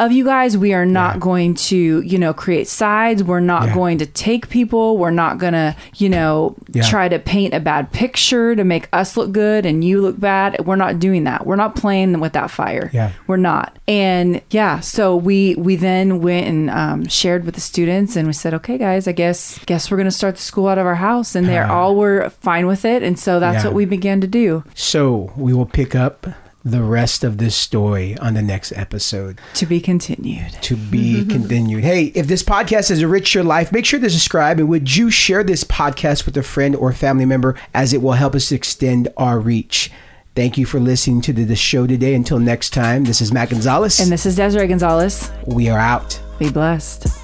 of 0.00 0.10
you 0.10 0.24
guys. 0.24 0.58
We 0.58 0.72
are 0.74 0.84
not 0.84 1.14
Yeah. 1.14 1.20
going 1.20 1.54
to, 1.54 2.00
you 2.00 2.18
know, 2.18 2.32
create 2.32 2.66
sides. 2.66 3.22
We're 3.22 3.38
not 3.38 3.68
Yeah. 3.68 3.74
going 3.74 3.98
to 3.98 4.06
take 4.06 4.48
people. 4.48 4.98
We're 4.98 5.10
not 5.12 5.38
going 5.38 5.52
to, 5.52 5.76
you 5.96 6.08
know, 6.08 6.56
Yeah. 6.72 6.82
try 6.82 7.08
to 7.08 7.18
paint 7.20 7.54
a 7.54 7.60
bad 7.60 7.92
picture 7.92 8.56
to 8.56 8.64
make 8.64 8.88
us 8.92 9.16
look 9.16 9.30
good 9.30 9.64
and 9.64 9.84
you 9.84 10.00
look 10.00 10.18
bad. 10.18 10.56
We're 10.66 10.74
not 10.74 10.98
doing 10.98 11.24
that. 11.24 11.46
We're 11.46 11.54
not 11.56 11.76
playing 11.76 12.18
with 12.18 12.32
that 12.32 12.50
fire. 12.50 12.90
Yeah. 12.92 13.10
We're 13.28 13.36
not. 13.36 13.78
And 13.86 14.40
yeah, 14.50 14.80
so 14.80 15.14
we 15.14 15.54
we 15.56 15.76
then 15.76 16.20
went 16.20 16.46
and 16.48 16.70
um, 16.70 17.06
shared 17.06 17.44
with 17.44 17.54
the 17.54 17.60
students 17.60 18.16
and 18.16 18.26
we 18.26 18.32
said, 18.32 18.52
okay, 18.54 18.78
guys, 18.78 19.06
I 19.06 19.12
guess 19.12 19.60
guess 19.66 19.90
we're 19.90 19.96
gonna 19.98 20.10
start 20.10 20.34
the 20.36 20.42
school 20.42 20.66
out 20.66 20.78
of 20.78 20.86
our 20.86 20.96
house, 20.96 21.34
and 21.36 21.46
they 21.46 21.58
Ah. 21.58 21.70
all 21.72 21.94
were 21.94 22.30
fine 22.40 22.66
with 22.66 22.84
it, 22.84 23.02
and 23.04 23.16
so 23.18 23.38
that's 23.38 23.62
what 23.64 23.74
we 23.74 23.84
began 23.84 24.20
to 24.20 24.26
do 24.26 24.64
So 24.74 25.30
we 25.36 25.52
will 25.52 25.66
pick 25.66 25.94
up 25.94 26.26
the 26.64 26.82
rest 26.82 27.22
of 27.24 27.36
this 27.38 27.54
story 27.54 28.16
on 28.18 28.32
the 28.34 28.40
next 28.42 28.72
episode. 28.72 29.38
to 29.54 29.66
be 29.66 29.80
continued. 29.80 30.52
to 30.62 30.76
be 30.76 31.24
continued. 31.30 31.84
Hey, 31.84 32.04
if 32.14 32.26
this 32.26 32.42
podcast 32.42 32.88
has 32.88 33.02
enriched 33.02 33.34
your 33.34 33.44
life, 33.44 33.70
make 33.70 33.84
sure 33.84 34.00
to 34.00 34.08
subscribe 34.08 34.58
and 34.58 34.68
would 34.68 34.96
you 34.96 35.10
share 35.10 35.44
this 35.44 35.62
podcast 35.64 36.24
with 36.24 36.36
a 36.38 36.42
friend 36.42 36.74
or 36.74 36.92
family 36.92 37.26
member 37.26 37.54
as 37.74 37.92
it 37.92 38.00
will 38.00 38.12
help 38.12 38.34
us 38.34 38.50
extend 38.50 39.08
our 39.16 39.38
reach. 39.38 39.90
Thank 40.34 40.56
you 40.58 40.66
for 40.66 40.80
listening 40.80 41.20
to 41.22 41.32
the, 41.32 41.44
the 41.44 41.54
show 41.54 41.86
today. 41.86 42.14
Until 42.14 42.38
next 42.38 42.70
time, 42.70 43.04
this 43.04 43.20
is 43.20 43.30
Matt 43.32 43.50
Gonzales. 43.50 44.00
And 44.00 44.10
this 44.10 44.26
is 44.26 44.34
Desiree 44.36 44.66
Gonzales. 44.66 45.30
we 45.46 45.68
are 45.68 45.78
out. 45.78 46.18
Be 46.38 46.50
blessed. 46.50 47.23